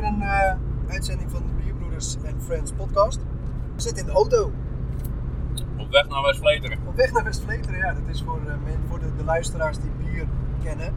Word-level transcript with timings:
weer 0.00 0.04
een 0.04 0.20
uh, 0.20 0.54
uitzending 0.92 1.30
van 1.30 1.42
de 1.46 1.52
Bierbroeders 1.62 2.16
and 2.16 2.42
Friends 2.42 2.72
podcast. 2.72 3.20
We 3.74 3.80
zitten 3.80 4.00
in 4.00 4.06
de 4.06 4.12
auto. 4.12 4.52
Op 5.76 5.90
weg 5.90 6.08
naar 6.08 6.22
West-Vleteren. 6.22 6.78
Op 6.86 6.96
weg 6.96 7.12
naar 7.12 7.24
West-Vleteren, 7.24 7.78
ja. 7.78 7.92
Dat 7.92 8.02
is 8.08 8.22
voor, 8.22 8.40
uh, 8.46 8.54
voor 8.88 8.98
de, 8.98 9.14
de, 9.16 9.24
luisteraars 9.24 9.78
die 9.78 9.90
bier 9.98 10.26
kennen. 10.62 10.94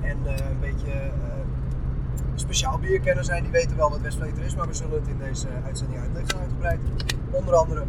En 0.00 0.18
uh, 0.24 0.50
een 0.50 0.60
beetje 0.60 0.92
speciaal 2.34 2.78
bier 2.78 3.00
kennen 3.00 3.24
zijn, 3.24 3.42
die 3.42 3.52
weten 3.52 3.76
wel 3.76 3.90
wat 3.90 4.00
West-Vleteren 4.00 4.44
is. 4.44 4.54
Maar 4.54 4.66
we 4.66 4.74
zullen 4.74 4.98
het 4.98 5.08
in 5.08 5.18
deze 5.18 5.48
uitzending 5.64 6.00
uitleggen 6.00 6.38
uitgebreid. 6.38 6.80
Onder 7.30 7.54
andere. 7.54 7.80
Um, 7.80 7.88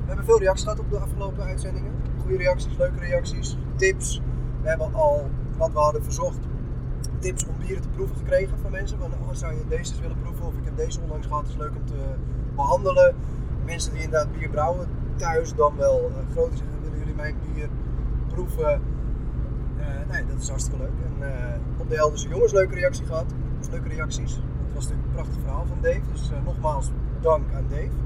we 0.00 0.06
hebben 0.06 0.24
veel 0.24 0.38
reacties 0.38 0.64
gehad 0.64 0.78
op 0.78 0.90
de 0.90 0.98
afgelopen 0.98 1.44
uitzendingen. 1.44 1.92
Goede 2.20 2.36
reacties, 2.36 2.76
leuke 2.76 2.98
reacties, 2.98 3.58
tips. 3.76 4.20
We 4.62 4.68
hebben 4.68 4.94
al 4.94 5.30
wat 5.56 5.72
we 5.72 5.78
hadden 5.78 6.04
verzocht 6.04 6.38
tips 7.24 7.46
om 7.46 7.54
bieren 7.58 7.82
te 7.82 7.88
proeven 7.88 8.16
gekregen 8.16 8.58
van 8.58 8.70
mensen. 8.70 8.98
Van, 8.98 9.12
oh, 9.12 9.32
zou 9.32 9.54
je 9.54 9.62
deze 9.68 9.92
eens 9.92 10.00
willen 10.00 10.18
proeven? 10.22 10.46
Of 10.46 10.56
ik 10.56 10.64
heb 10.64 10.76
deze 10.76 11.00
onlangs 11.00 11.26
gehad, 11.26 11.48
is 11.48 11.56
leuk 11.56 11.74
om 11.76 11.86
te 11.86 12.00
behandelen. 12.54 13.14
Mensen 13.64 13.92
die 13.92 14.02
inderdaad 14.02 14.32
bier 14.32 14.48
brouwen 14.48 14.88
thuis 15.16 15.54
dan 15.54 15.76
wel 15.76 16.10
uh, 16.10 16.16
groter 16.32 16.56
zeggen, 16.56 16.80
willen 16.82 16.98
jullie 16.98 17.14
mijn 17.14 17.36
bier 17.44 17.68
proeven? 18.28 18.80
Uh, 19.78 19.84
nee, 20.10 20.26
dat 20.26 20.40
is 20.40 20.48
hartstikke 20.48 20.78
leuk. 20.78 20.96
En 21.04 21.14
uh, 21.20 21.80
op 21.80 21.88
de 21.88 21.94
Helderse 21.94 22.28
Jongens 22.28 22.52
leuke 22.52 22.74
reactie 22.74 23.06
gehad. 23.06 23.34
Leuke 23.70 23.88
reacties. 23.88 24.34
Het 24.34 24.74
was 24.74 24.82
natuurlijk 24.82 25.08
een 25.08 25.14
prachtig 25.14 25.40
verhaal 25.40 25.66
van 25.66 25.78
Dave. 25.80 26.00
Dus 26.12 26.30
nogmaals 26.44 26.90
dank 27.20 27.52
aan 27.54 27.66
Dave 27.68 27.96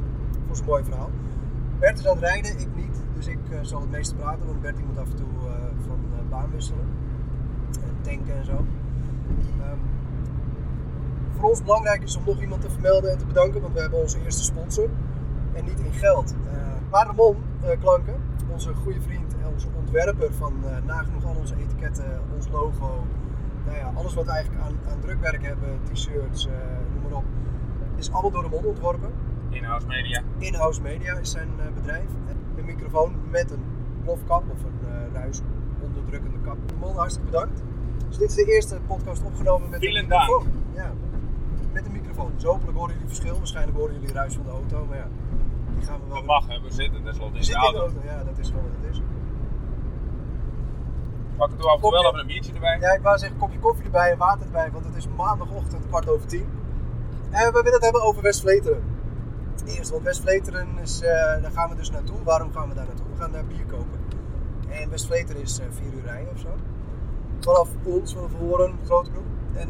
voor 0.46 0.56
zijn 0.56 0.68
mooi 0.68 0.84
verhaal. 0.84 1.10
Bert 1.78 1.98
is 1.98 2.06
aan 2.06 2.16
het 2.16 2.24
rijden, 2.24 2.58
ik 2.58 2.68
niet. 2.74 3.02
Dus 3.14 3.26
ik 3.26 3.38
zal 3.62 3.80
het 3.80 3.90
meeste 3.90 4.14
praten, 4.14 4.46
want 4.46 4.60
Bert 4.60 4.86
moet 4.86 4.98
af 4.98 5.10
en 5.10 5.16
toe 5.16 5.26
van 5.86 5.98
baan 6.28 6.50
wisselen. 6.50 6.86
En 7.72 7.96
tanken 8.02 8.36
en 8.36 8.44
zo. 8.44 8.64
Um, 9.70 9.78
voor 11.36 11.48
ons 11.48 11.62
belangrijk 11.62 12.02
is 12.02 12.16
om 12.16 12.22
nog 12.26 12.40
iemand 12.40 12.60
te 12.60 12.70
vermelden 12.70 13.10
en 13.10 13.18
te 13.18 13.26
bedanken, 13.26 13.60
want 13.60 13.74
we 13.74 13.80
hebben 13.80 14.00
onze 14.00 14.22
eerste 14.24 14.44
sponsor. 14.44 14.88
En 15.52 15.64
niet 15.64 15.80
in 15.80 15.92
geld. 15.92 16.34
Uh, 16.46 16.58
Paramon 16.90 17.36
uh, 17.62 17.68
Klanken, 17.80 18.14
onze 18.52 18.74
goede 18.74 19.00
vriend 19.00 19.34
en 19.34 19.46
onze 19.52 19.68
ontwerper 19.76 20.32
van 20.34 20.54
uh, 20.64 20.86
nagenoeg 20.86 21.24
al 21.24 21.34
onze 21.38 21.56
etiketten, 21.56 22.20
ons 22.34 22.48
logo. 22.48 23.06
Nou 23.64 23.76
ja, 23.78 23.92
alles 23.94 24.14
wat 24.14 24.24
we 24.24 24.30
eigenlijk 24.30 24.64
aan, 24.64 24.76
aan 24.90 25.00
drukwerk 25.00 25.42
hebben, 25.42 25.68
t-shirts, 25.92 26.48
noem 26.92 27.02
maar 27.02 27.18
op, 27.18 27.24
is 27.96 28.12
allemaal 28.12 28.30
door 28.30 28.42
de 28.42 28.48
mond 28.48 28.66
ontworpen. 28.66 29.10
Inhouse 29.48 29.86
Media. 29.86 30.22
Inhouse 30.38 30.82
Media 30.82 31.14
is 31.14 31.30
zijn 31.30 31.48
bedrijf. 31.74 32.08
Een 32.56 32.64
microfoon 32.64 33.12
met 33.30 33.50
een 33.50 33.62
plofkap 34.04 34.42
of 34.50 34.64
een 34.64 35.12
ruis 35.12 35.40
onderdrukkende 35.82 36.38
kap. 36.44 36.56
Mon, 36.80 36.96
hartstikke 36.96 37.30
bedankt. 37.30 37.62
Dus 38.08 38.18
dit 38.18 38.28
is 38.28 38.34
de 38.34 38.44
eerste 38.44 38.78
podcast 38.86 39.22
opgenomen 39.22 39.70
met 39.70 39.80
Vielen 39.80 40.02
een 40.02 40.08
microfoon. 40.08 40.46
Ja, 40.74 40.92
met 41.72 41.86
een 41.86 41.92
microfoon. 41.92 42.32
Dus 42.34 42.44
hopelijk 42.44 42.76
horen 42.76 42.92
jullie 42.92 43.08
verschil. 43.08 43.36
Waarschijnlijk 43.36 43.76
horen 43.78 43.94
jullie 43.94 44.12
ruis 44.12 44.34
van 44.34 44.44
de 44.44 44.50
auto. 44.50 44.86
Maar 44.88 44.96
ja, 44.96 45.08
die 45.74 45.86
gaan 45.86 46.00
we 46.00 46.06
wel... 46.06 46.16
Dat 46.16 46.24
mag, 46.24 46.46
hè. 46.48 46.60
We 46.60 46.70
zitten 46.70 47.02
tenslotte 47.02 47.34
in 47.34 47.40
de 47.40 47.44
zitten 47.44 47.66
in 47.66 47.72
de 47.72 47.78
auto. 47.78 47.96
auto, 47.96 48.08
ja, 48.08 48.24
dat 48.24 48.38
is 48.38 48.48
gewoon 48.48 48.62
wat 48.62 48.72
het 48.80 48.90
is. 48.94 49.02
Pak 51.36 51.50
er 51.50 51.56
toe 51.56 51.70
af 51.70 51.80
wel 51.80 52.06
even 52.06 52.18
een 52.18 52.26
biertje 52.26 52.52
erbij. 52.52 52.78
Ja, 52.80 52.92
ik 52.92 53.02
wou 53.02 53.18
zeggen 53.18 53.38
kopje 53.38 53.58
koffie 53.58 53.84
erbij 53.84 54.10
en 54.12 54.18
water 54.18 54.46
erbij, 54.46 54.70
want 54.70 54.84
het 54.84 54.96
is 54.96 55.08
maandagochtend 55.16 55.86
kwart 55.86 56.08
over 56.08 56.26
tien. 56.26 56.46
En 57.30 57.52
we 57.52 57.52
willen 57.52 57.72
het 57.72 57.82
hebben 57.82 58.02
over 58.02 58.22
West-Vleteren. 58.22 58.82
Eerst, 59.66 59.90
want 59.90 60.02
West-Vleteren 60.02 60.68
is, 60.82 61.02
eh, 61.02 61.10
daar 61.42 61.50
gaan 61.50 61.68
we 61.68 61.74
dus 61.74 61.90
naartoe. 61.90 62.22
Waarom 62.22 62.52
gaan 62.52 62.68
we 62.68 62.74
daar 62.74 62.86
naartoe? 62.86 63.06
We 63.12 63.20
gaan 63.20 63.32
daar 63.32 63.44
bier 63.44 63.64
kopen. 63.66 64.00
En 64.68 64.90
West-Vleteren 64.90 65.42
is 65.42 65.58
eh, 65.58 65.66
vier 65.70 65.92
uur 65.92 66.04
rijden 66.04 66.32
of 66.32 66.38
zo. 66.38 66.48
Vanaf 67.40 67.68
ons, 67.84 68.14
vanaf 68.14 68.32
Horen, 68.38 68.78
grote 68.84 69.10
groep. 69.10 69.26
En 69.54 69.68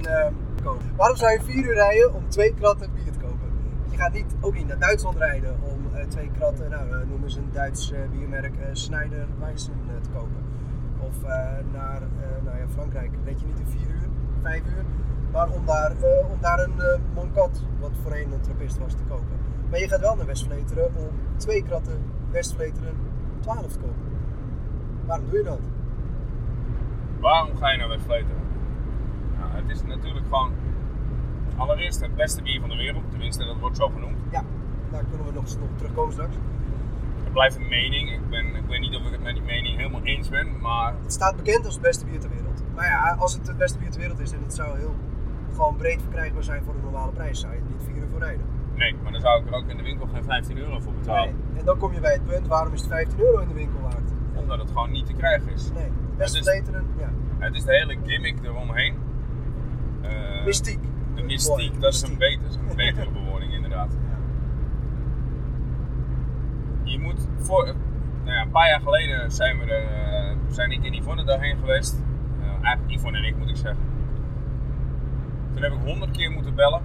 kopen. 0.63 0.97
Waarom 0.97 1.17
zou 1.17 1.33
je 1.33 1.43
vier 1.43 1.65
uur 1.65 1.75
rijden 1.75 2.15
om 2.15 2.29
twee 2.29 2.55
kratten 2.55 2.91
bier 2.93 3.13
te 3.13 3.19
kopen? 3.19 3.49
Je 3.91 3.97
gaat 3.97 4.13
niet 4.13 4.35
ook 4.41 4.55
niet 4.55 4.67
naar 4.67 4.79
Duitsland 4.79 5.17
rijden 5.17 5.57
om 5.63 5.95
eh, 5.95 6.07
twee 6.07 6.31
kratten, 6.39 6.71
nou 6.71 6.91
eh, 6.91 7.09
noemen 7.09 7.31
ze 7.31 7.39
een 7.39 7.53
Duits 7.53 7.93
eh, 7.93 8.01
biermerk, 8.11 8.55
Schneider 8.73 9.27
Weissen 9.39 9.73
eh, 9.89 10.03
te 10.03 10.11
kopen. 10.11 10.47
Of 11.01 11.23
naar 11.73 12.03
nou 12.45 12.59
ja, 12.59 12.69
Frankrijk, 12.73 13.11
weet 13.25 13.41
je 13.41 13.47
niet 13.47 13.59
in 13.59 13.67
vier 13.67 13.89
uur, 13.89 14.09
vijf 14.43 14.63
uur. 14.65 14.85
Maar 15.33 15.49
om 15.51 15.67
daar, 15.67 15.93
om 16.31 16.41
daar 16.41 16.59
een 16.59 17.01
Moncat, 17.15 17.63
wat 17.81 17.91
voorheen 18.03 18.33
een 18.33 18.41
trappist 18.41 18.79
was, 18.79 18.93
te 18.93 19.03
kopen. 19.09 19.39
Maar 19.71 19.79
je 19.79 19.89
gaat 19.89 20.01
wel 20.01 20.17
naar 20.17 20.27
West-Vleteren 20.27 20.87
om 20.97 21.11
twee 21.37 21.63
kratten 21.63 21.99
West-Vleteren 22.31 22.95
12 23.41 23.73
te 23.73 23.79
kopen. 23.79 23.95
Waarom 25.07 25.29
doe 25.29 25.39
je 25.39 25.45
dat? 25.45 25.61
Waarom 27.21 27.57
ga 27.57 27.71
je 27.71 27.79
naar 27.79 27.89
West-Vleteren? 27.89 28.43
Nou, 29.39 29.51
het 29.53 29.69
is 29.71 29.83
natuurlijk 29.83 30.27
gewoon 30.27 30.53
allereerst 31.57 32.01
het 32.01 32.15
beste 32.17 32.43
bier 32.43 32.61
van 32.61 32.69
de 32.69 32.77
wereld. 32.77 33.11
Tenminste, 33.11 33.45
dat 33.45 33.59
wordt 33.59 33.77
zo 33.77 33.89
genoemd. 33.89 34.19
Ja, 34.31 34.43
daar 34.91 35.05
kunnen 35.09 35.27
we 35.27 35.33
nog, 35.33 35.45
nog 35.59 35.69
terugkomen 35.77 36.13
straks. 36.13 36.35
Het 37.25 37.33
blijft 37.33 37.57
een 37.57 37.69
mening. 37.69 38.11
Ik, 38.13 38.29
ben, 38.31 38.47
ik 38.55 38.65
weet 38.69 38.81
niet 38.81 38.97
of 38.97 39.07
ik 39.07 39.13
het 39.13 39.23
met 39.23 39.35
die 39.35 39.43
mening 39.45 39.77
helemaal 39.77 40.03
eens 40.03 40.29
ben. 40.29 40.61
Maar 40.61 40.95
Het 41.03 41.13
staat 41.13 41.37
bekend 41.37 41.65
als 41.65 41.75
het 41.75 41.83
beste 41.83 42.05
bier 42.07 42.21
ter 42.21 42.31
wereld. 42.31 42.63
Maar 42.75 42.87
ja, 42.87 43.17
als 43.19 43.33
het 43.35 43.47
het 43.47 43.57
beste 43.57 43.79
bier 43.79 43.91
ter 43.91 44.01
wereld 44.01 44.19
is 44.19 44.33
en 44.33 44.43
het 44.43 44.55
zou 44.55 44.79
heel 44.79 44.95
gewoon 45.55 45.77
breed 45.77 46.03
verkrijgbaar 46.03 46.43
zijn 46.43 46.63
voor 46.65 46.75
een 46.75 46.81
normale 46.83 47.13
prijs, 47.13 47.41
zou 47.41 47.53
je 47.53 47.59
er 47.59 47.65
niet 47.69 47.83
4 47.85 47.97
uur 47.97 48.09
voor 48.11 48.19
rijden. 48.21 48.45
nee, 48.75 48.95
maar 49.03 49.13
dan 49.13 49.21
zou 49.21 49.41
ik 49.43 49.47
er 49.49 49.55
ook 49.55 49.69
in 49.69 49.77
de 49.77 49.83
winkel 49.83 50.07
geen 50.13 50.25
15 50.25 50.59
euro 50.59 50.81
voor 50.81 50.93
betalen. 50.93 51.35
En 51.57 51.65
dan 51.65 51.79
kom 51.79 51.93
je 51.93 52.01
bij 52.01 52.13
het 52.13 52.27
punt, 52.27 52.47
waarom 52.47 52.73
is 52.73 52.81
het 52.81 52.89
15 52.91 53.21
euro 53.21 53.39
in 53.39 53.49
de 53.49 53.55
winkel 53.55 53.81
waard? 53.81 54.11
Omdat 54.35 54.59
het 54.59 54.69
gewoon 54.69 54.91
niet 54.91 55.07
te 55.07 55.13
krijgen 55.13 55.53
is. 55.53 55.71
Nee, 55.73 55.91
best 56.19 56.37
is- 56.37 56.63
ja. 56.99 57.11
Het 57.39 57.55
is 57.55 57.65
de 57.65 57.73
hele 57.73 57.97
gimmick 58.05 58.37
eromheen. 58.43 58.95
Eh, 60.03 60.45
Mystiek. 60.45 60.79
De 61.15 61.23
mystiek, 61.23 61.81
dat 61.81 61.93
is 61.95 62.03
een, 62.03 62.19
beter, 62.19 62.45
een 62.69 62.77
betere 62.77 63.11
bewoording 63.11 63.53
inderdaad. 63.53 63.93
Ja. 63.93 64.17
Je 66.85 66.99
moet 66.99 67.29
voor, 67.39 67.65
nou 68.25 68.37
ja, 68.37 68.43
een 68.43 68.51
paar 68.51 68.69
jaar 68.69 68.81
geleden 68.81 69.31
zijn 69.33 69.59
we 69.59 69.65
er, 69.65 69.85
eh, 70.31 70.37
zijn 70.49 70.71
ik 70.71 70.85
en 70.85 70.95
Yvonne 70.95 71.25
daarheen 71.25 71.57
geweest. 71.57 72.03
Eh, 72.41 72.65
eigenlijk 72.65 72.91
Yvonne 73.01 73.19
en 73.19 73.25
ik 73.25 73.37
moet 73.37 73.49
ik 73.49 73.57
zeggen. 73.57 73.83
Toen 75.53 75.63
heb 75.63 75.73
ik 75.73 75.79
honderd 75.85 76.11
keer 76.11 76.31
moeten 76.31 76.55
bellen. 76.55 76.83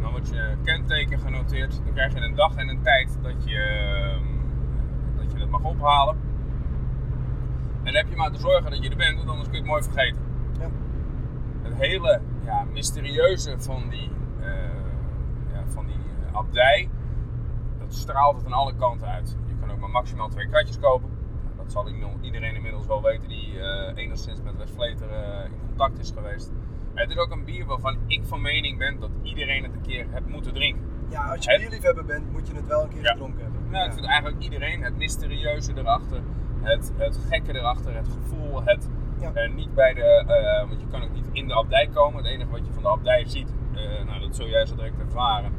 Dan 0.00 0.10
wordt 0.10 0.28
je 0.28 0.54
kenteken 0.64 1.18
genoteerd. 1.18 1.80
Dan 1.84 1.92
krijg 1.94 2.14
je 2.14 2.20
een 2.20 2.34
dag 2.34 2.54
en 2.56 2.68
een 2.68 2.82
tijd 2.82 3.18
dat 3.22 3.44
je, 3.44 3.58
eh, 3.58 4.20
dat 5.16 5.32
je 5.32 5.38
het 5.38 5.50
mag 5.50 5.62
ophalen. 5.62 6.16
En 7.86 7.92
dan 7.92 7.94
heb 7.94 8.08
je 8.08 8.16
maar 8.16 8.30
te 8.32 8.38
zorgen 8.40 8.70
dat 8.70 8.82
je 8.82 8.90
er 8.90 8.96
bent, 8.96 9.16
want 9.16 9.28
anders 9.28 9.48
kun 9.48 9.56
je 9.56 9.62
het 9.62 9.70
mooi 9.70 9.82
vergeten. 9.82 10.20
Ja. 10.60 10.68
Het 11.62 11.74
hele 11.78 12.20
ja, 12.44 12.64
mysterieuze 12.72 13.54
van 13.58 13.88
die, 13.88 14.10
eh, 14.40 14.46
ja, 15.52 15.62
van 15.66 15.86
die 15.86 15.96
eh, 16.26 16.34
abdij, 16.36 16.88
dat 17.78 17.94
straalt 17.94 18.36
het 18.36 18.46
aan 18.46 18.52
alle 18.52 18.74
kanten 18.76 19.08
uit. 19.08 19.36
Je 19.46 19.54
kan 19.60 19.70
ook 19.70 19.78
maar 19.78 19.90
maximaal 19.90 20.28
twee 20.28 20.48
kratjes 20.48 20.78
kopen. 20.78 21.08
Nou, 21.44 21.56
Dat 21.56 21.72
zal 21.72 21.88
iedereen 22.20 22.54
inmiddels 22.54 22.86
wel 22.86 23.02
weten 23.02 23.28
die 23.28 23.60
eh, 23.60 24.02
enigszins 24.02 24.42
met 24.42 24.56
West-Vleteren 24.56 25.38
eh, 25.38 25.44
in 25.44 25.58
contact 25.66 25.98
is 25.98 26.10
geweest. 26.16 26.52
Het 26.94 27.10
is 27.10 27.16
ook 27.16 27.30
een 27.30 27.44
bier 27.44 27.66
waarvan 27.66 27.96
ik 28.06 28.24
van 28.24 28.40
mening 28.40 28.78
ben 28.78 29.00
dat 29.00 29.10
iedereen 29.22 29.62
het 29.62 29.72
een 29.74 29.80
keer 29.82 30.06
heeft 30.10 30.26
moeten 30.26 30.52
drinken. 30.54 30.84
ja, 31.08 31.24
als 31.34 31.44
je 31.44 31.58
bierliefhebber 31.58 32.04
bent, 32.04 32.32
moet 32.32 32.48
je 32.48 32.54
het 32.54 32.66
wel 32.66 32.82
een 32.82 32.88
keer 32.88 33.02
Ja. 33.02 33.10
gedronken 33.10 33.42
hebben. 33.42 33.60
Nou, 33.70 33.84
ik 33.84 33.90
Ja. 33.90 33.96
vind 33.96 34.06
eigenlijk 34.06 34.42
iedereen 34.42 34.82
het 34.82 34.96
mysterieuze 34.96 35.72
erachter, 35.76 36.20
het, 36.66 36.92
het 36.96 37.18
gekke 37.28 37.54
erachter, 37.58 37.94
het 37.96 38.08
gevoel, 38.08 38.62
het 38.64 38.88
Ja. 39.20 39.32
eh, 39.32 39.54
niet 39.54 39.74
bij 39.74 39.94
de, 39.94 40.02
eh, 40.02 40.68
want 40.68 40.80
je 40.80 40.86
kan 40.86 41.02
ook 41.02 41.12
niet 41.12 41.28
in 41.32 41.48
de 41.48 41.54
abdij 41.54 41.88
komen. 41.94 42.22
Het 42.22 42.32
enige 42.32 42.50
wat 42.50 42.66
je 42.66 42.72
van 42.72 42.82
de 42.82 42.88
abdij 42.88 43.24
ziet, 43.26 43.52
eh, 43.74 44.04
nou 44.06 44.20
dat 44.20 44.36
zul 44.36 44.46
jij 44.48 44.66
zo 44.66 44.74
direct 44.74 44.98
ervaren, 44.98 45.52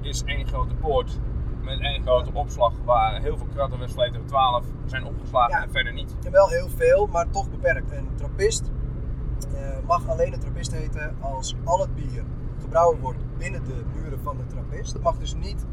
is 0.00 0.22
één 0.24 0.46
grote 0.46 0.74
poort 0.74 1.18
met 1.62 1.80
één 1.80 2.02
grote 2.02 2.30
opslag 2.32 2.72
waar 2.84 3.20
heel 3.20 3.36
veel 3.36 3.46
kratten 3.54 3.78
Westvleteren 3.78 4.26
12 4.26 4.64
zijn 4.86 5.04
opgeslagen 5.04 5.50
Ja. 5.56 5.62
en 5.62 5.70
verder 5.70 5.92
niet. 5.92 6.16
En 6.24 6.32
wel 6.32 6.48
heel 6.48 6.68
veel, 6.68 7.06
maar 7.06 7.30
toch 7.30 7.50
beperkt. 7.50 7.90
En 7.92 8.08
trappist 8.14 8.70
mag 9.86 10.08
alleen 10.08 10.32
een 10.32 10.40
trappist 10.40 10.72
heten 10.72 11.16
als 11.20 11.54
al 11.64 11.80
het 11.80 11.94
bier 11.94 12.24
gebrouwen 12.60 13.00
wordt 13.00 13.18
binnen 13.38 13.64
de 13.64 13.84
muren 13.94 14.20
van 14.20 14.36
de 14.36 14.46
trappist. 14.46 14.92
Het 14.92 15.02
mag 15.02 15.16
dus 15.18 15.34
niet 15.34 15.66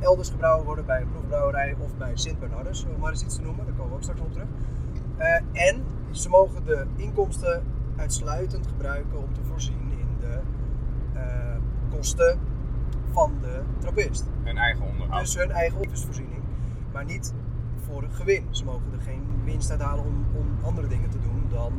elders 0.00 0.30
gebrouwen 0.30 0.64
worden 0.64 0.86
bij 0.86 1.00
een 1.00 1.10
proefbrouwerij 1.10 1.76
of 1.78 1.96
bij 1.96 2.10
Sint 2.14 2.38
Bernardus, 2.38 2.84
om 2.94 3.00
maar 3.00 3.10
eens 3.10 3.24
iets 3.24 3.36
te 3.36 3.42
noemen. 3.42 3.66
Daar 3.66 3.74
komen 3.74 3.90
we 3.90 3.96
ook 3.96 4.02
straks 4.02 4.20
op 4.20 4.32
terug. 4.32 4.48
Eh, 5.16 5.66
en 5.68 5.84
ze 6.10 6.28
mogen 6.28 6.64
de 6.64 6.86
inkomsten 6.96 7.62
uitsluitend 7.96 8.66
gebruiken 8.66 9.18
om 9.18 9.34
te 9.34 9.40
voorzien 9.48 9.90
in 9.90 10.16
de 10.20 10.38
eh, 11.14 11.56
kosten 11.90 12.38
van 13.10 13.32
de 13.40 13.60
trappist. 13.78 14.24
Hun 14.42 14.58
eigen 14.58 14.86
onderhoud. 14.86 15.20
Dus 15.20 15.36
hun 15.36 15.50
eigen 15.50 15.80
levensvoorziening, 15.80 16.42
maar 16.92 17.04
niet 17.04 17.34
voor 17.86 18.04
gewin. 18.10 18.46
Ze 18.50 18.64
mogen 18.64 18.92
er 18.92 19.00
geen 19.00 19.22
winst 19.44 19.70
uit 19.70 19.80
halen 19.80 20.04
om, 20.04 20.26
om 20.36 20.64
andere 20.64 20.86
dingen 20.86 21.10
te 21.10 21.18
doen 21.20 21.44
dan 21.50 21.72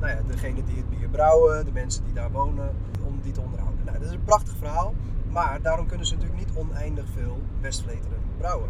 nou 0.00 0.12
ja, 0.12 0.20
degene 0.26 0.64
die 0.64 0.76
het 0.76 0.90
bier 0.90 1.08
brouwen, 1.08 1.64
de 1.64 1.72
mensen 1.72 2.04
die 2.04 2.12
daar 2.12 2.30
wonen, 2.30 2.74
om 3.06 3.18
die 3.22 3.32
te 3.32 3.40
onderhouden. 3.40 3.84
Nou, 3.84 3.98
dat 3.98 4.06
is 4.06 4.14
een 4.14 4.24
prachtig 4.24 4.56
verhaal, 4.56 4.94
maar 5.32 5.62
daarom 5.62 5.86
kunnen 5.86 6.06
ze 6.06 6.14
natuurlijk 6.14 6.46
niet 6.46 6.56
oneindig 6.56 7.04
veel 7.14 7.40
Westvleteren 7.60 8.18
brouwen. 8.38 8.68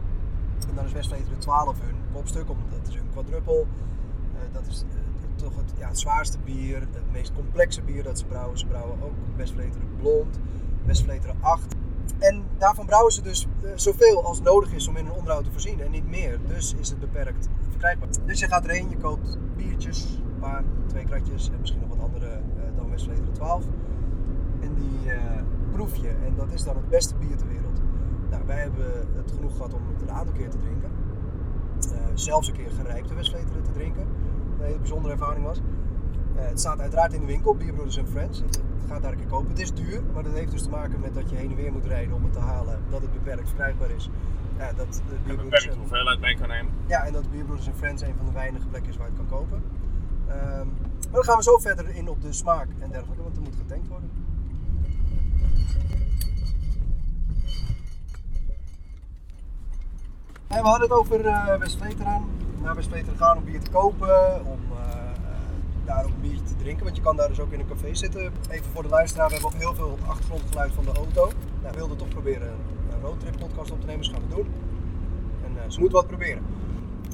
En 0.69 0.75
dan 0.75 0.85
is 0.85 0.93
Westvleteren 0.93 1.39
12 1.39 1.81
hun 1.81 1.97
kopstuk, 2.13 2.51
omdat 2.51 2.71
dat 2.71 2.89
is 2.89 2.95
hun 2.95 3.11
quadruppel. 3.13 3.67
Eh, 4.35 4.41
dat 4.53 4.67
is 4.67 4.85
eh, 4.89 4.99
toch 5.35 5.57
het, 5.57 5.73
ja, 5.79 5.89
het 5.89 5.99
zwaarste 5.99 6.39
bier, 6.45 6.81
het 6.81 7.13
meest 7.13 7.33
complexe 7.35 7.83
bier 7.83 8.03
dat 8.03 8.19
ze 8.19 8.25
brouwen. 8.25 8.59
Ze 8.59 8.67
brouwen 8.67 9.03
ook 9.03 9.13
Westvleteren 9.37 9.89
Blond, 9.97 10.39
Westvleteren 10.85 11.37
8. 11.41 11.75
En 12.19 12.45
daarvan 12.59 12.87
brouwen 12.87 13.13
ze 13.13 13.23
dus 13.23 13.47
eh, 13.63 13.71
zoveel 13.75 14.25
als 14.25 14.41
nodig 14.41 14.73
is 14.73 14.89
om 14.89 14.97
in 14.97 15.07
een 15.07 15.13
onderhoud 15.13 15.45
te 15.45 15.51
voorzien 15.51 15.81
en 15.81 15.91
niet 15.91 16.09
meer. 16.09 16.39
Dus 16.47 16.75
is 16.75 16.89
het 16.89 17.01
beperkt 17.01 17.49
verkrijgbaar. 17.69 18.09
Dus 18.25 18.41
je 18.41 18.47
gaat 18.47 18.65
erheen, 18.65 18.91
je 18.91 18.97
koopt 18.97 19.39
biertjes, 19.57 20.05
een 20.05 20.39
paar, 20.41 20.65
twee 20.87 21.05
kratjes 21.05 21.51
en 21.51 21.61
misschien 21.61 21.81
nog 21.81 21.89
wat 21.89 22.01
andere 22.01 22.41
dan 22.77 22.91
Westvleteren 22.91 23.33
12. 23.33 23.65
En 24.61 24.75
die 24.75 25.11
proef 25.73 25.97
je 25.97 26.09
en 26.09 26.35
dat 26.37 26.53
is 26.53 26.65
dan 26.65 26.77
het 26.77 26.89
beste 26.89 27.15
bier 27.15 27.37
ter 27.37 27.49
wereld. 27.49 27.81
Nou, 28.31 28.43
wij 28.47 28.61
hebben 28.61 29.07
het 29.17 29.33
genoeg 29.35 29.57
gehad 29.57 29.75
om 29.75 29.81
het 29.93 30.03
een 30.03 30.11
aantal 30.11 30.35
keer 30.35 30.51
te 30.51 30.59
drinken. 30.59 30.91
Eh, 31.93 31.99
zelfs 32.15 32.49
een 32.49 32.55
keer 32.55 32.71
gerijpte 32.71 33.15
Westvleteren 33.15 33.63
te 33.63 33.71
drinken. 33.73 34.03
Een 34.59 34.65
hele 34.67 34.79
bijzondere 34.79 35.13
ervaring 35.13 35.45
was. 35.45 35.61
Eh, 36.37 36.49
het 36.49 36.61
staat 36.61 36.81
uiteraard 36.81 37.13
in 37.13 37.21
de 37.21 37.27
winkel, 37.27 37.55
Bierbrothers 37.57 37.99
and 37.99 38.09
Friends. 38.09 38.41
Het 38.41 38.61
gaat 38.89 39.03
daar 39.03 39.13
een 39.13 39.19
keer 39.19 39.27
kopen. 39.27 39.49
Het 39.49 39.59
is 39.59 39.73
duur, 39.75 40.03
maar 40.15 40.23
dat 40.23 40.33
heeft 40.33 40.51
dus 40.51 40.63
te 40.63 40.71
maken 40.71 41.01
met 41.01 41.15
dat 41.15 41.31
je 41.31 41.37
heen 41.37 41.51
en 41.51 41.57
weer 41.57 41.73
moet 41.73 41.87
rijden 41.87 42.15
om 42.15 42.23
het 42.25 42.33
te 42.33 42.39
halen. 42.39 42.79
Dat 42.91 43.01
het 43.03 43.13
beperkt 43.13 43.49
verkrijgbaar 43.49 43.91
is. 43.91 44.11
Ja, 44.59 44.73
dat 44.73 45.03
de 45.27 45.35
beperkte 45.37 45.69
and- 45.69 45.79
hoeveelheid 45.79 46.21
mee 46.21 46.37
kan 46.37 46.49
nemen. 46.49 46.73
ja, 46.87 47.05
en 47.07 47.13
dat 47.13 47.31
Bierbrothers 47.31 47.67
and 47.69 47.77
Friends 47.77 48.03
een 48.03 48.15
van 48.17 48.27
de 48.27 48.33
weinige 48.33 48.67
plekken 48.67 48.91
is 48.91 48.97
waar 48.97 49.07
je 49.11 49.13
het 49.19 49.29
kan 49.29 49.39
kopen. 49.39 49.63
Ehm, 50.27 50.67
maar 50.67 51.13
dan 51.13 51.25
gaan 51.25 51.37
we 51.37 51.43
zo 51.43 51.59
verder 51.59 51.89
in 51.95 52.09
op 52.09 52.23
de 52.23 52.33
smaak 52.33 52.67
en 52.79 52.91
dergelijke, 52.91 53.23
want 53.23 53.37
er 53.37 53.43
moet 53.43 53.57
getankt 53.57 53.89
worden. 53.89 54.11
We 60.51 60.57
hadden 60.57 60.89
het 60.89 60.99
over 60.99 61.27
eh 61.27 61.59
Westvleteren. 61.59 62.25
Naar 62.63 62.75
Westvleteren 62.75 63.19
gaan 63.19 63.37
om 63.37 63.45
bier 63.45 63.61
te 63.61 63.71
kopen, 63.71 64.45
om 64.47 64.61
eh, 64.73 65.11
daar 65.85 66.05
ook 66.05 66.11
een 66.23 66.45
te 66.45 66.57
drinken. 66.57 66.85
Want 66.85 66.97
je 66.97 67.03
kan 67.03 67.17
daar 67.17 67.29
dus 67.29 67.41
ook 67.41 67.53
in 67.53 67.61
een 67.61 67.69
café 67.69 67.95
zitten. 67.95 68.33
Even 68.51 68.71
voor 68.73 68.83
de 68.83 68.89
luisteraar, 68.89 69.27
we 69.27 69.33
hebben 69.33 69.51
ook 69.53 69.59
heel 69.59 69.75
veel 69.75 69.99
achtergrondgeluid 70.07 70.73
van 70.73 70.85
de 70.85 70.93
auto. 70.93 71.31
Nou, 71.61 71.73
we 71.73 71.77
wilden 71.77 71.97
toch 71.97 72.09
proberen 72.09 72.49
een 72.93 73.01
roadtrip 73.03 73.39
podcast 73.39 73.71
op 73.71 73.81
te 73.81 73.87
nemen, 73.87 74.03
dus 74.03 74.13
gaan 74.13 74.23
we 74.29 74.35
doen. 74.35 74.47
En 75.45 75.63
eh, 75.63 75.71
ze 75.71 75.81
moeten 75.81 75.99
wat 75.99 76.07
proberen. 76.07 76.43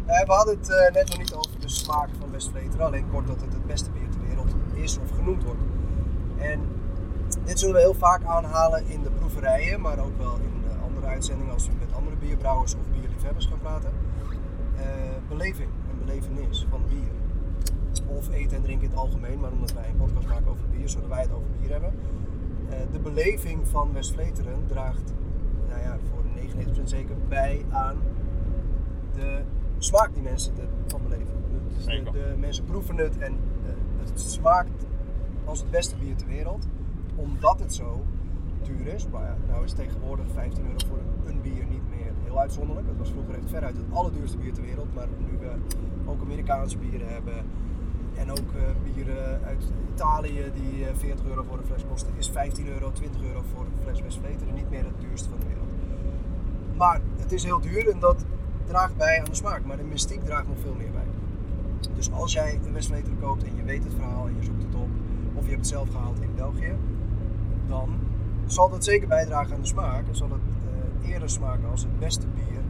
We 0.06 0.24
hadden 0.26 0.58
het 0.58 0.92
net 0.92 1.08
nog 1.08 1.18
niet 1.18 1.34
over 1.34 1.60
de 1.60 1.68
smaak 1.68 2.08
van 2.18 2.30
Westvleteren. 2.30 2.86
Alleen 2.86 3.10
kort 3.10 3.26
dat 3.26 3.40
het 3.40 3.52
het 3.52 3.66
beste 3.66 3.90
bier 3.90 4.10
ter 4.10 4.20
wereld 4.26 4.54
is 4.72 4.98
of 4.98 5.16
genoemd 5.16 5.44
wordt. 5.44 5.62
En 6.36 6.60
dit 7.44 7.58
zullen 7.58 7.74
we 7.74 7.80
heel 7.80 7.94
vaak 7.94 8.24
aanhalen 8.24 8.86
in 8.86 9.02
de 9.02 9.10
proeverijen, 9.10 9.80
maar 9.80 9.98
ook 9.98 10.18
wel 10.18 10.34
in 10.34 10.56
andere 10.86 11.06
uitzendingen 11.06 11.52
als 11.52 11.66
we 11.66 11.72
met 11.78 11.94
andere 11.94 12.16
bierbrouwers 12.16 12.74
of 12.74 12.95
bierliefhebbers 13.26 13.46
gaan 13.46 13.58
praten. 13.58 13.90
Eh, 14.76 15.28
beleving 15.28 15.68
en 15.90 15.98
belevenis 15.98 16.66
van 16.70 16.82
bier. 16.88 17.14
Of 18.06 18.30
eten 18.30 18.56
en 18.56 18.62
drinken 18.62 18.84
in 18.84 18.90
het 18.90 18.98
algemeen, 18.98 19.40
maar 19.40 19.50
omdat 19.50 19.72
wij 19.72 19.88
een 19.88 19.96
podcast 19.96 20.28
maken 20.28 20.50
over 20.50 20.68
bier, 20.68 20.88
zullen 20.88 21.08
wij 21.08 21.22
het 21.22 21.32
over 21.32 21.48
bier 21.60 21.70
hebben. 21.70 21.94
Eh, 22.68 22.78
de 22.92 22.98
beleving 22.98 23.68
van 23.68 23.92
Westvleteren 23.92 24.66
draagt 24.66 25.14
nou 25.68 25.80
ja, 25.80 25.98
voor 26.10 26.24
99% 26.34 26.88
zeker 26.88 27.16
bij 27.28 27.64
aan 27.70 27.96
de 29.14 29.42
smaak 29.78 30.14
die 30.14 30.22
mensen 30.22 30.52
ervan 30.84 31.02
beleven. 31.02 31.34
Dus 31.76 31.84
de, 31.84 32.10
de 32.10 32.34
mensen 32.38 32.64
proeven 32.64 32.96
het 32.96 33.18
en 33.18 33.32
eh, 33.32 34.08
het 34.08 34.20
smaakt 34.20 34.86
als 35.44 35.60
het 35.60 35.70
beste 35.70 35.96
bier 35.96 36.16
ter 36.16 36.26
wereld. 36.26 36.66
Omdat 37.16 37.60
het 37.60 37.74
zo 37.74 38.04
duur 38.62 38.86
is. 38.86 39.08
Maar 39.08 39.22
ja, 39.22 39.36
nou 39.48 39.64
is 39.64 39.72
tegenwoordig 39.72 40.26
15 40.32 40.64
euro 40.64 40.78
voor 40.88 40.98
een, 41.26 41.40
bier 41.40 41.66
niet 41.66 41.85
heel 42.26 42.40
uitzonderlijk. 42.40 42.86
Dat 42.86 42.96
was 42.98 43.10
vroeger 43.10 43.34
echt 43.34 43.50
veruit 43.50 43.76
het 43.76 43.90
allerduurste 43.92 44.36
bier 44.36 44.52
ter 44.52 44.62
wereld. 44.62 44.94
Maar 44.94 45.06
nu 45.18 45.38
we 45.38 45.50
ook 46.10 46.20
Amerikaanse 46.20 46.78
bieren 46.78 47.08
hebben 47.08 47.44
en 48.14 48.30
ook 48.30 48.50
eh, 48.56 48.62
bieren 48.84 49.40
uit 49.44 49.64
Italië 49.94 50.50
die 50.54 50.86
eh, 50.86 50.94
40 50.96 51.26
euro 51.26 51.42
voor 51.42 51.58
een 51.58 51.66
fles 51.66 51.84
kosten, 51.88 52.12
is 52.16 52.28
15 52.28 52.68
euro, 52.68 52.92
20 52.92 53.22
euro 53.22 53.42
voor 53.54 53.64
een 53.64 53.82
fles 53.82 54.00
Westvleteren 54.00 54.54
niet 54.54 54.70
meer 54.70 54.84
het 54.84 55.00
duurste 55.00 55.28
van 55.28 55.40
de 55.40 55.46
wereld. 55.46 55.68
Maar 56.76 57.00
het 57.16 57.32
is 57.32 57.44
heel 57.44 57.60
duur 57.60 57.90
en 57.90 58.00
dat 58.00 58.24
draagt 58.66 58.96
bij 58.96 59.18
aan 59.18 59.24
de 59.24 59.34
smaak. 59.34 59.64
Maar 59.64 59.76
de 59.76 59.82
mystiek 59.82 60.24
draagt 60.24 60.48
nog 60.48 60.58
veel 60.62 60.74
meer 60.74 60.90
bij. 60.90 61.06
Dus 61.94 62.12
als 62.12 62.32
jij 62.32 62.60
een 62.64 62.72
Westvleteren 62.72 63.18
koopt 63.20 63.44
en 63.44 63.56
je 63.56 63.62
weet 63.62 63.84
het 63.84 63.94
verhaal 63.94 64.26
en 64.26 64.34
je 64.38 64.44
zoekt 64.44 64.62
het 64.62 64.74
op, 64.74 64.88
of 65.34 65.42
je 65.42 65.50
hebt 65.50 65.60
het 65.60 65.66
zelf 65.66 65.88
gehaald 65.88 66.20
in 66.20 66.34
België, 66.34 66.74
dan 67.68 67.88
zal 68.46 68.70
dat 68.70 68.84
zeker 68.84 69.08
bijdragen 69.08 69.54
aan 69.54 69.60
de 69.60 69.66
smaak. 69.66 70.08
En 70.08 70.16
zal 70.16 70.30
het 70.30 70.40
eh, 70.40 70.65
eerder 71.06 71.30
smaken 71.30 71.70
als 71.70 71.82
het 71.82 71.98
beste 71.98 72.26
bier. 72.26 72.60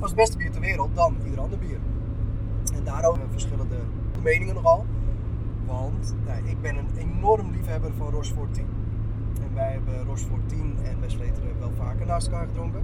Als 0.00 0.10
het 0.10 0.20
beste 0.20 0.36
bier 0.36 0.50
ter 0.50 0.60
wereld 0.60 0.94
dan 0.94 1.16
ieder 1.24 1.40
ander 1.40 1.58
bier. 1.58 1.78
En 2.74 2.84
daarover 2.84 3.22
verschillen 3.30 3.68
de 3.68 3.80
meningen 4.22 4.54
nogal. 4.54 4.84
Want 5.66 6.14
nou, 6.26 6.48
ik 6.48 6.60
ben 6.60 6.76
een 6.76 6.88
enorm 6.96 7.50
liefhebber 7.50 7.90
van 7.96 8.10
Rochefort 8.10 8.54
10. 8.54 8.64
En 9.42 9.54
wij 9.54 9.72
hebben 9.72 10.04
Rochefort 10.04 10.48
10 10.48 10.74
en 10.82 11.00
Westvleteren 11.00 11.58
wel 11.58 11.72
vaker 11.76 12.06
naast 12.06 12.26
elkaar 12.26 12.46
gedronken. 12.46 12.82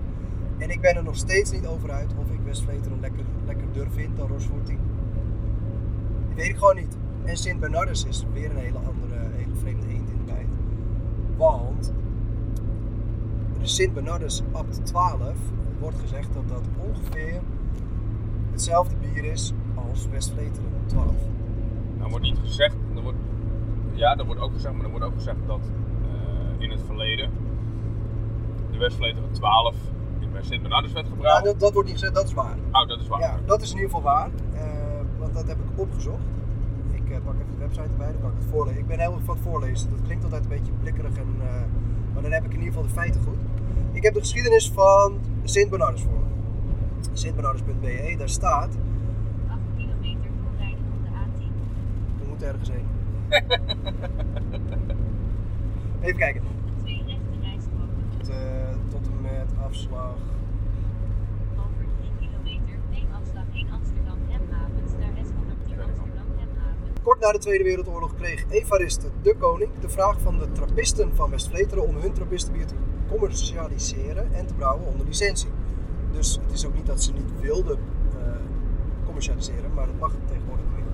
En 0.59 0.71
ik 0.71 0.81
ben 0.81 0.97
er 0.97 1.03
nog 1.03 1.17
steeds 1.17 1.51
niet 1.53 1.67
over 1.67 1.91
uit 1.91 2.15
of 2.19 2.31
ik 2.31 2.41
Westvleteren 2.45 3.01
lekker, 3.01 3.25
lekkerder 3.47 3.91
vind 3.91 4.17
dan 4.17 4.29
Rochefort 4.29 4.67
10. 4.67 4.79
Dat 6.29 6.37
weet 6.37 6.49
ik 6.49 6.57
gewoon 6.57 6.77
niet. 6.77 6.97
En 7.25 7.37
Sint 7.37 7.61
Bernardus 7.61 8.05
is 8.05 8.27
weer 8.33 8.51
een 8.51 8.57
hele 8.57 8.79
andere, 8.79 9.15
hele 9.37 9.55
vreemde 9.55 9.87
eend 9.87 10.11
in 10.11 10.17
de 10.17 10.33
bijt. 10.33 10.49
Want 11.37 11.93
de 13.61 13.67
Sint 13.67 13.95
Bernardus 13.95 14.43
Abt 14.53 14.87
12 14.87 15.35
wordt 15.79 15.99
gezegd 16.01 16.29
dat 16.35 16.49
dat 16.49 16.63
ongeveer 16.89 17.41
hetzelfde 18.51 18.95
bier 18.97 19.25
is 19.25 19.53
als 19.91 20.07
Westvleteren 20.11 20.71
12. 20.87 21.07
Nou 21.99 22.11
wordt 22.11 22.25
niet 22.25 22.39
gezegd, 22.39 22.75
er 22.97 23.03
wordt, 23.03 23.19
ja, 23.93 24.17
er 24.17 24.25
wordt 24.27 24.41
ook 24.41 24.53
gezegd, 24.53 24.75
maar 24.75 24.85
er 24.85 24.91
wordt 24.91 25.05
ook 25.05 25.15
gezegd 25.15 25.37
dat 25.47 25.61
eh, 26.03 26.63
in 26.65 26.71
het 26.71 26.81
verleden 26.87 27.31
de 28.71 28.79
Westvleteren 28.79 29.31
12 29.33 29.75
in 30.21 30.33
bij 30.33 30.43
Sint 30.43 30.61
Bernardus 30.63 30.93
werd 30.93 31.07
Ja, 31.07 31.13
gebrouwen. 31.13 31.45
dat, 31.45 31.61
dat 31.61 31.73
wordt 31.73 31.89
niet 31.89 31.99
gezegd, 31.99 32.15
dat 32.15 32.25
is 32.27 32.35
waar. 32.35 32.57
Oh, 32.73 32.89
dat 32.89 33.01
is 33.01 33.09
waar. 33.09 33.21
Ja, 33.21 33.39
dat 33.47 33.63
is 33.63 33.71
in 33.71 33.77
ieder 33.77 33.91
geval 33.91 34.13
waar. 34.13 34.31
eh, 34.55 35.01
want 35.19 35.35
dat 35.35 35.47
heb 35.49 35.57
ik 35.57 35.79
opgezocht. 35.81 36.23
Ik 36.93 37.11
eh, 37.11 37.17
pak 37.25 37.35
even 37.35 37.47
de 37.55 37.59
website 37.59 37.89
erbij, 37.91 38.13
dan 38.13 38.21
kan 38.21 38.31
ik 38.31 38.37
het 38.39 38.47
voorlezen. 38.51 38.81
Ik 38.81 38.87
ben 38.87 38.99
heel 38.99 39.13
erg 39.15 39.23
van 39.25 39.35
het 39.35 39.45
voorlezen. 39.45 39.91
Dat 39.91 40.03
klinkt 40.03 40.25
altijd 40.25 40.43
een 40.43 40.49
beetje 40.49 40.73
blikkerig, 40.81 41.17
en, 41.17 41.27
maar 42.21 42.31
dan 42.31 42.39
heb 42.41 42.45
ik 42.51 42.57
in 42.57 42.63
ieder 42.65 42.73
geval 42.75 42.89
de 42.89 42.95
feiten 43.01 43.21
goed. 43.23 43.39
Ik 43.93 44.03
heb 44.03 44.15
de 44.15 44.21
geschiedenis 44.21 44.71
van 44.71 45.19
Sint 45.45 45.71
Bernardus 45.71 46.03
voor 46.03 46.13
me. 46.13 46.19
Sintbernardus.be, 47.13 48.15
daar 48.19 48.29
staat, 48.29 48.77
8 49.49 49.61
kilometer 49.77 50.31
voorrijden 50.43 50.85
op 50.95 51.03
de 51.03 51.09
A10. 51.09 51.43
we 52.21 52.25
moeten 52.29 52.49
ergens 52.49 52.71
heen. 52.71 52.87
Even 56.05 56.17
kijken. 56.19 56.43
Twee 56.83 57.03
rechte 57.07 57.37
rijstroken. 57.43 58.05
Tot, 58.19 58.29
eh, 58.29 58.37
tot 58.89 59.07
en 59.07 59.21
met 59.21 59.51
afslag. 59.67 60.17
Over 61.57 61.85
3 61.99 62.11
kilometer. 62.19 62.75
Neem 62.91 63.07
afslag 63.21 63.45
in 63.53 63.67
Amsterdam 63.73 64.19
Hemhavens 64.29 64.93
naar 65.01 65.13
S110 65.27 65.79
Amsterdam 65.89 66.29
Hemhavens. 66.41 66.90
Kort 67.03 67.21
na 67.21 67.33
de 67.33 67.39
Tweede 67.39 67.65
Wereldoorlog 67.65 68.15
kreeg 68.15 68.45
Evariste 68.51 69.07
de 69.23 69.35
Koning 69.37 69.71
de 69.81 69.89
vraag 69.89 70.21
van 70.21 70.39
de 70.39 70.53
trappisten 70.53 71.15
van 71.15 71.31
Westvleteren 71.31 71.87
om 71.87 71.97
hun 71.97 72.13
trappistenbier 72.13 72.67
te 72.67 72.75
commercialiseren 73.09 74.33
en 74.33 74.47
te 74.47 74.55
brouwen 74.55 74.87
onder 74.87 75.07
licentie. 75.07 75.49
Dus 76.13 76.39
het 76.43 76.53
is 76.53 76.67
ook 76.67 76.75
niet 76.75 76.87
dat 76.87 77.03
ze 77.03 77.13
niet 77.13 77.41
wilden 77.41 77.79
eh, 78.19 78.27
commercialiseren, 79.05 79.75
maar 79.75 79.87
dat 79.87 79.99
mag 79.99 80.13
tegenwoordig 80.27 80.65
niet. 80.77 80.85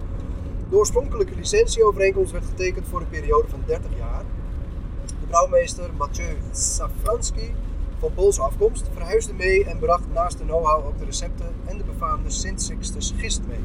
De 0.71 0.77
oorspronkelijke 0.77 1.35
licentieovereenkomst 1.35 2.33
werd 2.33 2.45
getekend 2.45 2.89
voor 2.89 3.01
een 3.01 3.09
periode 3.09 3.49
van 3.49 3.63
30 3.67 3.91
jaar. 3.97 4.25
De 5.07 5.27
brouwmeester 5.27 5.91
Mathieu 5.97 6.37
Safranski 6.53 7.55
van 7.99 8.15
Poolse 8.15 8.43
afkomst 8.43 8.91
verhuisde 8.93 9.33
mee 9.33 9.65
en 9.65 9.79
bracht 9.79 10.13
naast 10.13 10.39
de 10.39 10.45
know-how 10.45 10.87
ook 10.87 10.99
de 10.99 11.05
recepten 11.05 11.55
en 11.65 11.79
de 11.79 11.85
befaamde 11.85 12.31
Sint 12.31 12.63
Sixtus 12.63 13.15
gist 13.17 13.41
mee. 13.47 13.61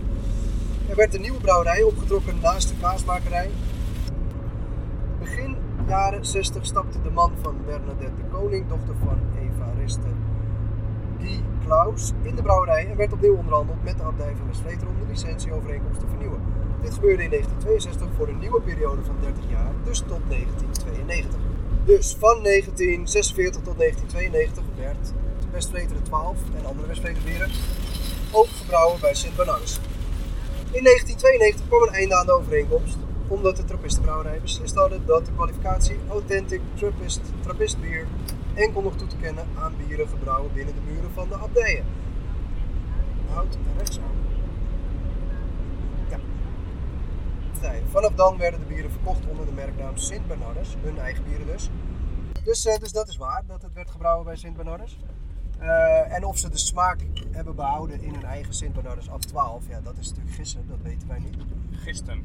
Er 0.92 0.98
werd 0.98 1.14
een 1.14 1.22
nieuwe 1.22 1.42
brouwerij 1.42 1.82
opgetrokken 1.82 2.40
naast 2.42 2.68
de 2.70 2.76
kaasmakerij. 2.82 3.50
Begin 5.20 5.56
jaren 5.88 6.26
60 6.26 6.66
stapte 6.66 7.02
de 7.02 7.10
man 7.10 7.32
van 7.42 7.56
Bernadette 7.66 8.16
de 8.16 8.28
Koning, 8.32 8.68
dochter 8.68 8.96
van 9.04 9.20
Evariste 9.40 10.08
Guy 11.20 11.44
Klaus, 11.66 12.12
in 12.22 12.36
de 12.36 12.42
brouwerij 12.42 12.88
en 12.88 12.98
werd 12.98 13.14
opnieuw 13.14 13.36
onderhandeld 13.36 13.84
met 13.84 13.98
de 13.98 14.04
abdij 14.04 14.34
van 14.38 14.48
Westvleteren 14.48 14.88
om 14.94 15.00
de 15.00 15.12
licentieovereenkomst 15.12 16.00
te 16.00 16.08
vernieuwen. 16.08 16.42
Dit 16.82 16.94
gebeurde 16.94 17.24
in 17.24 17.30
1962 17.30 18.08
voor 18.18 18.28
een 18.28 18.40
nieuwe 18.40 18.62
periode 18.62 19.04
van 19.04 19.16
30 19.22 19.44
jaar, 19.50 19.72
dus 19.84 20.00
tot 20.00 20.22
1992. 20.28 21.40
Dus 21.86 22.16
van 22.20 22.44
1946 22.44 23.62
tot 23.62 23.78
1992 23.78 24.64
werd 24.78 25.14
Westvleteren 25.52 26.04
12 26.04 26.38
en 26.58 26.66
andere 26.66 26.88
Westvleteren 26.88 27.24
bieren 27.24 27.50
ook 28.32 28.48
gebrouwen 28.48 29.00
bij 29.00 29.14
Sint 29.14 29.36
Bernardus. 29.36 29.80
In 30.72 30.84
1992 30.84 31.68
kwam 31.68 31.82
een 31.82 31.94
einde 31.94 32.16
aan 32.16 32.25
de 32.25 32.32
overeenkomst, 32.32 32.98
omdat 33.28 33.58
de 33.58 33.66
Trappistenbrouwerij 33.66 34.42
beslist 34.42 34.75
hadden 34.75 35.06
dat 35.06 35.25
de 35.25 35.32
kwalificatie 35.32 36.00
Authentic 36.10 36.62
Trappist, 36.75 37.22
Trappist 37.42 37.82
bier 37.82 38.08
enkel 38.54 38.82
nog 38.82 38.96
toe 38.96 39.08
te 39.08 39.16
kennen 39.16 39.46
aan 39.58 39.74
bieren 39.78 40.08
gebrouwen 40.08 40.54
binnen 40.54 40.75
de 40.75 40.82
muren 40.92 41.12
van 41.13 41.30
de 41.30 41.36
abdijen. 41.36 41.86
Houd. 43.30 43.58
Ja. 46.10 46.20
brouwerij. 47.60 47.82
Vanaf 47.90 48.13
dan 48.16 48.38
werden 48.38 48.60
de 48.60 48.66
bieren 48.66 48.92
verkocht 48.92 49.28
onder 49.30 49.46
de 49.46 49.51
merknaam 49.51 49.98
Sint 49.98 50.28
Bernardus, 50.28 50.75
hun 50.82 51.00
eigen 51.00 51.24
bieren 51.24 51.48
dus. 51.48 51.70
Dus, 52.44 52.66
eh, 52.66 52.78
dus 52.78 52.92
dat 52.92 53.08
is 53.08 53.18
waar, 53.18 53.44
dat 53.48 53.62
het 53.62 53.74
werd 53.74 53.92
gebrouwen 53.92 54.25
bij 54.25 54.36
Sint 54.36 54.56
Bernardus. 54.56 54.98
Eh, 55.62 56.13
en 56.15 56.25
of 56.25 56.38
ze 56.38 56.50
de 56.50 56.58
smaak 56.58 57.00
hebben 57.32 57.56
behouden 57.56 58.01
in 58.01 58.13
hun 58.13 58.25
eigen 58.25 58.53
Sint 58.53 58.74
Bernardus 58.74 59.10
ab 59.10 59.22
12, 59.22 59.68
ja, 59.70 59.80
dat 59.82 59.98
is 59.98 60.08
natuurlijk 60.10 60.36
gissen, 60.36 60.65
dat 60.68 60.77
weten 60.82 61.08
wij 61.08 61.20
niet. 61.20 61.36
Gisteren. 61.72 62.24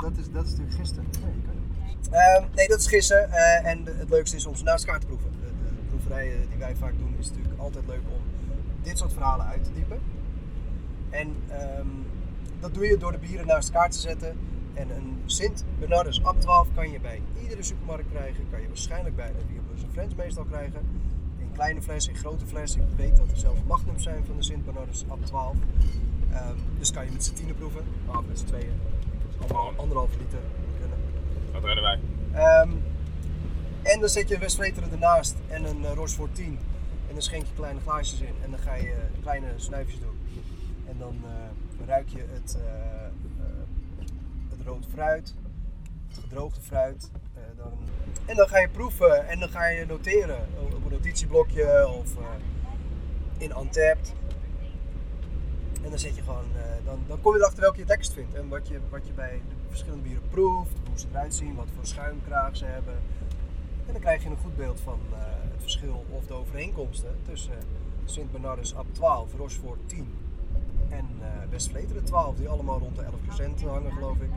Dat, 0.00 0.16
is, 0.16 0.30
dat 0.30 0.44
is 0.44 0.50
natuurlijk 0.50 0.76
gissen. 0.76 1.04
Nee. 1.22 2.20
Ehm, 2.20 2.44
nee, 2.54 2.68
dat 2.68 2.78
is 2.78 2.86
gissen. 2.86 3.30
eh, 3.32 3.70
en 3.70 3.84
het 3.84 4.10
leukste 4.10 4.36
is 4.36 4.46
om 4.46 4.54
ze 4.54 4.64
naast 4.64 4.84
elkaar 4.84 5.00
te 5.00 5.06
proeven. 5.06 5.30
De, 5.30 5.46
de 5.46 5.82
proeverijen 5.88 6.48
die 6.48 6.58
wij 6.58 6.76
vaak 6.76 6.98
doen, 6.98 7.14
is 7.18 7.28
natuurlijk 7.28 7.58
altijd 7.60 7.86
leuk 7.86 8.02
om 8.12 8.20
dit 8.82 8.98
soort 8.98 9.12
verhalen 9.12 9.46
uit 9.46 9.64
te 9.64 9.72
diepen. 9.72 9.98
En 11.10 11.36
ehm, 11.48 11.86
dat 12.60 12.74
doe 12.74 12.86
je 12.86 12.96
door 12.96 13.12
de 13.12 13.18
bieren 13.18 13.46
naast 13.46 13.68
elkaar 13.68 13.90
te 13.90 13.98
zetten. 13.98 14.36
En 14.74 14.90
een 14.96 15.22
Sint 15.26 15.64
Bernardus 15.78 16.24
ab 16.24 16.40
12 16.40 16.68
kan 16.74 16.90
je 16.90 17.00
bij 17.00 17.22
iedere 17.42 17.62
supermarkt 17.62 18.10
krijgen. 18.10 18.44
Kan 18.50 18.60
je 18.60 18.68
waarschijnlijk 18.68 19.16
bij 19.16 19.26
de 19.38 19.44
Bierbus 19.52 19.82
en 19.82 19.90
Friends 19.92 20.14
meestal 20.14 20.44
krijgen. 20.44 20.80
In 21.56 21.62
kleine 21.62 21.82
flessen, 21.82 22.12
in 22.12 22.18
grote 22.18 22.46
flessen. 22.46 22.80
Ik 22.80 22.96
weet 22.96 23.16
dat 23.16 23.30
er 23.30 23.36
zelfs 23.36 23.60
magnums 23.66 24.02
zijn 24.02 24.24
van 24.24 24.36
de 24.36 24.42
Sint 24.42 24.64
Bernardus 24.64 25.04
ab 25.08 25.24
12. 25.24 25.56
Ehm, 26.32 26.54
dus 26.78 26.90
kan 26.90 27.04
je 27.04 27.10
met 27.10 27.24
z'n 27.24 27.34
tienen 27.34 27.56
proeven. 27.56 27.84
Of 28.06 28.26
met 28.28 28.38
z'n 28.38 28.44
tweeën. 28.44 28.72
Allemaal 29.40 29.72
anderhalve 29.76 30.18
liter 30.18 30.38
moet 30.66 30.78
kunnen. 30.78 30.98
Dat 31.52 31.64
redden 31.64 31.82
wij. 31.82 31.98
Ehm, 32.32 32.70
en 33.82 34.00
dan 34.00 34.08
zet 34.08 34.28
je 34.28 34.34
een 34.34 34.40
Westvleteren 34.40 34.90
ernaast 34.90 35.36
en 35.48 35.64
een 35.64 35.80
uh, 35.80 35.92
Rochefort 35.92 36.34
10. 36.34 36.58
En 37.08 37.12
dan 37.12 37.22
schenk 37.22 37.46
je 37.46 37.52
kleine 37.54 37.80
glaasjes 37.80 38.20
in. 38.20 38.34
En 38.42 38.50
dan 38.50 38.60
ga 38.60 38.74
je 38.74 38.92
eh, 38.92 39.22
kleine 39.22 39.52
snuifjes 39.56 40.00
doen. 40.00 40.18
En 40.88 40.98
dan 40.98 41.16
eh, 41.24 41.86
ruik 41.86 42.08
je 42.08 42.24
het, 42.32 42.58
eh, 42.60 43.04
eh, 43.04 43.10
het 44.48 44.66
rood 44.66 44.86
fruit, 44.92 45.34
het 46.08 46.18
gedroogde 46.18 46.60
fruit. 46.60 47.10
En 48.26 48.36
dan 48.36 48.48
ga 48.48 48.58
je 48.58 48.68
proeven 48.68 49.28
en 49.28 49.40
dan 49.40 49.48
ga 49.48 49.66
je 49.66 49.86
noteren 49.86 50.48
op 50.60 50.84
een 50.84 50.90
notitieblokje 50.90 51.88
of 51.88 52.16
eh, 52.16 52.24
in 53.38 53.52
Antept. 53.52 54.14
En 55.82 55.90
dan 55.90 55.98
zet 55.98 56.16
je 56.16 56.22
gewoon, 56.22 56.44
eh, 56.56 56.84
dan, 56.84 56.98
dan 57.06 57.20
kom 57.20 57.32
je 57.32 57.38
erachter 57.38 57.60
welke 57.60 57.78
je 57.78 57.86
lekkerst 57.86 58.12
vindt. 58.12 58.34
En 58.34 58.48
wat 58.48 58.68
je, 58.68 58.80
wat 58.90 59.06
je 59.06 59.12
bij 59.12 59.40
de 59.48 59.54
verschillende 59.68 60.02
bieren 60.02 60.28
proeft, 60.28 60.72
hoe 60.88 60.98
ze 60.98 61.06
eruit 61.10 61.34
zien, 61.34 61.54
wat 61.54 61.68
voor 61.74 61.86
schuimkraag 61.86 62.56
ze 62.56 62.64
hebben. 62.64 62.94
En 63.86 63.92
dan 63.92 64.00
krijg 64.00 64.22
je 64.22 64.28
een 64.28 64.36
goed 64.36 64.56
beeld 64.56 64.80
van 64.80 65.00
eh, 65.12 65.18
het 65.52 65.62
verschil 65.62 66.04
of 66.10 66.26
de 66.26 66.34
overeenkomsten 66.34 67.16
tussen 67.22 67.58
Sint 68.04 68.32
Bernardus 68.32 68.74
ab 68.74 68.86
12, 68.92 69.34
Rochefort 69.36 69.88
10 69.88 70.14
en 70.90 71.08
eh 71.20 71.50
Westvleteren 71.50 72.04
12, 72.04 72.36
die 72.36 72.48
allemaal 72.48 72.78
rond 72.78 72.96
de 72.96 73.02
11% 73.02 73.64
hangen 73.66 73.92
geloof 73.92 74.16
ik. 74.16 74.30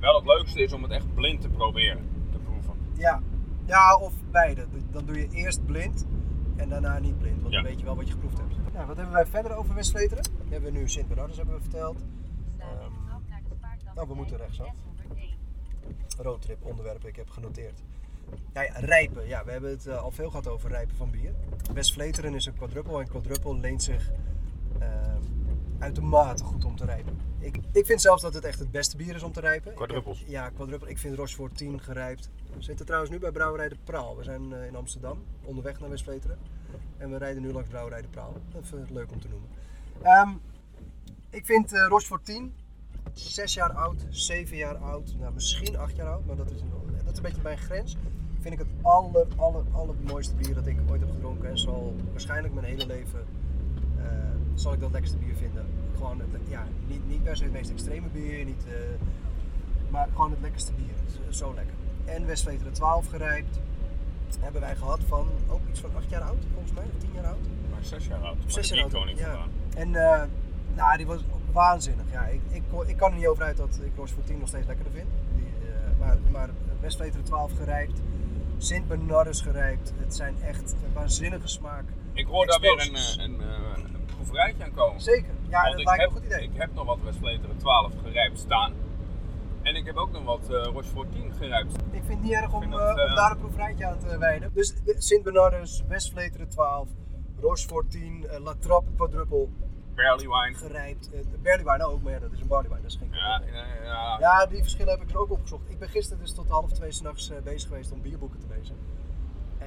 Wel 0.00 0.14
het 0.14 0.26
leukste 0.26 0.62
is 0.62 0.72
om 0.72 0.82
het 0.82 0.92
echt 0.92 1.14
blind 1.14 1.40
te 1.40 1.48
proberen. 1.48 2.09
Ja, 3.00 3.20
ja 3.66 3.96
of 3.96 4.12
beide. 4.30 4.66
Dan 4.90 5.04
doe 5.04 5.18
je 5.18 5.28
eerst 5.30 5.66
blind 5.66 6.06
en 6.56 6.68
daarna 6.68 6.98
niet 6.98 7.18
blind, 7.18 7.40
want 7.42 7.54
Ja. 7.54 7.60
dan 7.60 7.70
weet 7.70 7.78
je 7.78 7.84
wel 7.84 7.96
wat 7.96 8.06
je 8.06 8.12
geproefd 8.12 8.38
hebt. 8.38 8.54
Nou, 8.72 8.86
wat 8.86 8.96
hebben 8.96 9.14
wij 9.14 9.26
verder 9.26 9.56
over 9.56 9.74
Westvleteren? 9.74 10.24
We 10.24 10.52
hebben 10.52 10.72
nu 10.72 10.88
Sint 10.88 11.08
Bernardus 11.08 11.36
hebben 11.36 11.54
we 11.54 11.60
verteld. 11.60 12.04
Oh, 13.94 14.08
we 14.08 14.14
moeten 14.14 14.36
rechtsaf. 14.36 14.74
roadtrip 16.18 16.64
onderwerpen 16.64 17.08
ik 17.08 17.16
heb 17.16 17.30
genoteerd. 17.30 17.82
Nou 18.52 18.66
ja, 18.66 18.72
rijpen. 18.78 19.26
Ja, 19.28 19.44
we 19.44 19.50
hebben 19.50 19.70
het 19.70 19.86
eh, 19.86 20.02
al 20.02 20.10
veel 20.10 20.30
gehad 20.30 20.48
over 20.48 20.70
rijpen 20.70 20.96
van 20.96 21.10
bier. 21.10 21.34
Westvleteren 21.74 22.34
is 22.34 22.46
een 22.46 22.54
quadruppel 22.56 23.00
en 23.00 23.08
quadruppel 23.08 23.56
leent 23.56 23.82
zich 23.82 24.10
eh, 24.78 24.88
uitermate 25.80 26.44
goed 26.44 26.64
om 26.64 26.76
te 26.76 26.84
rijpen. 26.84 27.18
Ik, 27.38 27.56
ik 27.72 27.86
vind 27.86 28.00
zelfs 28.00 28.22
dat 28.22 28.34
het 28.34 28.44
echt 28.44 28.58
het 28.58 28.70
beste 28.70 28.96
bier 28.96 29.14
is 29.14 29.22
om 29.22 29.32
te 29.32 29.40
rijpen. 29.40 29.74
Quadruppels. 29.74 30.24
ja, 30.26 30.48
quadruppel. 30.48 30.88
Ik 30.88 30.98
vind 30.98 31.16
Rochefort 31.16 31.56
10 31.56 31.80
gerijpt. 31.80 32.30
We 32.56 32.62
zitten 32.62 32.86
trouwens 32.86 33.12
nu 33.12 33.18
bij 33.18 33.30
Brouwerij 33.30 33.68
de 33.68 33.76
Praal. 33.84 34.16
We 34.16 34.24
zijn 34.24 34.52
eh, 34.52 34.66
in 34.66 34.76
Amsterdam, 34.76 35.22
onderweg 35.44 35.80
naar 35.80 35.90
Westvleteren. 35.90 36.38
En 36.96 37.10
we 37.10 37.16
rijden 37.16 37.42
nu 37.42 37.52
langs 37.52 37.68
Brouwerij 37.68 38.02
de 38.02 38.08
Praal. 38.08 38.34
Even 38.62 38.86
leuk 38.90 39.12
om 39.12 39.20
te 39.20 39.28
noemen. 39.28 39.48
Ehm, 40.02 40.30
ik 41.30 41.46
vind 41.46 41.72
eh 41.72 41.86
Rochefort 41.88 42.24
10 42.24 42.54
zes 43.12 43.54
jaar 43.54 43.72
oud, 43.72 44.06
zeven 44.08 44.56
jaar 44.56 44.76
oud, 44.76 45.14
nou, 45.18 45.32
misschien 45.34 45.78
acht 45.78 45.96
jaar 45.96 46.08
oud, 46.08 46.26
maar 46.26 46.36
dat 46.36 46.50
is, 46.50 46.60
een, 46.60 46.70
dat 47.04 47.12
is 47.12 47.16
een 47.16 47.22
beetje 47.22 47.42
mijn 47.42 47.58
grens. 47.58 47.96
Vind 48.40 48.54
ik 48.54 48.58
het 48.60 48.68
aller, 48.82 49.26
aller, 49.36 49.64
allermooiste 49.72 50.34
bier 50.34 50.54
dat 50.54 50.66
ik 50.66 50.76
ooit 50.90 51.00
heb 51.00 51.10
gedronken 51.10 51.48
en 51.48 51.58
zal 51.58 51.94
waarschijnlijk 52.10 52.54
mijn 52.54 52.66
hele 52.66 52.86
leven 52.86 53.26
eh, 53.98 54.04
zal 54.60 54.72
ik 54.72 54.80
dat 54.80 54.90
lekkerste 54.90 55.18
bier 55.18 55.36
vinden. 55.36 55.66
Gewoon, 55.96 56.20
het, 56.20 56.40
ja, 56.48 56.66
niet, 56.86 57.08
niet 57.08 57.22
per 57.22 57.36
se 57.36 57.42
het 57.42 57.52
meest 57.52 57.70
extreme 57.70 58.08
bier, 58.12 58.44
niet, 58.44 58.64
eh, 58.66 58.72
maar 59.88 60.08
gewoon 60.12 60.30
het 60.30 60.40
lekkerste 60.40 60.72
bier. 60.72 61.32
Zo 61.32 61.54
lekker. 61.54 61.74
En 62.04 62.26
Westvleteren 62.26 62.72
12 62.72 63.08
gerijpt 63.08 63.60
hebben 64.40 64.60
wij 64.60 64.76
gehad 64.76 65.00
van 65.08 65.28
ook 65.48 65.60
iets 65.68 65.80
van 65.80 65.90
acht 65.96 66.10
jaar 66.10 66.22
oud, 66.22 66.44
volgens 66.52 66.72
mij, 66.72 66.84
of 66.84 67.00
tien 67.00 67.12
jaar 67.14 67.26
oud. 67.26 67.46
Maar 67.70 67.84
zes 67.84 68.06
jaar 68.06 68.24
oud. 68.24 68.36
Maar 68.42 68.52
Zes 68.52 68.68
de 68.68 68.74
jaar 68.74 68.84
oud, 68.84 68.92
Koning 68.92 69.18
ja. 69.18 69.46
En 69.74 69.94
eh, 69.94 70.22
nou, 70.74 70.96
die 70.96 71.06
was 71.06 71.20
waanzinnig. 71.52 72.04
Ja, 72.10 72.26
ik, 72.26 72.40
ik, 72.50 72.62
ik 72.86 72.96
kan 72.96 73.10
er 73.10 73.16
niet 73.16 73.26
over 73.26 73.44
uit 73.44 73.56
dat 73.56 73.80
ik 73.82 73.92
Rochefort 73.96 74.26
10 74.26 74.38
nog 74.38 74.48
steeds 74.48 74.66
lekkerder 74.66 74.92
vind. 74.92 75.08
Die, 75.34 75.44
eh, 75.68 75.98
maar 75.98 76.18
maar 76.30 76.50
Westvleteren 76.80 77.24
12 77.24 77.52
gerijpt, 77.56 78.00
Sint 78.58 78.88
Bernardus 78.88 79.40
gerijpt. 79.40 79.92
Het 79.98 80.14
zijn 80.14 80.34
echt 80.42 80.72
een 80.72 80.92
waanzinnige 80.92 81.48
smaak. 81.48 81.84
Ik 82.12 82.26
hoor 82.26 82.46
daar 82.46 82.60
weer 82.60 82.86
een, 82.88 82.94
eh, 82.96 83.24
een, 83.24 83.40
eh, 83.40 83.99
een 84.20 84.26
proeverijtje 84.26 84.64
aan 84.64 84.74
komen. 84.74 85.00
Zeker. 85.00 85.32
Ja, 85.48 85.60
Want 85.62 85.70
dat 85.72 85.80
ik 85.80 85.86
lijkt 85.86 86.02
me 86.02 86.06
heb, 86.08 86.10
een 86.10 86.16
goed 86.16 86.24
idee. 86.24 86.42
Ik 86.48 86.56
heb 86.60 86.74
nog 86.74 86.86
wat 86.86 86.98
Westvleteren 87.02 87.56
12 87.56 87.92
gerijpt 88.04 88.38
staan. 88.38 88.72
En 89.62 89.74
ik 89.74 89.86
heb 89.86 89.96
ook 89.96 90.10
nog 90.12 90.24
wat 90.24 90.50
eh 90.50 90.62
Rochefort 90.72 91.12
10 91.12 91.32
gerijpt. 91.38 91.72
Ik 91.74 91.80
vind 91.90 92.08
het 92.08 92.20
niet 92.22 92.32
erg 92.32 92.52
om, 92.52 92.62
eh, 92.62 92.70
dat, 92.70 92.98
eh, 92.98 93.04
om 93.04 93.14
daar 93.14 93.30
een 93.30 93.38
proefrijtje 93.38 93.86
aan 93.86 93.98
te 93.98 94.18
wijden. 94.18 94.50
Dus 94.54 94.74
de- 94.84 94.94
Sint 94.98 95.22
Bernardus, 95.22 95.84
Westvleteren 95.88 96.48
12, 96.48 96.88
Rochefort 97.40 97.90
10, 97.90 98.26
eh, 98.28 98.40
La 98.40 98.54
Trappe 98.58 98.90
quadruppel 98.96 99.50
Barley 99.94 100.26
wine. 100.28 100.54
gerijpt. 100.56 101.10
Barley 101.42 101.64
wine 101.64 101.84
ook, 101.86 102.02
maar 102.02 102.12
ja, 102.12 102.18
dat 102.18 102.32
is 102.32 102.40
een 102.40 102.46
barley 102.46 102.68
wine, 102.68 102.82
dat 102.82 102.90
is 102.90 102.96
geen 102.96 103.10
Ja, 103.12 103.42
ja, 103.84 104.18
ja. 104.20 104.46
Die 104.46 104.60
verschillen 104.62 104.92
heb 104.98 105.02
ik 105.02 105.10
er 105.10 105.18
ook 105.18 105.30
opgezocht. 105.30 105.70
Ik 105.70 105.78
ben 105.78 105.88
gisteren 105.88 106.22
dus 106.22 106.34
tot 106.34 106.48
half 106.48 106.72
twee 106.72 106.92
s'nachts 106.92 107.30
uh, 107.30 107.38
bezig 107.44 107.68
geweest 107.68 107.92
om 107.92 108.02
bierboeken 108.02 108.38
te 108.40 108.46
lezen. 108.58 108.76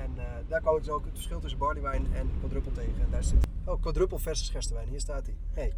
En 0.04 0.18
eh, 0.18 0.26
daar 0.48 0.62
kwam 0.62 0.76
ik 0.76 0.84
dus 0.84 0.94
ook 0.94 1.06
het 1.06 1.14
verschil 1.14 1.40
tussen 1.40 1.60
barley 1.60 1.92
wine 1.92 2.16
en 2.18 2.32
quadruppel 2.40 2.72
tegen. 2.72 3.02
En 3.02 3.12
daar 3.12 3.24
zit, 3.24 3.48
oh, 3.66 3.82
quadruppel 3.82 4.18
versus 4.18 4.50
gerstewijn. 4.50 4.88
Hier 4.88 5.00
staat 5.00 5.26
hij. 5.26 5.36
Hey. 5.54 5.74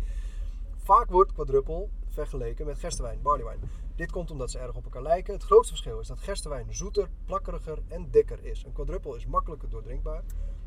Vaak 0.75 1.09
wordt 1.09 1.33
quadruppel 1.33 1.89
vergeleken 2.09 2.65
met 2.65 2.79
gerstewijn, 2.79 3.21
barley 3.21 3.45
wine. 3.45 3.65
Dit 3.95 4.11
komt 4.11 4.31
omdat 4.31 4.51
ze 4.51 4.59
erg 4.59 4.75
op 4.75 4.83
elkaar 4.83 5.01
lijken. 5.01 5.33
Het 5.33 5.43
grootste 5.43 5.73
verschil 5.73 5.99
is 5.99 6.07
dat 6.07 6.19
gerstewijn 6.19 6.73
zoeter, 6.73 7.09
plakkeriger 7.25 7.81
en 7.87 8.07
dikker 8.11 8.45
is. 8.45 8.63
Een 8.63 8.73
quadruppel 8.73 9.15
is 9.15 9.25
makkelijker 9.25 9.69
doordrinkbaar. 9.69 10.23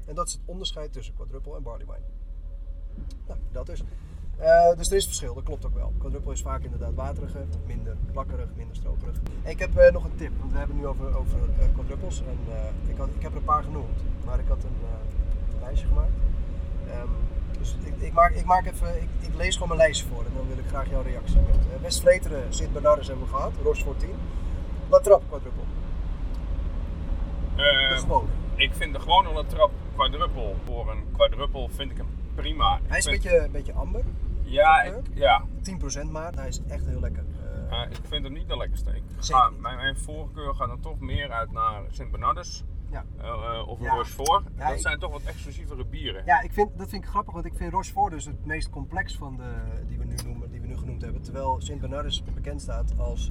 En 0.07 0.15
dat 0.15 0.27
is 0.27 0.33
het 0.33 0.43
onderscheid 0.45 0.93
tussen 0.93 1.15
quadruppel 1.15 1.57
en 1.57 1.63
barley 1.63 1.87
wine. 1.87 2.07
Nou, 3.27 3.41
dat 3.53 3.67
dus. 3.67 3.83
Eh, 4.39 4.77
dus 4.77 4.91
er 4.91 4.97
is 4.97 5.05
verschil, 5.05 5.35
dat 5.35 5.45
klopt 5.45 5.67
ook 5.67 5.75
wel. 5.75 5.93
Quadruppel 5.99 6.33
is 6.33 6.43
vaak 6.43 6.63
inderdaad 6.63 6.95
wateriger, 6.95 7.45
minder 7.67 7.97
plakkerig, 8.13 8.49
minder 8.57 8.77
stroperig. 8.77 9.17
En 9.43 9.51
ik 9.51 9.59
heb 9.59 9.77
eh, 9.77 9.93
nog 9.93 10.05
een 10.05 10.15
tip, 10.17 10.33
want 10.39 10.53
we 10.53 10.59
hebben 10.59 10.77
het 10.77 10.85
nu 10.85 10.91
over, 10.91 11.19
over 11.19 11.39
eh, 11.59 11.65
quadruppels. 11.75 12.21
En 12.21 12.39
ik, 12.91 12.97
had, 12.97 13.09
ik 13.15 13.23
heb 13.23 13.31
er 13.31 13.37
een 13.37 13.45
paar 13.45 13.63
genoemd, 13.63 13.99
maar 14.25 14.39
ik 14.39 14.49
had 14.49 14.65
een, 14.65 14.77
een 15.55 15.61
lijstje 15.61 15.87
gemaakt. 15.87 16.11
Ehm, 16.91 17.09
dus 17.59 17.77
ik, 17.85 17.95
ik, 17.99 18.13
maak, 18.13 18.33
ik, 18.35 18.45
maak 18.45 18.67
even, 18.67 19.03
ik, 19.03 19.09
ik 19.21 19.35
lees 19.37 19.53
gewoon 19.53 19.69
mijn 19.69 19.81
lijstje 19.81 20.07
voor 20.07 20.25
en 20.25 20.33
dan 20.37 20.47
wil 20.49 20.59
ik 20.59 20.67
graag 20.69 20.91
jouw 20.91 21.03
reactie. 21.03 21.37
Met, 21.37 21.57
uh, 21.57 21.83
West-Vleteren, 21.83 22.43
Sint 22.55 22.73
Bernardus 22.73 23.07
hebben 23.07 23.25
we 23.27 23.31
gehad, 23.35 23.53
Rochefort 23.63 23.99
10. 24.01 24.09
La 24.89 24.99
Trappe 24.99 25.27
quadruppel, 25.29 25.65
de 27.57 27.63
Eh, 27.63 27.99
gewone. 27.99 28.29
ik 28.55 28.75
vind 28.75 28.93
de 28.95 29.01
gewone 29.01 29.33
La 29.33 29.43
Trappe 29.45 29.75
quadruppel 29.95 30.57
voor 30.65 30.91
een 30.91 31.05
quadruppel 31.13 31.69
vind 31.69 31.91
ik 31.91 31.97
hem 31.97 32.07
prima. 32.35 32.81
Hij 32.87 32.99
is 32.99 33.05
een 33.05 33.13
beetje, 33.13 33.39
een 33.39 33.51
beetje 33.51 33.73
amber, 33.73 34.03
Ja, 34.51 34.83
ik, 34.83 34.95
ja. 35.15 35.45
10% 36.07 36.11
maar 36.11 36.35
hij 36.35 36.49
is 36.49 36.61
echt 36.69 36.87
heel 36.87 37.01
lekker. 37.01 37.25
Eh, 37.71 37.83
ik 37.91 37.99
vind 38.09 38.25
hem 38.25 38.33
niet 38.33 38.49
de 38.49 38.57
lekkerste. 38.57 38.91
Ik 38.91 39.03
ga, 39.19 39.51
mijn, 39.61 39.77
mijn 39.77 39.97
voorkeur 39.99 40.55
gaat 40.55 40.69
dan 40.69 40.81
toch 40.81 40.99
meer 41.01 41.31
uit 41.31 41.53
naar 41.53 41.83
Sint 41.91 42.11
Bernardus 42.11 42.65
ja. 42.91 43.05
eh, 43.19 43.29
eh, 43.29 43.69
of 43.69 43.81
Ja. 43.81 43.95
Rochefort. 43.95 44.45
Ja, 44.57 44.67
dat 44.67 44.75
ik- 44.75 44.81
zijn 44.81 44.99
toch 44.99 45.11
wat 45.13 45.23
exclusievere 45.23 45.85
bieren. 45.85 46.23
Ja, 46.27 46.41
ik 46.43 46.53
vind, 46.53 46.79
dat 46.79 46.89
vind 46.89 47.05
ik 47.05 47.09
grappig, 47.11 47.33
want 47.35 47.47
ik 47.47 47.53
vind 47.57 47.73
Rochefort 47.73 48.13
dus 48.13 48.25
het 48.25 48.47
meest 48.47 48.71
complex 48.71 49.17
van 49.17 49.37
de 49.37 49.53
die 49.89 49.99
we 49.99 50.05
nu 50.05 50.15
noemen, 50.27 50.51
die 50.51 50.61
we 50.61 50.67
nu 50.67 50.77
genoemd 50.77 51.03
hebben. 51.03 51.23
Terwijl 51.23 51.61
Sint 51.61 51.81
Bernardus 51.81 52.23
bekend 52.35 52.61
staat 52.61 52.95
als, 52.99 53.31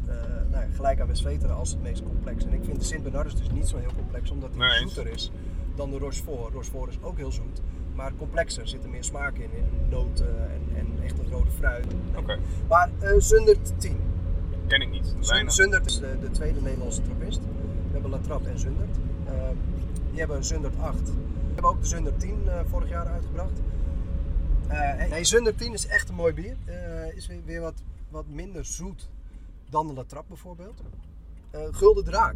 nou 0.50 0.66
ja, 0.66 0.68
gelijk 0.76 1.00
aan 1.02 1.08
Westvleteren 1.08 1.56
als 1.56 1.70
het 1.72 1.82
meest 1.82 2.04
complex. 2.04 2.46
En 2.46 2.54
ik 2.54 2.64
vind 2.64 2.80
de 2.80 2.86
Sint 2.86 3.04
Bernardus 3.04 3.36
dus 3.36 3.52
niet 3.52 3.68
zo 3.68 3.78
heel 3.78 3.94
complex, 3.96 4.32
omdat 4.32 4.50
hij 4.56 4.68
Nee, 4.68 4.78
zoeter 4.78 5.08
is 5.08 5.32
dan 5.76 5.90
de 5.92 5.98
Rochefort. 5.98 6.54
Rochefort 6.54 6.90
is 6.90 7.02
ook 7.02 7.18
heel 7.18 7.32
zoet, 7.32 7.62
maar 7.98 8.12
complexer. 8.18 8.62
Er 8.62 8.68
zit 8.68 8.84
er 8.84 8.89
meer 8.89 9.04
smaak 9.04 9.36
in, 9.38 9.50
in 9.54 9.89
noten 9.89 10.50
en, 10.51 10.62
en 10.77 11.04
echt 11.04 11.18
het 11.18 11.27
rode 11.30 11.51
fruit. 11.51 11.86
Oké, 12.16 12.39
Maar 12.68 12.89
eh 13.00 13.13
Zundert 13.18 13.80
10. 13.80 13.98
ken 14.68 14.82
ik 14.82 14.89
niet. 14.89 15.27
Weinig. 15.27 15.54
Zundert 15.54 15.86
is 15.86 16.00
de, 16.00 16.18
de 16.22 16.32
tweede 16.32 16.62
Nederlandse 16.62 17.01
trappist. 17.01 17.39
We 17.39 17.94
hebben 17.94 18.12
La 18.12 18.18
Trappe 18.18 18.50
en 18.50 18.60
Zundert. 18.60 18.98
Eh, 19.25 19.34
die 20.10 20.20
hebben 20.20 20.38
een 20.38 20.44
Zundert 20.44 20.80
8. 20.80 21.00
We 21.04 21.13
hebben 21.54 21.72
ook 21.72 21.82
de 21.82 21.88
Zundert 21.88 22.20
10 22.20 22.42
eh, 22.48 22.60
vorig 22.70 22.89
jaar 22.89 23.08
uitgebracht. 23.08 23.62
Eh 24.68 25.10
nee, 25.10 25.24
Zundert 25.24 25.58
10 25.58 25.74
is 25.74 25.88
echt 25.88 26.10
een 26.10 26.16
mooi 26.16 26.34
bier. 26.34 26.56
Is 27.16 27.27
weer, 27.27 27.42
weer 27.46 27.62
wat, 27.62 27.84
wat 28.10 28.25
minder 28.27 28.66
zoet 28.66 29.10
Dan 29.70 29.88
de 29.88 29.94
Latrap 29.94 30.25
bijvoorbeeld. 30.27 30.82
Gulden 31.72 32.04
Draak. 32.04 32.36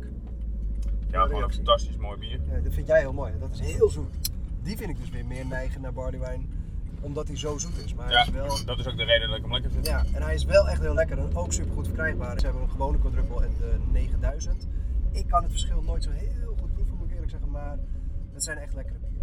Ja, 1.12 1.25
gewoon 1.25 1.44
een 1.44 1.53
fantastisch 1.53 1.98
mooi 1.98 2.18
bier. 2.20 2.39
Ja, 2.51 2.60
dat 2.60 2.74
vind 2.74 2.88
jij 2.88 3.00
heel 3.00 3.13
mooi. 3.13 3.34
Dat 3.39 3.50
is 3.51 3.60
heel 3.60 3.89
zoet. 3.89 4.15
Die 4.63 4.77
vind 4.77 4.89
ik 4.89 5.00
dus 5.00 5.10
weer 5.10 5.25
meer 5.25 5.46
neigen 5.46 5.82
naar 5.82 5.94
barleywijn. 5.94 6.50
Omdat 7.01 7.27
hij 7.27 7.38
zo 7.38 7.58
zoet 7.58 7.77
is. 7.86 7.94
Maar 7.94 8.06
hij 8.06 8.13
Ja, 8.15 8.22
is 8.22 8.30
wel... 8.30 8.65
dat 8.65 8.80
is 8.80 8.88
ook 8.88 8.98
de 8.98 9.03
reden 9.03 9.27
dat 9.27 9.38
ik 9.38 9.44
hem 9.44 9.53
lekker 9.53 9.72
vind. 9.72 9.86
Ja, 9.88 10.06
en 10.13 10.22
hij 10.22 10.34
is 10.34 10.44
wel 10.46 10.70
echt 10.70 10.82
heel 10.82 10.94
lekker 10.94 11.18
en 11.18 11.36
ook 11.36 11.53
super 11.53 11.74
goed 11.74 11.86
verkrijgbaar. 11.88 12.39
Ze 12.39 12.46
hebben 12.46 12.63
een 12.63 12.70
gewone 12.70 13.00
quadruple 13.00 13.44
en 13.44 13.51
de 13.60 13.80
9000. 13.91 14.68
Ik 15.12 15.27
kan 15.27 15.41
het 15.44 15.51
verschil 15.51 15.82
nooit 15.82 16.03
zo 16.03 16.10
heel 16.10 16.56
goed 16.60 16.74
proeven, 16.74 16.96
moet 16.96 17.06
ik 17.06 17.12
eerlijk 17.13 17.32
zeggen. 17.32 17.51
Maar 17.51 17.77
het 18.34 18.44
zijn 18.44 18.58
echt 18.58 18.74
lekkere 18.74 19.00
bieren. 19.00 19.20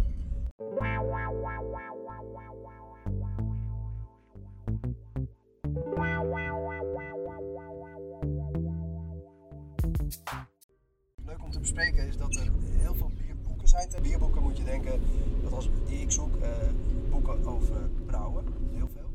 Leuk 11.25 11.43
om 11.43 11.51
te 11.51 11.59
bespreken 11.59 12.07
is 12.07 12.17
dat 12.17 12.35
er 12.35 12.51
heel 12.77 12.95
veel 12.95 13.08
zijn. 13.69 13.89
Ter 13.89 14.01
bierboeken 14.01 14.41
moet 14.41 14.57
je 14.57 14.63
denken, 14.63 15.01
dat 15.43 15.53
als 15.53 15.69
die 15.87 16.01
ik 16.01 16.11
zoek, 16.11 16.35
eh, 16.35 16.49
boeken 17.09 17.45
over 17.45 17.89
brouwen, 18.05 18.43
heel 18.73 18.89
veel. 18.93 19.09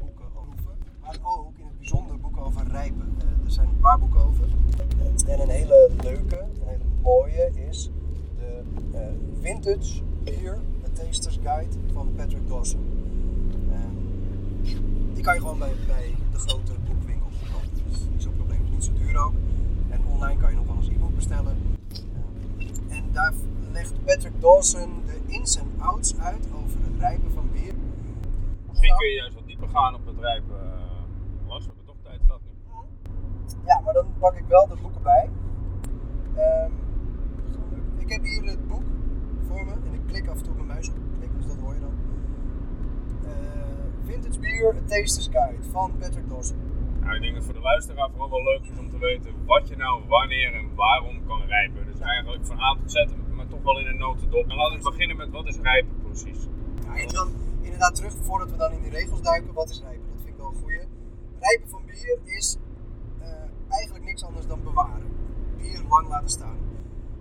Boeken 0.00 0.24
over 0.36 0.72
maar 1.00 1.18
ook 1.22 1.58
in 1.58 1.66
het 1.66 1.78
bijzonder 1.78 2.20
boeken 2.20 2.42
over 2.42 2.68
rijpen. 2.68 3.14
Eh, 3.18 3.44
er 3.44 3.50
zijn 3.50 3.68
een 3.68 3.78
paar 3.80 3.98
boeken 3.98 4.20
over. 4.20 4.44
En 5.26 5.40
een 5.40 5.48
hele 5.48 5.90
leuke, 6.02 6.40
een 6.40 6.68
hele 6.68 6.84
mooie 7.02 7.50
is 7.68 7.90
de 8.38 8.62
eh, 8.98 9.06
Vintage 9.40 10.02
Beer, 10.24 10.58
A 10.84 10.88
Taster's 10.92 11.38
Guide 11.42 11.76
van 11.92 12.12
Patrick 12.16 12.48
Dawson. 12.48 12.80
Die 15.14 15.22
kan 15.22 15.34
je 15.34 15.40
gewoon 15.40 15.58
bij, 15.58 15.74
de 16.32 16.38
grote 16.38 16.72
boekwinkels 16.86 17.34
kopen. 17.52 17.68
Dat 17.74 17.98
is 18.16 18.22
zo'n 18.22 18.36
probleem, 18.36 18.60
niet 18.70 18.84
zo 18.84 18.92
duur 18.92 19.18
ook. 19.18 19.32
En 19.88 20.00
online 20.12 20.40
kan 20.40 20.50
je 20.50 20.56
nog 20.56 20.66
wel 20.66 20.76
eens 20.76 20.88
e-book 20.88 21.14
bestellen. 21.14 21.56
Eh, 22.58 22.96
en 22.96 23.04
daar 23.12 23.32
legt 23.72 24.04
Patrick 24.04 24.40
Dawson 24.40 25.02
de 25.06 25.20
ins 25.26 25.58
en 25.58 25.72
outs 25.78 26.18
uit 26.18 26.46
over 26.52 26.78
het 26.82 26.98
rijpen 26.98 27.30
van 27.32 27.50
bier. 27.52 27.74
Misschien 28.68 28.96
kun 28.96 29.08
je 29.08 29.14
juist 29.16 29.34
wat 29.34 29.46
dieper 29.46 29.68
gaan 29.68 29.94
op 29.94 30.06
het 30.06 30.18
rijpen. 30.18 30.56
eh, 30.60 31.48
Lars, 31.48 31.66
we 31.66 31.72
toch 31.84 31.96
tijd 32.02 32.20
zat 32.26 32.40
nu. 32.44 32.78
Ja, 33.66 33.80
maar 33.84 33.94
dan 33.94 34.06
pak 34.18 34.34
ik 34.34 34.44
wel 34.48 34.66
de 34.68 34.76
boeken 34.82 35.02
bij. 35.02 35.30
Leuk. 36.34 36.70
Ik 37.98 38.08
heb 38.12 38.22
hier 38.22 38.44
het 38.44 38.68
boek 38.68 38.82
voor 39.46 39.64
me 39.64 39.72
en 39.72 39.92
ik 39.94 40.00
klik 40.06 40.28
af 40.28 40.36
en 40.36 40.42
toe 40.42 40.54
mijn 40.54 40.66
muis 40.66 40.88
op. 40.88 40.94
Klik, 41.18 41.30
dus 41.36 41.46
dat 41.46 41.56
hoor 41.58 41.74
je 41.74 41.80
dan. 41.80 41.94
Eh, 43.24 43.30
Vintage 44.04 44.40
Beer, 44.40 44.74
A 44.76 44.80
Taster's 44.86 45.28
Guide 45.32 45.62
van 45.70 45.92
Patrick 45.98 46.28
Dawson. 46.28 46.56
Nou, 47.00 47.14
ik 47.14 47.20
denk 47.22 47.34
dat 47.34 47.44
voor 47.44 47.54
de 47.54 47.60
luisteraar 47.60 48.10
vooral 48.10 48.30
wel 48.30 48.42
leuk 48.44 48.62
is 48.72 48.78
om 48.78 48.90
te 48.90 48.98
weten 48.98 49.32
wat 49.46 49.68
je 49.68 49.76
nou 49.76 50.02
wanneer 50.08 50.54
en 50.54 50.74
waarom 50.74 51.26
kan 51.26 51.40
rijpen. 51.46 51.86
Dus 51.86 52.00
eigenlijk 52.00 52.46
van 52.46 52.58
A 52.60 52.74
tot 52.74 52.90
Z, 52.92 52.94
in 53.78 53.86
een 53.86 53.96
notendop. 53.96 54.48
En 54.48 54.56
laten 54.56 54.78
we 54.78 54.90
beginnen 54.90 55.16
met 55.16 55.30
wat 55.30 55.46
is 55.46 55.56
rijpen 55.56 56.00
precies. 56.02 56.48
Ja, 56.84 56.96
en 56.96 57.08
dan 57.08 57.28
inderdaad 57.60 57.94
terug, 57.94 58.14
voordat 58.22 58.50
we 58.50 58.56
dan 58.56 58.72
in 58.72 58.82
die 58.82 58.90
regels 58.90 59.22
duiken, 59.22 59.52
wat 59.54 59.70
is 59.70 59.80
rijpen? 59.80 60.06
Dat 60.08 60.16
vind 60.16 60.28
ik 60.28 60.36
wel 60.36 60.50
een 60.50 60.60
goeie. 60.62 60.80
Rijpen 61.40 61.68
van 61.68 61.82
bier 61.86 62.18
is 62.24 62.56
eh, 63.20 63.28
eigenlijk 63.68 64.04
niks 64.04 64.24
anders 64.24 64.46
dan 64.46 64.62
bewaren. 64.62 65.08
Bier 65.56 65.82
lang 65.88 66.08
laten 66.08 66.28
staan. 66.28 66.58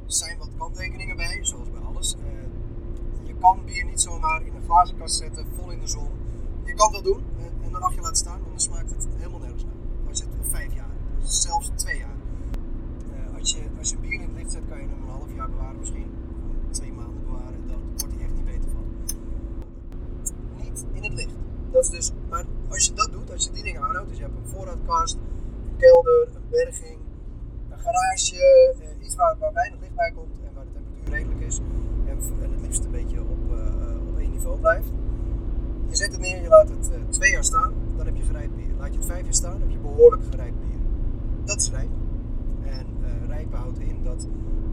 Er 0.05 0.13
zijn 0.13 0.37
wat 0.37 0.49
kanttekeningen 0.57 1.15
bij, 1.15 1.39
zoals 1.41 1.71
bij 1.71 1.81
alles. 1.81 2.15
Eh, 2.15 3.27
je 3.27 3.35
kan 3.39 3.65
bier 3.65 3.85
niet 3.85 4.01
zomaar 4.01 4.41
in 4.45 4.55
een 4.55 4.63
glazen 4.63 4.97
kast 4.97 5.15
zetten, 5.15 5.45
vol 5.55 5.71
in 5.71 5.79
de 5.79 5.87
zon. 5.87 6.09
Je 6.63 6.73
kan 6.73 6.91
wel 6.91 7.01
doen 7.01 7.23
eh, 7.37 7.45
en 7.45 7.73
een 7.73 7.79
nachtje 7.79 8.01
laten 8.01 8.17
staan, 8.17 8.39
maar 8.41 8.49
dan 8.49 8.59
smaakt 8.59 8.89
het 8.89 9.07
helemaal 9.17 9.39
nergens 9.39 9.63
naar. 9.63 9.73
Als 10.07 10.17
je 10.19 10.25
het 10.37 10.49
vijf 10.49 10.73
jaar, 10.73 10.91
zelfs 11.21 11.71
twee 11.75 11.97
jaar. 11.97 12.17
Als, 13.39 13.51
je, 13.51 13.63
als 13.77 13.89
je 13.89 13.97
bier 13.97 14.13
in 14.13 14.21
het 14.21 14.31
licht 14.31 14.51
zet, 14.51 14.63
kan 14.69 14.77
je 14.77 14.87
hem 14.87 15.01
een 15.01 15.09
half 15.09 15.35
jaar 15.35 15.49
bewaren, 15.49 15.79
misschien 15.79 16.11
twee 16.69 16.93
maanden 16.93 17.23
bewaren. 17.25 17.67
Dan 17.67 17.79
wordt 17.97 18.13
hij 18.15 18.23
echt 18.23 18.33
niet 18.33 18.45
beter 18.45 18.69
van 18.69 18.85
niet 20.61 20.85
in 20.91 21.03
het 21.03 21.13
licht. 21.13 21.35
Dat 21.71 21.83
is 21.83 21.89
dus, 21.89 22.11
maar 22.29 22.45
als 22.69 22.85
je 22.85 22.93
dat 22.93 23.11
doet, 23.11 23.31
als 23.31 23.43
je 23.43 23.51
die 23.51 23.63
dingen 23.63 23.81
aanhoudt, 23.81 24.09
dus 24.09 24.17
je 24.17 24.23
hebt 24.23 24.35
een 24.35 24.49
voorraadkast, 24.49 25.15
een 25.15 25.77
kelder, 25.77 26.27
een 26.35 26.49
berging, 26.49 26.97
een 27.69 27.79
garage, 27.79 28.75
eh, 28.81 29.05
iets 29.05 29.15
waar, 29.15 29.35
waar 29.39 29.53
weinig 29.53 29.79
licht 29.79 29.95
bij 29.95 30.11
komt 30.15 30.31
en 30.45 30.53
waar 30.55 30.65
de 30.65 30.71
temperatuur 30.73 31.13
redelijk 31.13 31.41
is 31.41 31.59
en, 32.09 32.51
het 32.51 32.61
liefst 32.61 32.85
een 32.85 32.91
beetje 32.91 33.19
op, 33.21 33.51
eh, 33.51 34.09
op 34.09 34.17
één 34.17 34.31
niveau 34.31 34.59
blijft. 34.59 34.89
Je 35.89 35.95
zet 35.95 36.11
het 36.11 36.21
neer, 36.21 36.41
je 36.41 36.47
laat 36.47 36.69
het 36.69 36.91
eh, 36.91 36.99
twee 37.09 37.31
jaar 37.31 37.43
staan, 37.43 37.73
dan 37.97 38.05
heb 38.05 38.15
je 38.15 38.23
gerijpt 38.23 38.55
bier. 38.55 38.73
Laat 38.79 38.93
je 38.93 38.97
het 38.97 39.07
vijf 39.07 39.23
jaar 39.23 39.33
staan, 39.33 39.59
heb 39.61 39.69
je 39.69 39.77
behoorlijk 39.77 40.23
gerijpt 40.29 40.59
bier. 40.59 40.79
Dat 41.43 41.61
is 41.61 41.71
rijpen. 41.71 41.97
En 42.63 42.85
eh 43.03 43.27
rijpen 43.27 43.57
houdt 43.57 43.79
in 43.79 44.03
dat 44.03 44.27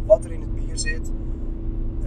wat 0.07 0.25
er 0.25 0.33
in 0.33 0.41
het 0.41 0.55
bier 0.55 0.77
zit, 0.77 1.11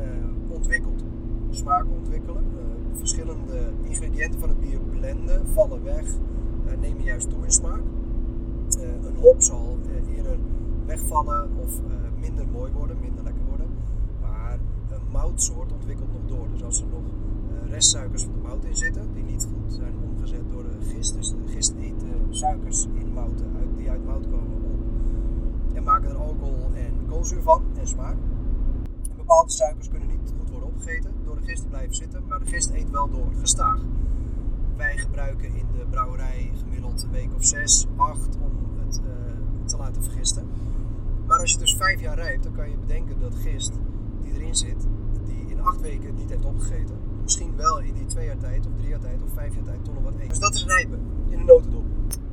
eh, 0.01 0.55
ontwikkelt. 0.55 1.03
Smaak 1.49 1.85
ontwikkelen. 1.97 2.43
eh, 2.43 2.97
verschillende 2.97 3.71
ingrediënten 3.81 4.39
van 4.39 4.49
het 4.49 4.59
bier 4.59 4.79
blenden, 4.79 5.47
vallen 5.47 5.83
weg, 5.83 6.03
eh, 6.65 6.77
nemen 6.79 7.03
juist 7.03 7.29
toe 7.29 7.43
in 7.43 7.51
smaak. 7.51 7.81
Een 8.79 9.15
hop 9.15 9.41
zal 9.41 9.77
eerder 10.15 10.37
wegvallen 10.85 11.49
of 11.57 11.81
minder 12.19 12.47
mooi 12.47 12.71
worden, 12.71 12.97
minder 13.01 13.23
lekker 13.23 13.43
worden. 13.47 13.67
Maar 14.21 14.59
een 14.89 15.11
moutsoort 15.11 15.71
ontwikkelt 15.71 16.13
nog 16.13 16.37
door. 16.37 16.47
Dus 16.51 16.63
als 16.63 16.81
er 16.81 16.87
nog 16.87 17.03
restsuikers 17.69 18.23
van 18.23 18.33
de 18.33 18.39
mout 18.39 18.65
in 18.65 18.75
zitten, 18.75 19.13
die 19.13 19.23
niet 19.23 19.47
goed 19.51 19.73
zijn 19.73 19.93
omgezet 20.09 20.51
door 20.51 20.63
de 20.63 20.85
gist, 20.85 21.13
dus 21.13 21.29
de 21.29 21.51
gist 21.51 21.73
eet 21.79 22.03
suikers 22.29 22.87
in 22.93 23.13
mouten 23.13 23.51
die 23.77 23.89
uit 23.89 24.05
mout 24.05 24.29
komen 24.29 24.55
op 24.55 24.79
en 25.73 25.83
maken 25.83 26.09
er 26.09 26.15
alcohol 26.15 26.69
en 26.73 26.93
koolzuur 27.09 27.41
van 27.41 27.61
en 27.79 27.87
smaak. 27.87 28.15
Bepaalde 29.29 29.51
suikers 29.51 29.89
kunnen 29.89 30.07
niet 30.07 30.33
goed 30.39 30.49
worden 30.49 30.67
opgegeten 30.67 31.13
door 31.23 31.35
de 31.35 31.41
gist 31.45 31.61
te 31.61 31.67
blijven 31.67 31.95
zitten, 31.95 32.23
maar 32.27 32.39
de 32.39 32.45
gist 32.45 32.69
eet 32.69 32.89
wel 32.89 33.09
door, 33.09 33.31
gestaag. 33.39 33.79
Wij 34.75 34.97
gebruiken 34.97 35.55
in 35.55 35.65
de 35.77 35.85
brouwerij 35.89 36.51
gemiddeld 36.59 37.03
een 37.03 37.11
week 37.11 37.35
of 37.35 37.45
zes, 37.45 37.85
acht 37.95 38.35
om 38.35 38.79
het 38.85 39.01
eh, 39.05 39.65
te 39.65 39.77
laten 39.77 40.03
vergisten. 40.03 40.47
Maar 41.25 41.39
als 41.39 41.51
je 41.51 41.57
dus 41.57 41.75
vijf 41.75 42.01
jaar 42.01 42.15
rijpt, 42.15 42.43
dan 42.43 42.53
kan 42.53 42.69
je 42.69 42.77
bedenken 42.77 43.19
dat 43.19 43.35
gist 43.35 43.71
die 44.21 44.33
erin 44.33 44.55
zit, 44.55 44.87
die 45.25 45.45
in 45.47 45.61
acht 45.61 45.81
weken 45.81 46.15
niet 46.15 46.29
heeft 46.29 46.45
opgegeten, 46.45 46.95
misschien 47.21 47.55
wel 47.55 47.79
in 47.79 47.93
die 47.93 48.05
twee 48.05 48.25
jaar 48.25 48.37
tijd, 48.37 48.65
of 48.65 48.71
drie 48.77 48.89
jaar 48.89 48.99
tijd, 48.99 49.23
of 49.23 49.33
vijf 49.33 49.55
jaar 49.55 49.63
tijd 49.63 49.85
toch 49.85 49.93
nog 49.93 50.03
wat 50.03 50.13
eet. 50.19 50.29
Dus 50.29 50.39
dat 50.39 50.53
is 50.53 50.65
rijpen 50.65 50.99
in 51.29 51.39
een 51.39 51.45
notendop. 51.45 51.85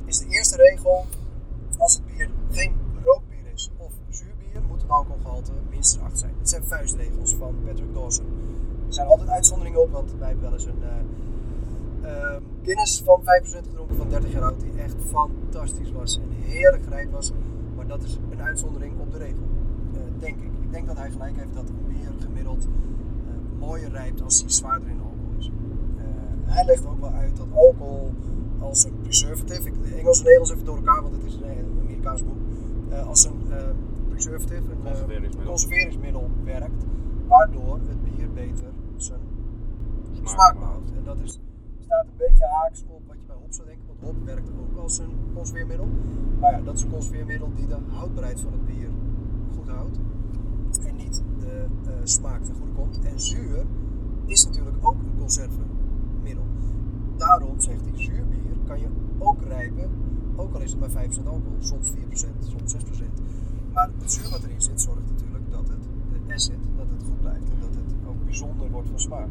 Is 0.05 0.17
de 0.17 0.27
eerste 0.27 0.55
regel, 0.55 1.05
als 1.77 1.93
het 1.93 2.05
bier 2.05 2.29
geen 2.51 2.75
rookbier 3.03 3.51
is 3.53 3.71
of 3.77 3.91
zuurbier, 4.09 4.61
moet 4.67 4.76
alcoholgehalte 4.87 5.51
minstens 5.69 6.03
8 6.03 6.19
zijn. 6.19 6.33
Dit 6.37 6.49
zijn 6.49 6.63
vuistregels 6.63 7.35
van 7.35 7.55
Patrick 7.65 7.93
Dawson. 7.93 8.25
Er 8.87 8.93
zijn 8.93 9.07
altijd 9.07 9.29
uitzonderingen 9.29 9.81
op, 9.81 9.91
want 9.91 10.13
wij 10.19 10.27
hebben 10.27 10.45
wel 10.45 10.53
eens 10.53 10.65
een 10.65 10.81
Guinness 12.67 13.01
van 13.05 13.21
5% 13.21 13.23
gedronken 13.67 13.95
van 13.95 14.09
30 14.09 14.31
jaar 14.31 14.43
oud, 14.43 14.59
die 14.59 14.71
echt 14.81 14.95
fantastisch 15.05 15.91
was 15.91 16.17
en 16.17 16.29
heerlijk 16.29 16.83
gerijpt 16.83 17.11
was. 17.11 17.31
Maar 17.75 17.87
dat 17.87 18.03
is 18.03 18.19
een 18.31 18.41
uitzondering 18.41 18.99
op 18.99 19.11
de 19.11 19.17
regel, 19.17 19.43
eh, 19.93 19.99
denk 20.19 20.35
ik. 20.37 20.51
Ik 20.61 20.71
denk 20.71 20.87
dat 20.87 20.97
hij 20.97 21.11
gelijk 21.11 21.35
heeft 21.35 21.53
dat 21.53 21.71
bier 21.87 22.11
gemiddeld 22.19 22.63
eh, 22.63 23.59
mooier 23.59 23.89
rijpt 23.89 24.21
als 24.21 24.41
hij 24.41 24.51
zwaarder 24.51 24.89
in 24.89 24.99
alcohol 24.99 25.37
is. 25.37 25.51
Hij 26.43 26.65
legt 26.65 26.85
ook 26.85 26.99
wel 26.99 27.11
uit 27.11 27.37
dat 27.37 27.47
alcohol 27.53 28.13
als 28.59 28.85
een 28.85 29.01
preservative, 29.01 29.67
ik 29.67 29.75
Engels 29.97 30.17
en 30.17 30.23
Nederlands 30.23 30.51
even 30.51 30.65
door 30.65 30.77
elkaar, 30.77 31.01
want 31.01 31.15
het 31.15 31.23
is 31.23 31.33
een 31.33 31.79
Amerikaans 31.83 32.23
boek, 32.23 32.37
als 33.07 33.25
een 33.25 33.41
eh, 33.49 33.57
preservative, 34.17 34.71
een 34.71 34.77
eh, 34.77 34.91
Conserveringsmiddel. 34.91 35.45
conserveringsmiddel 35.45 36.29
werkt, 36.43 36.85
waardoor 37.27 37.79
het 37.87 38.03
bier 38.03 38.31
beter 38.33 38.71
zijn 38.95 39.19
Smaak 40.13 40.27
smaak 40.29 40.59
behoudt. 40.59 40.91
En 40.91 41.03
dat 41.03 41.19
is, 41.19 41.39
staat 41.79 42.05
een 42.05 42.17
beetje 42.17 42.45
haaks 42.45 42.83
op 42.87 43.01
wat 43.07 43.15
je 43.15 43.23
bij 43.27 43.35
hop 43.35 43.53
zou 43.53 43.67
denken, 43.67 43.85
want 43.87 43.99
hop 43.99 44.25
werkt 44.25 44.49
ook 44.49 44.77
als 44.77 44.99
een 44.99 45.15
conserveermiddel. 45.33 45.87
Maar 46.39 46.51
ja, 46.51 46.61
dat 46.61 46.75
is 46.75 46.81
een 46.81 46.89
conserveermiddel 46.89 47.51
die 47.55 47.67
de 47.67 47.77
houdbaarheid 47.87 48.39
van 48.39 48.51
het 48.51 48.65
bier 48.65 48.89
goed 49.55 49.67
houdt 49.67 49.99
en 50.85 50.95
niet 50.95 51.23
de 51.39 51.65
eh, 51.85 51.91
smaak 52.03 52.43
ten 52.43 52.55
goede 52.55 52.71
komt. 52.71 52.99
En 52.99 53.19
zuur 53.19 53.65
is 54.25 54.45
natuurlijk 54.45 54.77
ook 54.81 54.99
een 54.99 55.17
conservemiddel. 55.17 56.45
Daarom 57.17 57.59
zegt 57.59 57.81
hij, 57.81 57.99
zuurbier 57.99 58.57
kan 58.65 58.79
je 58.79 58.87
ook 59.17 59.41
rijpen, 59.43 59.89
ook 60.35 60.53
al 60.53 60.61
is 60.61 60.71
het 60.71 60.79
maar 60.79 60.89
5% 60.89 60.93
alcohol, 61.25 61.57
soms 61.59 61.91
4%, 61.91 61.95
soms 62.39 62.75
6%. 62.75 62.77
Maar 63.77 63.89
het 63.97 64.11
zuur 64.11 64.29
wat 64.29 64.43
erin 64.43 64.61
zit 64.61 64.81
zorgt 64.81 65.09
natuurlijk 65.09 65.51
dat 65.51 65.67
het, 65.67 65.83
de 66.11 66.33
acid, 66.33 66.59
dat 66.77 66.89
het 66.89 67.03
goed 67.03 67.19
blijft 67.19 67.49
en 67.49 67.59
dat 67.59 67.75
het 67.75 67.93
ook 68.07 68.23
bijzonder 68.23 68.69
wordt 68.71 68.89
van 68.89 68.99
smaak. 68.99 69.27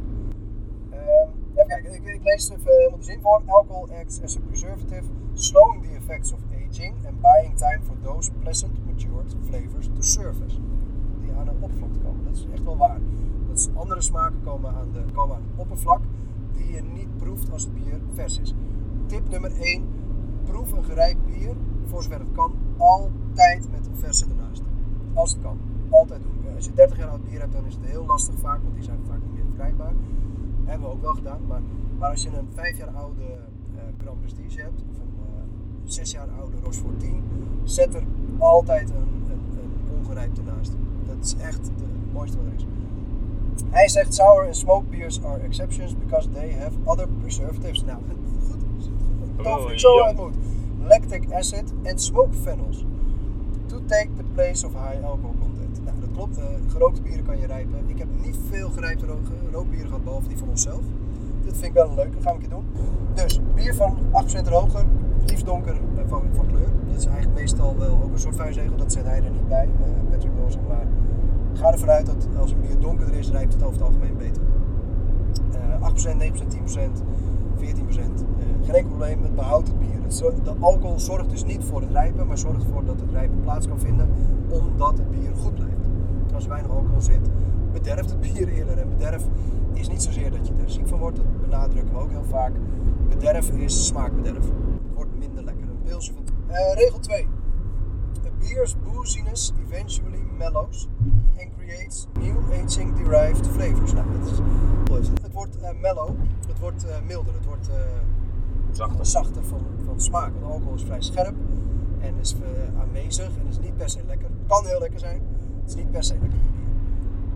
Ehm, 0.91 1.29
even 1.55 1.67
kijken, 1.67 1.95
ik, 1.95 2.21
lees 2.23 2.51
even 2.51 2.73
helemaal 2.73 2.99
de 2.99 3.05
zin 3.05 3.21
voor. 3.21 3.43
Alcohol 3.47 3.89
acts 4.01 4.23
as 4.23 4.37
a 4.37 4.41
preservative, 4.41 5.05
slowing 5.33 5.83
the 5.83 5.89
effects 5.89 6.33
of 6.33 6.41
aging 6.67 6.95
and 7.07 7.21
buying 7.21 7.57
time 7.57 7.81
for 7.83 7.97
those 8.03 8.31
pleasant 8.43 8.87
matured 8.87 9.35
flavors 9.49 9.87
to 9.87 10.01
surface. 10.01 10.57
Die 11.21 11.33
aan 11.33 11.49
een 11.49 11.55
oppervlakte 11.61 11.99
komen. 11.99 12.25
Dat 12.25 12.37
is 12.37 12.47
echt 12.53 12.65
wel 12.65 12.77
waar. 12.77 13.01
Dat 13.49 13.71
andere 13.75 14.01
smaken 14.01 14.43
komen 14.45 14.75
aan, 14.75 14.93
de, 14.93 15.03
komen 15.13 15.37
het 15.37 15.45
oppervlak 15.57 16.01
die 16.53 16.73
je 16.73 16.83
niet 16.83 17.17
proeft 17.17 17.51
als 17.53 17.63
het 17.63 17.75
bier 17.75 18.01
vers 18.15 18.41
is. 18.41 18.55
Tip 19.07 19.29
nummer 19.29 19.61
1. 19.61 19.85
Proef 20.45 20.73
een 20.73 20.85
gerijpt 20.85 21.25
bier, 21.25 21.55
voor 21.85 22.03
zover 22.03 22.19
het 22.19 22.33
kan, 22.33 22.53
altijd 22.77 23.71
met 23.71 23.87
een 23.87 23.97
verse 23.97 24.25
ernaast. 24.25 24.63
Als 25.15 25.31
het 25.33 25.43
kan. 25.43 25.59
Altijd 25.91 26.23
doen. 26.23 26.55
Als 26.55 26.65
je 26.65 26.73
30 26.75 26.99
jaar 26.99 27.09
oud 27.09 27.25
bier 27.25 27.41
hebt, 27.41 27.53
dan 27.53 27.65
is 27.67 27.75
het 27.75 27.85
heel 27.85 28.07
lastig 28.07 28.39
vaak, 28.39 28.63
want 28.63 28.75
die 28.75 28.85
zijn 28.85 28.99
vaak 29.09 29.19
niet 29.23 29.35
meer 29.35 29.45
verkrijgbaar. 29.45 29.93
Hebben 30.65 30.89
we 30.89 30.95
ook 30.95 31.03
wel 31.03 31.15
gedaan. 31.15 31.41
Maar, 31.49 31.61
maar 31.99 32.11
als 32.11 32.23
je 32.23 32.29
een 32.29 32.49
5 32.55 32.79
jaar 32.79 32.89
oude 32.89 33.23
eh 33.77 33.83
Grand 34.03 34.21
Prestige 34.21 34.61
hebt, 34.61 34.83
of 34.91 34.97
een 34.99 35.15
eh 35.19 35.91
6 35.91 36.11
jaar 36.11 36.29
oude 36.41 36.57
Rochefort 36.65 37.01
10, 37.01 37.23
zet 37.65 37.95
er 37.95 38.03
altijd 38.39 38.91
een, 38.91 38.97
een, 39.31 39.59
een 39.59 39.99
ongerijpte 39.99 40.43
naast. 40.43 40.73
Dat 41.07 41.25
is 41.25 41.37
echt 41.37 41.67
het 41.67 42.13
mooiste 42.13 42.37
wat 42.37 42.47
er 42.47 42.53
is. 42.55 42.67
Hij 43.71 43.89
zegt 43.89 44.15
sour 44.15 44.45
and 44.45 44.57
smoked 44.57 44.91
beers 44.91 45.25
are 45.25 45.39
exceptions 45.39 45.99
because 45.99 46.29
they 46.31 46.53
have 46.53 46.73
other 46.85 47.09
preservatives. 47.21 47.85
Nou, 47.85 47.99
goed. 48.49 49.45
Tof, 49.45 49.71
ik 49.71 49.79
zo 49.79 50.01
uit 50.01 50.17
moet. 50.17 50.35
Lactic 50.89 51.33
acid 51.33 51.73
and 51.87 52.01
smoke 52.03 52.35
phenols. 52.45 52.85
To 53.67 53.77
take 53.87 54.09
the 54.17 54.25
place 54.35 54.67
of 54.67 54.73
high 54.73 55.05
alcohol 55.05 55.35
content. 55.41 55.81
Nou, 55.85 55.97
dat 56.01 56.09
klopt. 56.13 56.39
eh, 56.39 56.45
gerookte 56.69 57.03
bieren 57.03 57.25
kan 57.25 57.39
je 57.39 57.47
rijpen. 57.47 57.79
Ik 57.87 57.99
heb 57.99 58.09
niet 58.25 58.39
veel 58.51 58.69
gerijpte 58.71 59.07
ro- 59.07 59.19
gerookbieren 59.51 59.87
gehad, 59.87 60.05
behalve 60.05 60.29
die 60.29 60.37
van 60.39 60.49
onszelf. 60.49 60.81
Dit 61.45 61.53
vind 61.53 61.65
ik 61.65 61.73
wel 61.73 61.89
een 61.89 61.95
leuke, 61.95 62.11
dat 62.15 62.23
gaan 62.23 62.37
we 62.37 62.43
een 62.43 62.49
keer 62.49 62.59
doen. 62.59 62.65
Dus, 63.15 63.41
bier 63.55 63.75
van 63.75 63.97
8% 64.13 64.47
en 64.47 64.53
hoger, 64.53 64.85
liefst 65.27 65.45
donker 65.45 65.75
eh, 65.75 66.03
van, 66.07 66.23
van 66.33 66.47
kleur. 66.47 66.69
Dat 66.89 66.97
is 66.99 67.07
eigenlijk 67.07 67.39
meestal 67.39 67.77
wel 67.79 68.01
ook 68.05 68.13
een 68.13 68.19
soort 68.19 68.37
vuistregel, 68.37 68.77
dat 68.77 68.93
zet 68.93 69.05
hij 69.05 69.23
er 69.25 69.31
niet 69.31 69.49
bij, 69.49 69.69
eh, 69.81 70.11
Patrick 70.11 70.33
Dawson. 70.37 70.61
Maar 70.69 70.87
ga 71.53 71.73
ervan 71.73 71.89
uit 71.91 72.07
dat 72.07 72.27
als 72.39 72.51
een 72.51 72.61
bier 72.61 72.79
donkerder 72.79 73.15
is, 73.15 73.31
rijpt 73.31 73.53
het 73.53 73.63
over 73.63 73.75
het 73.79 73.87
algemeen 73.87 74.17
beter. 74.17 74.43
Eh 75.53 75.83
8%, 75.83 76.19
9%, 76.19 76.51
10%, 76.51 77.03
14%. 77.57 78.25
eh, 78.39 78.45
geen 78.69 78.87
probleem, 78.87 79.19
behoudt 79.35 79.69
het 79.69 79.79
bier. 79.79 79.95
De 80.45 80.55
alcohol 80.61 81.01
zorgt 81.01 81.31
dus 81.31 81.45
niet 81.45 81.65
voor 81.65 81.81
het 81.81 81.91
rijpen, 81.91 82.27
maar 82.27 82.39
zorgt 82.39 82.63
ervoor 82.63 82.85
dat 82.85 83.01
het 83.01 83.11
rijpen 83.11 83.41
plaats 83.43 83.67
kan 83.67 83.81
vinden, 83.81 84.09
omdat 84.49 84.99
het 84.99 85.11
bier 85.11 85.35
goed 85.37 85.55
blijft. 85.55 85.75
Als 86.35 86.45
er 86.45 86.51
weinig 86.51 86.71
alcohol 86.71 87.01
zit, 87.01 87.31
bederft 87.73 88.11
het 88.11 88.21
bier 88.21 88.49
eerder. 88.49 88.79
En 88.79 88.89
bederf 88.89 89.25
is 89.73 89.89
niet 89.89 90.03
zozeer 90.03 90.31
dat 90.31 90.47
je 90.47 90.53
er 90.63 90.71
ziek 90.71 90.89
van 90.89 90.99
wordt, 90.99 91.17
dat 91.17 91.41
benadrukken 91.41 91.95
we 91.95 92.01
ook 92.01 92.11
heel 92.11 92.25
vaak. 92.25 92.53
Bederf 93.09 93.51
is 93.51 93.87
smaakbederf. 93.87 94.45
Het 94.45 94.95
wordt 94.95 95.19
minder 95.19 95.45
lekker. 95.45 95.69
Een 95.69 95.83
pilsje 95.85 96.13
van... 96.13 96.55
Eh, 96.55 96.75
regel 96.75 96.99
2. 96.99 97.29
A 98.27 98.31
beer's 98.39 98.77
booziness 98.85 99.53
eventually 99.67 100.23
mellows 100.39 100.89
and 101.39 101.49
creates 101.59 102.07
new 102.21 102.37
aging 102.53 102.95
derived 102.97 103.47
flavors. 103.47 103.93
Nou, 103.93 104.07
dat 104.19 105.01
is, 105.01 105.09
het 105.09 105.33
wordt 105.33 105.61
eh, 105.61 105.71
mellow, 105.81 106.11
het 106.49 106.59
wordt 106.59 106.85
eh, 106.85 106.97
milder, 107.07 107.35
het 107.35 107.45
wordt 107.45 107.71
Zachter. 108.77 109.07
zachter 109.07 109.45
van, 109.45 109.61
van 109.85 110.01
smaak. 110.01 110.33
Want 110.41 110.53
alcohol 110.53 110.75
is 110.75 110.83
vrij 110.83 111.03
scherp 111.03 111.35
en 112.01 112.15
is 112.21 112.35
eh, 112.35 112.81
aanwezig 112.81 113.29
en 113.41 113.47
is 113.49 113.59
niet 113.59 113.77
per 113.77 113.91
se 113.91 114.01
lekker. 114.07 114.29
Kan 114.47 114.67
heel 114.67 114.81
lekker 114.81 114.99
zijn, 114.99 115.23
het 115.61 115.69
is 115.69 115.75
niet 115.75 115.91
per 115.91 116.05
se 116.05 116.13
lekker. 116.21 116.39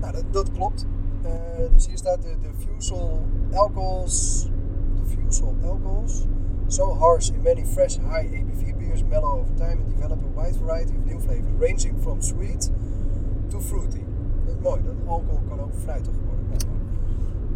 Nou, 0.01 0.13
dat, 0.13 0.25
dat 0.31 0.53
klopt. 0.53 0.87
Eh, 1.23 1.31
dus 1.73 1.87
hier 1.87 1.97
staat 1.97 2.23
de, 2.23 2.51
fusel 2.59 3.23
alcohols. 3.53 4.49
De 4.97 5.07
fusel 5.07 5.55
alcohols. 5.65 6.27
So 6.67 6.95
harsh 6.95 7.31
in 7.31 7.43
many 7.43 7.67
fresh 7.67 7.97
high 7.97 8.41
ABV 8.41 8.77
beers 8.77 9.05
mellow 9.05 9.39
over 9.39 9.55
time 9.55 9.83
and 9.85 9.89
develop 9.89 10.19
a 10.25 10.43
wide 10.43 10.59
variety 10.59 10.93
of 10.97 11.05
new 11.05 11.21
flavors, 11.21 11.53
ranging 11.59 12.03
from 12.03 12.23
sweet 12.23 12.71
to 13.49 13.61
fruity. 13.61 14.05
Dat 14.45 14.55
is 14.55 14.63
mooi, 14.63 14.81
dat 14.83 14.95
alcohol 15.07 15.41
kan 15.49 15.61
ook 15.61 15.75
fruitig 15.83 16.13
worden. 16.27 16.39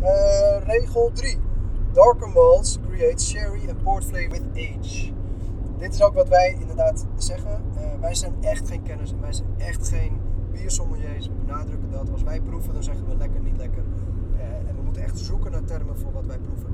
Eh, 0.01 0.67
regel 0.67 1.11
3. 1.13 1.39
Darker 1.95 2.27
malts 2.27 2.79
create 2.89 3.21
sherry 3.21 3.69
and 3.69 3.83
port 3.85 4.05
flavor 4.05 4.31
with 4.31 4.43
age. 4.57 5.13
Dit 5.79 5.95
is 5.95 6.03
ook 6.03 6.15
wat 6.15 6.29
wij 6.29 6.57
inderdaad 6.61 7.07
zeggen. 7.17 7.63
Eh, 7.77 8.01
wij 8.01 8.15
zijn 8.15 8.35
echt 8.41 8.69
geen 8.69 8.83
kenners 8.83 9.13
en 9.13 9.21
wij 9.21 9.33
zijn 9.33 9.49
echt 9.59 9.89
geen 9.89 10.21
biersommeliers. 10.53 11.27
We 11.27 11.33
benadrukken 11.47 11.91
dat. 11.91 12.11
Als 12.11 12.23
wij 12.23 12.41
proeven, 12.41 12.73
dan 12.73 12.83
zeggen 12.83 13.07
we 13.07 13.17
lekker, 13.17 13.41
niet 13.41 13.57
lekker. 13.57 13.85
Eh, 14.37 14.69
en 14.69 14.77
we 14.77 14.83
moeten 14.83 15.03
echt 15.03 15.19
zoeken 15.19 15.51
naar 15.53 15.65
termen 15.65 15.99
voor 15.99 16.13
wat 16.13 16.27
wij 16.27 16.39
proeven. 16.39 16.67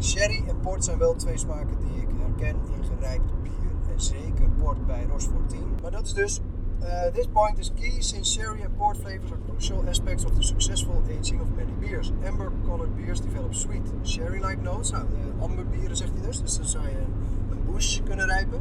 Sherry 0.00 0.44
en 0.48 0.60
port 0.60 0.84
zijn 0.84 0.98
wel 0.98 1.14
twee 1.14 1.38
smaken 1.38 1.78
die 1.78 2.02
ik 2.02 2.08
herken 2.20 2.56
in 2.76 2.84
gerijpt 2.84 3.42
bier. 3.42 3.92
En 3.92 4.00
zeker 4.00 4.50
port 4.62 4.86
bij 4.86 5.04
Rochefort 5.10 5.48
10. 5.48 5.58
Maar 5.82 5.90
dat 5.90 6.06
is 6.06 6.12
dus... 6.12 6.40
Uh, 6.82 7.10
this 7.10 7.26
point 7.26 7.58
is 7.58 7.70
key 7.70 8.00
since 8.00 8.32
sherry 8.32 8.62
and 8.62 8.76
port 8.78 8.96
flavors 8.96 9.32
are 9.32 9.40
crucial 9.48 9.88
aspects 9.88 10.24
of 10.24 10.36
the 10.36 10.42
successful 10.42 11.02
aging 11.10 11.40
of 11.40 11.56
many 11.56 11.72
beers. 11.72 12.12
Amber-colored 12.24 12.96
beers 12.96 13.20
develop 13.20 13.54
sweet 13.54 13.82
sherry-like 14.04 14.62
notes. 14.62 14.90
Nou, 14.90 15.04
uh, 15.04 15.42
amberbieren 15.42 15.96
zegt 15.96 16.12
hij 16.12 16.22
dus, 16.26 16.40
dus 16.40 16.56
dan 16.56 16.66
zou 16.66 16.88
je 16.88 16.96
een, 17.50 17.72
bush 17.72 18.00
kunnen 18.04 18.26
rijpen. 18.26 18.60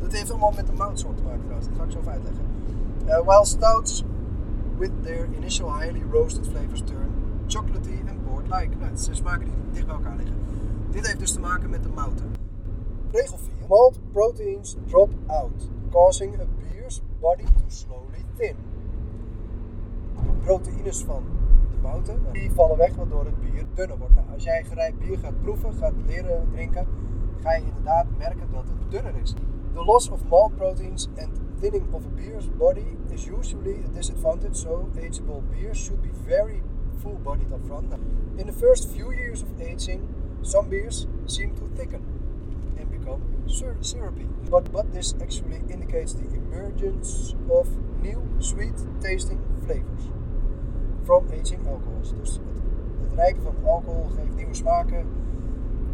Dat 0.00 0.12
heeft 0.12 0.30
allemaal 0.30 0.52
met 0.52 0.66
de 0.66 0.72
moutsoort 0.72 1.16
te 1.16 1.22
maken 1.22 1.40
trouwens, 1.40 1.68
dat 1.68 1.76
ga 1.78 1.84
ik 1.84 1.90
zo 1.90 1.98
even 1.98 2.12
uitleggen. 2.12 2.44
Uh, 3.06 3.20
while 3.24 3.44
stouts 3.44 4.04
with 4.78 4.90
their 5.02 5.28
initial 5.36 5.78
highly 5.78 6.02
roasted 6.10 6.46
flavors 6.46 6.82
turn 6.84 7.10
chocolatey 7.46 8.00
and 8.08 8.24
port-like. 8.24 8.76
Nou, 8.76 8.90
zijn 8.94 9.16
smaken 9.16 9.44
die 9.44 9.54
dicht 9.72 9.86
bij 9.86 9.94
elkaar 9.94 10.16
liggen. 10.16 10.36
Dit 10.90 11.06
heeft 11.06 11.18
dus 11.18 11.32
te 11.32 11.40
maken 11.40 11.70
met 11.70 11.82
de 11.82 11.88
mouten. 11.88 12.34
Regel 13.10 13.38
4. 13.38 13.66
Malt 13.68 13.98
proteins 14.12 14.76
drop 14.86 15.10
out, 15.26 15.68
causing 15.90 16.40
a 16.40 16.44
beer's 16.58 17.02
body 17.20 17.44
to 17.44 17.64
slowly 17.66 18.24
thin. 18.36 18.56
De 20.14 20.32
proteïnes 20.44 21.04
van 21.04 21.22
de 21.70 21.76
mouten, 21.82 22.22
nou, 22.22 22.32
die 22.32 22.50
vallen 22.50 22.76
weg 22.76 22.94
waardoor 22.94 23.24
het 23.24 23.40
bier 23.40 23.64
dunner 23.74 23.98
wordt. 23.98 24.14
Nou, 24.14 24.26
als 24.32 24.42
jij 24.42 24.64
gerijpt 24.64 24.98
bier 24.98 25.18
gaat 25.18 25.40
proeven, 25.42 25.74
gaat 25.74 25.92
leren 26.06 26.48
drinken, 26.52 26.86
ga 27.40 27.54
je 27.54 27.64
inderdaad 27.64 28.06
merken 28.18 28.48
dat 28.52 28.64
het 28.68 28.90
dunner 28.90 29.16
is. 29.22 29.34
The 29.72 29.84
loss 29.84 30.10
of 30.10 30.24
malt 30.28 30.56
proteins 30.56 31.08
and 31.18 31.40
thinning 31.60 31.84
of 31.92 32.04
a 32.04 32.08
beer's 32.14 32.48
body 32.56 32.96
is 33.08 33.26
usually 33.26 33.84
a 33.84 33.88
disadvantage, 33.92 34.58
so 34.58 34.88
ageable 34.96 35.42
beers 35.50 35.78
should 35.78 36.02
be 36.02 36.10
very 36.24 36.62
full-bodied 36.96 37.52
up 37.52 37.64
front. 37.66 37.94
In 38.36 38.46
the 38.46 38.52
first 38.52 38.88
few 38.88 39.12
years 39.12 39.42
of 39.42 39.48
aging, 39.60 40.00
some 40.42 40.68
beers 40.68 41.06
seem 41.26 41.54
to 41.54 41.68
thicken 41.74 42.00
and 42.78 42.90
become 42.90 43.20
syrupy. 43.80 44.26
But, 44.50 44.72
but 44.72 44.92
this 44.92 45.14
actually 45.20 45.62
indicates 45.68 46.14
the 46.14 46.26
emergence 46.34 47.34
of 47.50 47.68
new 48.02 48.22
sweet 48.38 48.74
tasting 49.00 49.40
flavors 49.64 50.08
from 51.04 51.28
aging 51.32 51.66
alcohols. 51.66 52.12
Dus 52.12 52.32
het, 52.32 52.62
het 53.02 53.12
rijpen 53.12 53.42
van 53.42 53.54
alcohol 53.64 54.08
geeft 54.08 54.34
nieuwe 54.34 54.54
smaken 54.54 55.06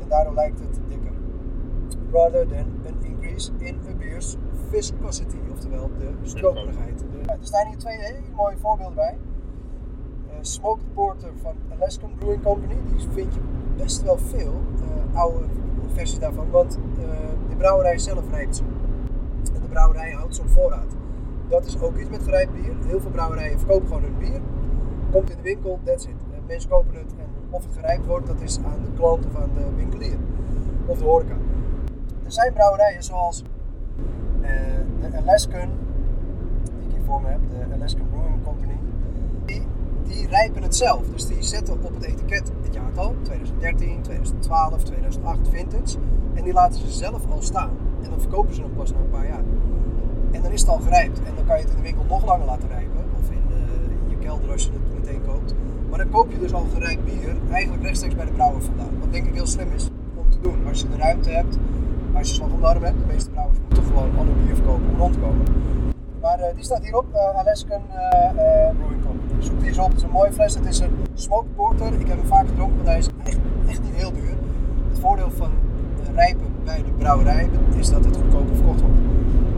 en 0.01 0.09
daardoor 0.09 0.35
lijkt 0.35 0.59
het 0.59 0.81
dikker. 0.88 1.12
Rather 2.12 2.47
than 2.47 2.83
an 2.87 3.05
increase 3.05 3.51
in 3.59 3.81
a 3.88 3.95
beer's 3.95 4.37
viscosity, 4.71 5.37
oftewel 5.53 5.91
de 5.99 6.12
stroperigheid. 6.23 7.05
Er 7.27 7.37
staan 7.41 7.67
hier 7.67 7.79
twee 7.79 7.99
hele 7.99 8.21
mooie 8.37 8.57
voorbeelden 8.57 8.95
bij. 8.95 9.19
Eh, 10.29 10.37
smoked 10.41 10.95
Porter 10.95 11.33
van 11.43 11.55
Alaskan 11.73 12.15
Brewing 12.19 12.43
Company, 12.43 12.77
die 12.91 13.09
vind 13.11 13.35
je 13.35 13.41
best 13.77 14.03
wel 14.03 14.19
veel 14.19 14.61
eh, 14.81 15.21
oude 15.21 15.47
versies 15.92 16.18
daarvan, 16.18 16.50
want 16.50 16.78
eh, 16.98 17.09
de 17.48 17.57
brouwerij 17.57 17.98
zelf 17.98 18.31
rijpt 18.31 18.57
ze. 18.57 18.62
En 19.55 19.62
de 19.62 19.68
brouwerij 19.68 20.12
houdt 20.12 20.35
ze 20.35 20.42
op 20.42 20.48
voorraad. 20.48 20.96
Dat 21.48 21.64
is 21.64 21.81
ook 21.81 21.96
iets 21.96 22.11
met 22.11 22.22
gerijpt 22.22 22.52
bier. 22.52 22.72
Heel 22.87 23.00
veel 23.00 23.11
brouwerijen 23.11 23.59
verkopen 23.59 23.87
gewoon 23.87 24.02
hun 24.02 24.18
bier. 24.18 24.40
Komt 25.11 25.31
in 25.31 25.37
de 25.37 25.42
winkel, 25.42 25.78
that's 25.85 26.05
it. 26.05 26.14
Mensen 26.46 26.70
kopen 26.70 26.94
het 26.94 27.14
en 27.18 27.26
of 27.50 27.64
het 27.64 27.74
gerijpt 27.74 28.07
wordt, 28.07 28.26
dat 28.26 28.40
is 28.40 28.59
aan 28.59 28.83
de 28.85 28.90
klant 28.96 29.26
of 29.26 29.37
aan 29.37 29.50
de 29.55 29.64
winkelier. 29.76 30.16
Of 30.87 30.98
de 30.98 31.05
horeca. 31.05 31.37
Er 32.24 32.33
zijn 32.33 32.52
brouwerijen 32.52 33.02
zoals 33.02 33.42
eh, 34.40 34.50
de 35.00 35.16
Alaskan, 35.16 35.70
die 36.78 36.88
ik 36.88 36.94
hier 36.94 37.05
voor 37.05 37.20
me 37.20 37.28
heb, 37.28 37.40
de 37.50 37.74
Alaskan 37.74 38.09
Brewing 38.11 38.44
Company. 38.44 38.78
Die, 39.44 39.66
die 40.12 40.29
rijpen 40.29 40.62
het 40.62 40.77
zelf. 40.77 41.03
Dus 41.12 41.27
die 41.27 41.42
zetten 41.42 41.75
op 41.75 41.94
het 41.94 42.05
etiket 42.05 42.53
het 42.62 42.75
jaartal, 42.75 43.14
2013, 43.22 44.03
2012, 44.03 44.83
2008 44.83 45.48
vintage. 45.48 45.98
En 46.35 46.44
die 46.44 46.53
laten 46.53 46.79
ze 46.79 46.90
zelf 46.90 47.31
al 47.31 47.42
staan. 47.42 47.70
En 48.03 48.11
dan 48.11 48.20
verkopen 48.20 48.55
ze 48.55 48.61
hem 48.61 48.72
pas 48.75 48.92
na 48.92 48.98
een 48.98 49.11
paar 49.11 49.27
jaar. 49.27 49.44
En 50.31 50.42
dan 50.42 50.53
is 50.53 50.61
het 50.61 50.70
al 50.70 50.79
gerijpt. 50.79 51.18
En 51.18 51.35
dan 51.37 51.46
kan 51.46 51.57
je 51.57 51.62
het 51.62 51.70
in 51.70 51.77
de 51.77 51.83
winkel 51.83 52.05
nog 52.09 52.25
langer 52.25 52.46
laten 52.46 52.68
rijpen. 52.68 53.05
Of 53.20 53.31
in, 53.31 53.44
eh, 53.51 54.03
in 54.05 54.11
je 54.11 54.16
kelder 54.16 54.53
als 54.53 54.64
je 54.64 54.70
het 54.72 55.01
meteen 55.01 55.22
koopt. 55.27 55.55
Maar 55.88 55.98
dan 55.98 56.11
koop 56.11 56.31
je 56.31 56.38
dus 56.38 56.53
al 56.53 56.66
gerijpt 56.75 57.05
bier 57.05 57.37
eigenlijk 57.51 57.83
rechtstreeks 57.83 58.14
bij 58.14 58.25
de 58.25 58.33
brouwer 58.33 58.62
vandaan. 58.62 58.98
Wat 59.01 59.12
denk 59.12 59.27
ik 59.27 59.35
heel 59.35 59.46
slim 59.46 59.72
is 59.72 59.88
om 60.14 60.31
te 60.31 60.40
doen. 60.40 60.66
Als 60.68 60.81
je 60.81 60.88
de 60.88 60.96
ruimte 60.96 61.31
hebt, 61.31 61.59
als 62.14 62.29
je 62.29 62.35
slag 62.35 62.48
om 62.53 62.62
hebt. 62.62 62.98
De 62.98 63.07
meeste 63.07 63.31
brouwers 63.31 63.59
moeten 63.59 63.85
gewoon 63.85 64.16
al 64.18 64.25
hun 64.25 64.44
bier 64.44 64.55
verkopen 64.55 64.88
om 64.90 64.98
rond 64.98 65.12
te 65.12 65.18
komen. 65.18 65.44
Maar 66.20 66.38
eh, 66.38 66.55
die 66.55 66.64
staat 66.64 66.83
hierop, 66.83 67.07
eh, 67.12 67.38
Alaskan 67.38 67.83
Brewing. 68.79 69.12
Zoek 69.42 69.59
die 69.59 69.68
eens 69.68 69.78
op, 69.78 69.88
het 69.88 69.96
is 69.96 70.02
een 70.02 70.11
mooie 70.11 70.33
fles. 70.33 70.55
Het 70.55 70.66
is 70.66 70.78
een 70.78 70.90
smoked 71.14 71.55
porter. 71.55 71.92
Ik 72.00 72.07
heb 72.07 72.16
hem 72.16 72.26
vaak 72.26 72.48
gedronken, 72.48 72.76
want 72.76 72.88
hij 72.88 72.98
is 72.98 73.09
echt, 73.24 73.38
echt 73.68 73.83
niet 73.83 73.94
heel 73.94 74.12
duur. 74.12 74.35
Het 74.90 74.98
voordeel 75.00 75.31
van 75.31 75.50
rijpen 76.14 76.46
bij 76.64 76.83
de 76.83 76.90
brouwerij 76.98 77.48
is 77.76 77.90
dat 77.90 78.05
het 78.05 78.16
goedkoper 78.16 78.55
verkocht 78.55 78.81
wordt 78.81 78.96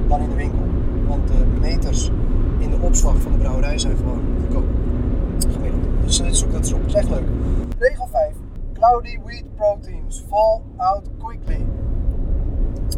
dan 0.08 0.20
in 0.20 0.28
de 0.28 0.34
winkel. 0.34 0.64
Want 1.06 1.28
de 1.28 1.44
meters 1.60 2.10
in 2.58 2.70
de 2.70 2.76
opslag 2.80 3.16
van 3.16 3.32
de 3.32 3.38
brouwerij 3.38 3.78
zijn 3.78 3.96
gewoon 3.96 4.20
goedkoop. 4.40 4.66
Dus 6.04 6.16
zoek 6.16 6.52
dat 6.52 6.60
eens 6.60 6.72
op. 6.72 6.80
Dat 6.80 6.88
is 6.88 6.94
echt 6.94 7.08
leuk. 7.08 7.28
Regel 7.78 8.06
5. 8.06 8.34
Cloudy 8.72 9.18
wheat 9.24 9.54
proteins 9.56 10.24
fall 10.28 10.60
out 10.76 11.08
quickly. 11.18 11.64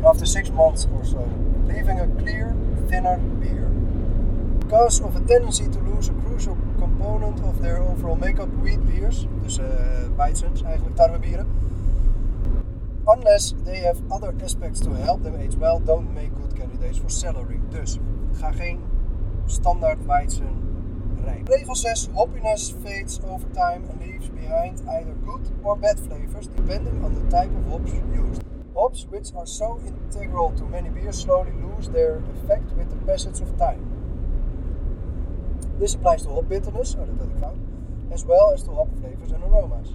after 0.05 0.27
six 0.27 0.51
months 0.51 0.87
or 0.93 1.05
so, 1.05 1.29
leaving 1.67 2.01
a 2.01 2.07
clear, 2.19 2.55
thinner 2.89 3.17
beer. 3.41 3.69
Because 4.61 5.01
of 5.01 5.17
a 5.17 5.21
tendency 5.21 5.69
to 5.69 5.79
lose 5.97 6.09
a 6.09 6.13
crucial 6.29 6.57
component 6.79 7.41
of 7.41 7.63
their 7.63 7.79
overall 7.79 8.17
makeup, 8.17 8.49
wheat 8.61 8.85
beers, 8.87 9.27
dus 9.43 9.59
uh, 9.59 10.19
eigenlijk 10.19 10.97
tarwebieren, 10.97 11.47
unless 13.07 13.55
they 13.65 13.79
have 13.79 13.99
other 14.11 14.35
aspects 14.45 14.81
to 14.81 14.91
help 14.91 15.23
them 15.23 15.35
age 15.37 15.57
well, 15.57 15.81
don't 15.81 16.13
make 16.13 16.31
good 16.35 16.55
candidates 16.55 16.99
for 16.99 17.11
cellaring. 17.11 17.63
Dus 17.71 17.99
ga 18.41 18.53
geen 18.53 18.81
standaard 19.47 20.05
Weizen 20.07 20.49
rijpen. 21.25 21.55
Regel 21.55 21.75
6. 21.75 22.09
Hoppiness 22.15 22.75
fades 22.85 23.21
over 23.25 23.47
time 23.53 23.83
and 23.91 24.01
leaves 24.01 24.29
behind 24.29 24.81
either 24.89 25.15
good 25.25 25.51
or 25.63 25.79
bad 25.79 25.99
flavors 25.99 26.49
depending 26.57 27.05
on 27.05 27.15
the 27.15 27.37
type 27.37 27.51
of 27.57 27.73
hops 27.73 27.93
used. 28.13 28.43
Hops 28.75 29.07
which 29.11 29.33
are 29.35 29.47
so 29.47 29.81
integral 29.87 30.53
to 30.53 30.65
many 30.65 30.91
beers 30.91 31.21
slowly 31.21 31.53
lose 31.53 31.89
their 31.89 32.23
effect 32.35 32.73
with 32.77 32.91
the 32.91 32.97
passage 33.07 33.41
of 33.41 33.57
time. 33.57 33.96
This 35.79 35.95
applies 35.95 36.23
to 36.23 36.31
hop 36.31 36.49
bitterness, 36.49 36.97
oh 36.99 37.05
dat 37.05 37.33
had 37.41 37.57
as 38.13 38.25
well 38.25 38.51
as 38.53 38.63
to 38.63 38.73
hop 38.73 38.89
flavors 39.01 39.33
and 39.33 39.43
aromas. 39.45 39.93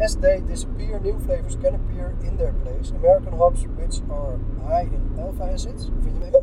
As 0.00 0.16
they 0.16 0.40
disappear, 0.40 1.00
new 1.00 1.18
flavors 1.20 1.56
can 1.56 1.74
appear 1.74 2.14
in 2.22 2.36
their 2.36 2.52
place. 2.52 2.90
American 2.90 3.32
hops, 3.32 3.62
which 3.78 4.00
are 4.10 4.38
high 4.66 4.82
in 4.82 5.18
alpha 5.18 5.44
acids, 5.44 5.90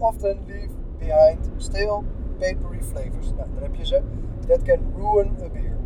often 0.02 0.46
leave 0.48 0.72
behind 1.00 1.40
stale, 1.62 2.04
papery 2.40 2.82
flavors. 2.82 3.32
Nou, 3.38 3.48
daar 3.54 3.62
heb 3.62 3.76
je. 3.76 4.02
That 4.48 4.64
can 4.64 4.94
ruin 4.96 5.38
a 5.44 5.50
beer. 5.50 5.78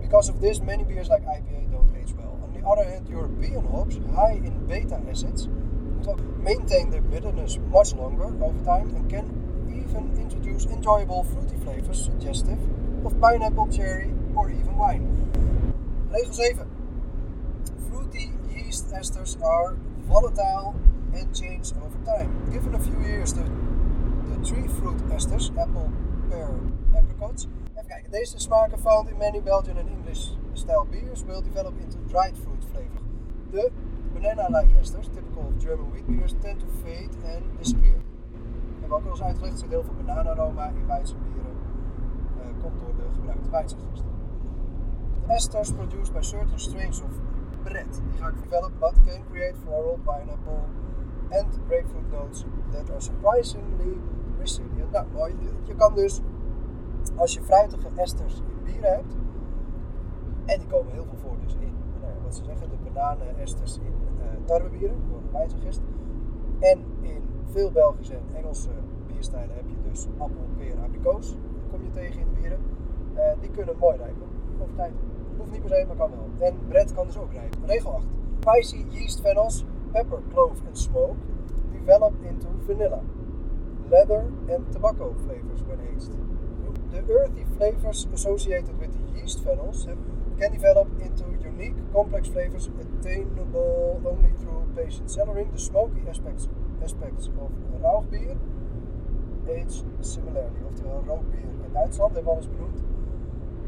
Because 0.00 0.30
of 0.32 0.40
this, 0.40 0.60
many 0.60 0.84
beers 0.84 1.08
like 1.08 1.22
IPA 1.22 1.70
don't 1.70 1.94
age 1.96 2.12
well. 2.16 2.38
On 2.42 2.52
the 2.52 2.66
other 2.66 2.84
hand, 2.84 3.08
European 3.08 3.64
hops, 3.64 3.98
high 4.14 4.40
in 4.44 4.66
beta 4.66 5.00
acids, 5.10 5.48
maintain 6.42 6.90
their 6.90 7.02
bitterness 7.02 7.58
much 7.70 7.94
longer 7.94 8.26
over 8.44 8.64
time 8.64 8.94
and 8.94 9.10
can 9.10 9.45
even 9.88 10.18
introduce 10.18 10.66
enjoyable 10.66 11.24
fruity 11.24 11.56
flavors 11.64 12.04
suggestive 12.04 12.58
of 13.04 13.20
pineapple, 13.20 13.68
cherry, 13.68 14.10
or 14.34 14.50
even 14.50 14.76
wine. 14.76 15.06
Regel 16.10 16.32
7. 16.32 16.68
Fruity 17.88 18.32
yeast 18.50 18.90
esters 18.92 19.40
are 19.42 19.76
volatile 20.08 20.74
and 21.14 21.34
change 21.34 21.72
over 21.82 21.98
time. 22.04 22.50
Given 22.52 22.74
a 22.74 22.80
few 22.80 22.98
years, 23.00 23.32
the, 23.32 23.42
the 23.42 24.46
tree 24.46 24.68
fruit 24.68 24.98
esters, 25.08 25.56
apple, 25.56 25.92
pear, 26.30 26.50
apricots. 26.96 27.46
Even 27.70 27.86
kijken, 27.86 28.10
deze 28.10 28.38
smaken 28.38 28.78
found 28.78 29.08
in 29.08 29.18
many 29.18 29.40
Belgian 29.40 29.76
and 29.76 29.88
English 29.88 30.30
style 30.54 30.86
beers 30.90 31.24
will 31.24 31.42
develop 31.42 31.74
into 31.80 31.98
dried 32.08 32.36
fruit 32.36 32.64
flavor. 32.72 33.02
The 33.52 33.70
banana-like 34.14 34.70
esters, 34.80 35.08
typical 35.14 35.48
of 35.48 35.58
German 35.58 35.92
wheat 35.92 36.06
beers, 36.06 36.34
tend 36.42 36.60
to 36.60 36.66
fade 36.82 37.10
and 37.24 37.58
disappear. 37.58 38.02
Hebben 38.86 39.04
ook 39.04 39.12
al 39.12 39.16
eens 39.18 39.28
uitgelegd, 39.30 39.58
zit 39.58 39.68
heel 39.68 39.84
veel 39.84 39.94
bananaroma 40.04 40.68
in 40.68 40.86
Weizenbieren. 40.86 41.54
Uh, 42.36 42.62
komt 42.62 42.80
door 42.80 42.94
de 42.96 43.32
gebruikte. 43.42 43.74
The 45.26 45.32
esters 45.32 45.72
produced 45.72 46.12
by 46.12 46.20
certain 46.20 46.58
strains 46.58 47.02
of 47.02 47.10
bread, 47.62 48.02
die 48.10 48.20
ga 48.20 48.28
ik 48.28 48.42
develop, 48.42 48.72
but 48.80 48.94
can 49.04 49.22
create 49.30 49.54
floral, 49.64 49.98
pineapple 50.04 50.62
and 51.30 51.60
grapefruit 51.66 52.10
notes 52.10 52.44
that 52.70 52.90
are 52.90 53.00
surprisingly 53.00 53.98
resilient. 54.38 54.90
Nou, 54.90 55.06
mooi. 55.12 55.34
Je 55.64 55.74
kan 55.74 55.94
dus, 55.94 56.22
als 57.16 57.34
je 57.34 57.42
fruitige 57.42 57.88
esters 57.94 58.38
in 58.38 58.64
bieren 58.64 58.90
hebt, 58.90 59.16
en 60.44 60.58
die 60.58 60.68
komen 60.68 60.92
heel 60.92 61.04
veel 61.04 61.18
voor 61.18 61.36
dus 61.44 61.54
in, 61.54 61.74
nou 62.00 62.12
wat 62.22 62.34
ze 62.34 62.44
zeggen, 62.44 62.68
de 62.70 62.76
bananen-esters 62.92 63.78
in 63.78 63.94
uh, 64.18 64.24
tarwebieren, 64.44 64.96
door 65.08 65.20
de 65.22 65.30
wijzengist. 65.32 65.80
En 66.60 66.84
in 67.00 67.35
veel 67.50 67.70
Belgische 67.70 68.14
en 68.14 68.36
Engelse 68.36 68.70
bierstijlen 69.06 69.54
heb 69.56 69.64
je 69.68 69.90
dus 69.90 70.06
appel, 70.18 70.46
peer, 70.56 70.74
abrikoos. 70.84 71.28
Dat 71.28 71.70
kom 71.70 71.84
je 71.84 71.90
tegen 71.90 72.20
in 72.20 72.26
de 72.34 72.40
bieren. 72.40 72.58
Uh, 73.14 73.22
die 73.40 73.50
kunnen 73.50 73.76
mooi 73.78 73.96
rijpen, 73.96 74.26
over 74.60 74.74
tijd. 74.74 74.92
Hoeft 75.36 75.50
niet 75.50 75.60
per 75.60 75.70
se, 75.70 75.84
maar 75.86 75.96
kan 75.96 76.10
wel. 76.10 76.48
En 76.48 76.54
bread 76.68 76.92
kan 76.92 77.06
dus 77.06 77.18
ook 77.18 77.32
rijpen. 77.32 77.66
Regel 77.66 77.90
8. 77.90 78.04
Spicy 78.40 78.84
yeast 78.88 79.20
fennels, 79.20 79.64
pepper, 79.92 80.18
clove 80.28 80.60
en 80.68 80.76
smoke 80.76 81.16
develop 81.86 82.14
into 82.26 82.48
vanilla, 82.66 83.00
leather 83.88 84.26
and 84.50 84.72
tobacco 84.72 85.14
flavors 85.24 85.62
when 85.62 85.78
aged. 85.80 86.10
The 86.90 87.12
earthy 87.12 87.44
flavors 87.56 88.08
associated 88.12 88.78
with 88.80 88.92
the 88.92 89.20
yeast 89.20 89.44
fennels 89.44 89.86
can 90.38 90.52
develop 90.52 90.88
into 91.00 91.24
unique, 91.42 91.74
complex 91.92 92.28
flavors 92.28 92.68
attainable 92.80 94.02
only 94.04 94.32
through 94.40 94.66
patient 94.74 95.08
cellaring. 95.10 95.52
The 95.52 95.58
smoky 95.58 96.02
aspects, 96.08 96.48
aspects 96.82 97.28
of 97.28 97.50
rauwbier 97.82 98.36
age 99.48 99.82
similarly. 100.00 100.60
Oftewel 100.66 101.02
rookbier 101.06 101.50
in 101.64 101.72
Duitsland, 101.72 102.14
hebben 102.14 102.24
we 102.24 102.30
al 102.30 102.36
eens 102.36 102.48
benoemd, 102.48 102.82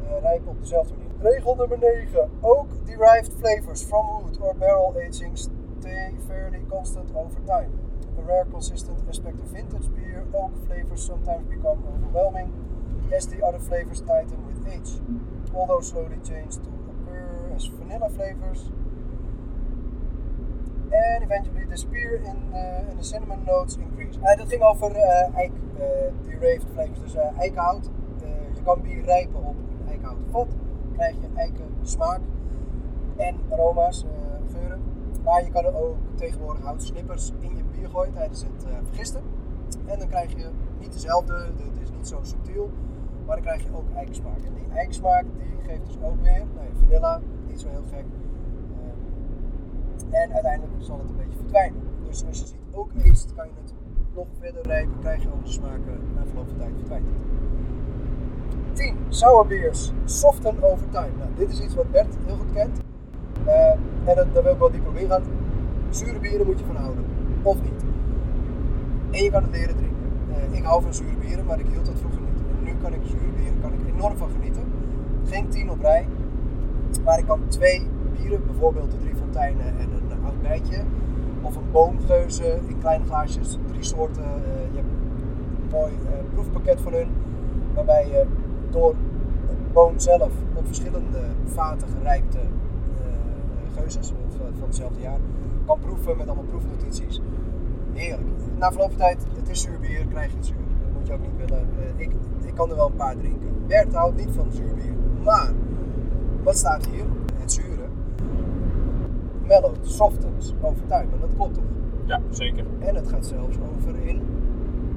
uh, 0.05 0.23
rijpen 0.23 0.49
op 0.49 0.61
dezelfde 0.61 0.95
manier. 0.95 1.33
Regel 1.33 1.55
nummer 1.55 1.79
9. 1.79 2.31
Ook 2.41 2.87
derived 2.87 3.33
flavors 3.39 3.83
from 3.83 4.07
wood 4.07 4.41
or 4.41 4.55
barrel 4.55 4.97
aging 4.97 5.37
stay 5.37 6.15
fairly 6.27 6.61
constant 6.69 7.11
over 7.15 7.41
time. 7.45 7.71
A 8.19 8.23
rare 8.23 8.47
consistent 8.51 8.99
aspect 9.09 9.41
of 9.41 9.49
vintage 9.49 9.89
beer, 9.95 10.25
oak 10.33 10.51
flavors 10.67 11.05
sometimes 11.05 11.47
become 11.49 11.79
overwhelming 11.95 12.53
as 13.11 13.27
the 13.27 13.43
other 13.47 13.61
flavors 13.61 14.01
tighten 14.01 14.47
with 14.47 14.73
age. 14.73 15.01
Although 15.55 15.81
slowly 15.81 16.19
change 16.25 16.55
to 16.57 16.71
occur 16.91 17.53
as 17.55 17.67
vanilla 17.67 18.09
flavors 18.09 18.71
and 20.93 21.23
eventually 21.23 21.67
disappear 21.67 22.21
in 22.25 22.37
the, 22.53 22.91
in 22.91 22.97
the 22.97 23.05
cinnamon 23.05 23.45
notes 23.45 23.77
increase. 23.77 24.19
Uh, 24.19 24.37
dat 24.37 24.49
ging 24.49 24.63
over 24.63 24.91
uh, 24.91 25.37
eik 25.37 25.53
uh, 25.79 26.13
derived 26.25 26.67
flavors, 26.73 27.01
dus 27.01 27.15
uh, 27.15 27.39
eikenhout. 27.39 27.91
je 28.55 28.63
kan 28.65 28.83
bier 28.83 29.05
rijpen 29.05 29.45
op 29.45 29.57
een 29.81 29.89
eikenhouten 29.89 30.31
vat, 30.31 30.47
krijg 30.93 31.15
je 31.15 31.29
eiken 31.35 31.67
smaak 31.83 32.21
en 33.17 33.37
aroma's, 33.51 34.05
geuren. 34.53 34.83
Maar 35.25 35.45
je 35.45 35.51
kan 35.51 35.65
er 35.65 35.75
ook 35.75 35.97
tegenwoordig 36.15 36.63
houtsnippers 36.65 37.33
in 37.41 37.57
je 37.57 37.63
bier 37.65 37.89
gooien 37.89 38.13
tijdens 38.13 38.43
het 38.43 38.67
vergisten. 38.85 39.23
En 39.87 39.99
dan 39.99 40.09
krijg 40.09 40.31
je 40.31 40.51
niet 40.79 40.93
dezelfde, 40.93 41.35
het 41.35 41.83
is 41.83 41.91
niet 41.91 42.09
zo 42.09 42.19
subtiel, 42.23 42.71
maar 43.27 43.37
dan 43.37 43.45
krijg 43.45 43.63
je 43.63 43.77
ook 43.77 43.95
eikensmaak. 43.95 44.39
En 44.39 44.55
die 44.55 44.67
eikensmaak 44.75 45.25
die 45.39 45.57
geeft 45.67 45.87
dus 45.87 45.97
ook 46.03 46.21
weer, 46.23 46.45
vanilla, 46.81 47.21
niet 47.47 47.61
zo 47.61 47.69
heel 47.69 47.85
gek. 47.93 48.05
En 50.11 50.33
uiteindelijk 50.33 50.73
zal 50.79 50.99
het 50.99 51.09
een 51.11 51.17
beetje 51.17 51.39
verdwijnen. 51.39 51.81
Dus 52.07 52.25
als 52.27 52.39
je 52.39 52.47
ziet 52.47 52.67
ook 52.73 52.91
eet, 53.05 53.27
kan 53.37 53.47
je 53.47 53.53
het 53.63 53.75
nog 54.15 54.27
verder 54.41 54.63
rijpen, 54.63 54.99
krijg 55.01 55.23
je 55.23 55.29
andere 55.29 55.53
smaken. 55.53 56.01
Na 56.15 56.23
verloop 56.27 56.49
van 56.49 56.59
tijd 56.59 56.73
verdwijnt 56.77 57.07
het. 57.07 57.17
10. 58.73 58.97
Sour 59.09 59.47
beers. 59.47 59.93
Soften 60.05 60.63
over 60.63 60.89
time. 60.91 61.11
Nou, 61.19 61.31
dit 61.37 61.51
is 61.51 61.61
iets 61.61 61.75
wat 61.75 61.91
Bert 61.91 62.15
heel 62.27 62.37
goed 62.37 62.53
kent. 62.53 62.79
Uh, 63.47 63.71
en 64.05 64.15
dat, 64.15 64.35
daar 64.35 64.43
wil 64.43 64.53
ik 64.53 64.59
wel 64.59 64.71
dieper 64.71 64.91
op 64.91 64.97
ingaan. 64.97 65.23
Zure 65.91 66.19
bieren 66.19 66.47
moet 66.47 66.59
je 66.59 66.65
van 66.65 66.77
houden. 66.77 67.05
Of 67.43 67.63
niet. 67.63 67.85
En 69.11 69.23
je 69.25 69.31
kan 69.31 69.43
het 69.43 69.53
leren 69.53 69.77
drinken. 69.77 70.11
Uh, 70.31 70.57
ik 70.59 70.65
hou 70.65 70.83
van 70.83 70.95
zure 70.95 71.17
bieren, 71.17 71.45
maar 71.45 71.61
ik 71.61 71.67
hield 71.67 71.87
dat 71.87 71.99
vroeger 71.99 72.21
niet. 72.21 72.41
En 72.59 72.65
nu 72.65 72.75
kan 72.83 72.93
ik 72.93 73.01
zure 73.05 73.33
bieren 73.37 73.61
kan 73.61 73.73
ik 73.73 73.95
enorm 73.95 74.17
van 74.17 74.31
genieten. 74.31 74.63
Geen 75.25 75.49
10 75.49 75.71
op 75.71 75.81
rij. 75.81 76.07
Maar 77.05 77.19
ik 77.19 77.27
kan 77.27 77.41
twee 77.49 77.87
bijvoorbeeld 78.47 78.91
de 78.91 78.99
drie 78.99 79.15
fonteinen 79.15 79.67
en 79.67 79.89
een 79.93 80.25
oud 80.25 80.43
bijtje. 80.43 80.83
Of 81.43 81.57
een 81.57 81.71
boomgeuze 81.73 82.59
in 82.67 82.79
kleine 82.79 83.05
glaasjes, 83.05 83.59
drie 83.67 83.85
soorten. 83.85 84.23
Uh, 84.23 84.73
je 84.73 84.77
hebt 84.77 84.89
een 84.89 85.69
mooi 85.71 85.93
uh, 85.93 86.09
proefpakket 86.33 86.81
van 86.81 86.93
hun, 86.93 87.09
waarbij 87.75 88.09
je 88.09 88.27
door 88.71 88.95
het 89.47 89.73
boom 89.73 89.99
zelf 89.99 90.33
op 90.55 90.67
verschillende 90.67 91.21
vaten 91.45 91.89
gerijpte 91.89 92.39
uh, 92.39 93.77
geuzes 93.77 94.13
van 94.59 94.67
hetzelfde 94.67 95.01
jaar 95.01 95.19
kan 95.67 95.79
proeven 95.79 96.17
met 96.17 96.27
allemaal 96.27 96.45
proefnotities. 96.45 97.21
Heerlijk. 97.93 98.29
Na 98.59 98.71
verloop 98.71 98.89
van 98.89 98.99
tijd, 98.99 99.27
het 99.37 99.49
is 99.49 99.61
zuurbier, 99.61 100.07
krijg 100.07 100.31
je 100.31 100.37
het 100.37 100.47
zuur. 100.47 100.57
Dat 100.83 100.93
moet 100.99 101.07
je 101.07 101.13
ook 101.13 101.21
niet 101.21 101.37
willen. 101.37 101.69
ik, 101.97 102.11
ik 102.45 102.55
kan 102.55 102.71
er 102.71 102.77
wel 102.77 102.87
een 102.87 102.97
paar 102.97 103.17
drinken. 103.17 103.67
Bert 103.67 103.95
houdt 103.95 104.17
niet 104.17 104.31
van 104.35 104.53
zuurbier. 104.53 104.95
Maar, 105.25 105.53
wat 106.43 106.57
staat 106.57 106.87
hier? 106.87 107.05
Mellowed, 109.49 109.87
softens 109.87 110.55
over 110.61 110.87
time. 110.87 111.13
En 111.13 111.21
dat 111.21 111.35
klopt 111.35 111.55
toch? 111.55 111.65
Ja, 112.05 112.21
zeker. 112.31 112.65
En 112.79 112.95
het 112.95 113.09
gaat 113.09 113.27
zelfs 113.27 113.57
over 113.59 114.07
in 114.07 114.23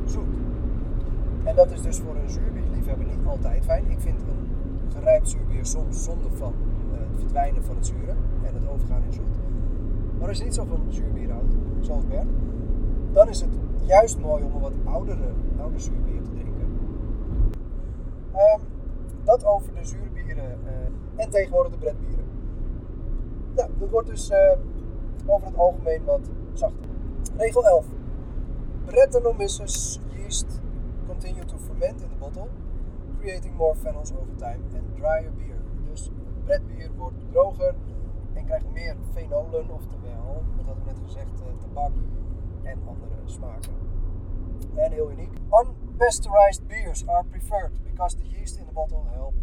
zoet. 0.06 0.36
En 1.44 1.56
dat 1.56 1.72
is 1.72 1.82
dus 1.82 2.00
voor 2.00 2.16
een 2.16 2.30
zuurbierliefhebber 2.30 3.06
niet 3.06 3.26
altijd 3.26 3.64
fijn. 3.66 3.92
Ik 3.92 4.00
vind 4.00 4.22
een 4.22 4.50
gerijpt 4.94 5.30
zuurbier 5.30 5.66
soms 5.66 6.04
zonde 6.04 6.30
van 6.34 6.54
uh, 6.92 7.00
het 7.10 7.20
verdwijnen 7.20 7.64
van 7.64 7.76
het 7.76 7.86
zure 7.86 8.12
en 8.44 8.54
het 8.54 8.68
overgaan 8.70 9.04
in 9.06 9.14
zoet. 9.14 9.36
Maar 10.20 10.28
als 10.28 10.38
je 10.38 10.44
niet 10.44 10.54
zo 10.54 10.66
van 10.66 10.80
zuurbier 10.90 11.32
houdt, 11.32 11.54
zoals 11.80 12.08
Bert, 12.08 12.28
dan 13.12 13.30
is 13.30 13.42
het 13.42 13.58
juist 13.86 14.20
mooi 14.20 14.44
om 14.44 14.56
een 14.56 14.62
wat 14.62 14.74
oudere, 14.84 15.28
oude 15.60 15.80
zuurbier 15.80 16.22
te 16.22 16.30
drinken. 16.30 16.68
Um, 18.34 18.62
dat 19.24 19.46
over 19.46 19.74
de 19.74 19.86
zuurbieren 19.86 20.58
uh, 20.64 21.24
en 21.24 21.30
tegenwoordig 21.30 21.72
de 21.72 21.78
bredbieren. 21.78 22.26
Nou, 23.56 23.70
dat 23.80 23.90
wordt 23.90 24.08
dus 24.08 24.30
uh, 24.30 24.52
over 25.26 25.48
het 25.48 25.58
algemeen 25.58 26.04
wat 26.04 26.30
zachter. 26.54 26.90
Regel 27.38 27.68
11. 27.68 27.86
Brettanomyces 28.86 30.00
yeast 30.16 30.60
continue 31.08 31.46
to 31.46 31.58
ferment 31.58 32.02
in 32.02 32.10
the 32.10 32.16
bottle, 32.20 32.48
creating 33.20 33.56
more 33.56 33.76
phenols 33.76 34.12
over 34.14 34.36
time 34.36 34.60
and 34.76 34.96
drier 34.96 35.32
beer. 35.38 35.62
Dus 35.90 36.10
pretbier 36.44 36.92
wordt 36.98 37.18
droger 37.32 37.76
en 38.34 38.46
krijgt 38.46 38.72
meer 38.74 38.96
fenolen, 39.14 39.70
oftewel, 39.70 40.44
dat 40.56 40.66
hadden 40.66 40.84
we 40.84 40.92
net 40.92 41.00
gezegd, 41.06 41.42
eh, 41.42 41.48
tabak 41.60 41.92
en 42.64 42.80
andere 42.88 43.22
smaken. 43.26 43.74
En 44.76 44.92
heel 44.92 45.12
uniek. 45.12 45.32
Unpasteurized 45.50 46.68
beers 46.68 47.08
are 47.08 47.24
preferred 47.24 47.84
because 47.84 48.18
the 48.18 48.28
yeast 48.28 48.58
in 48.58 48.66
the 48.66 48.74
bottle 48.74 49.04
help, 49.14 49.34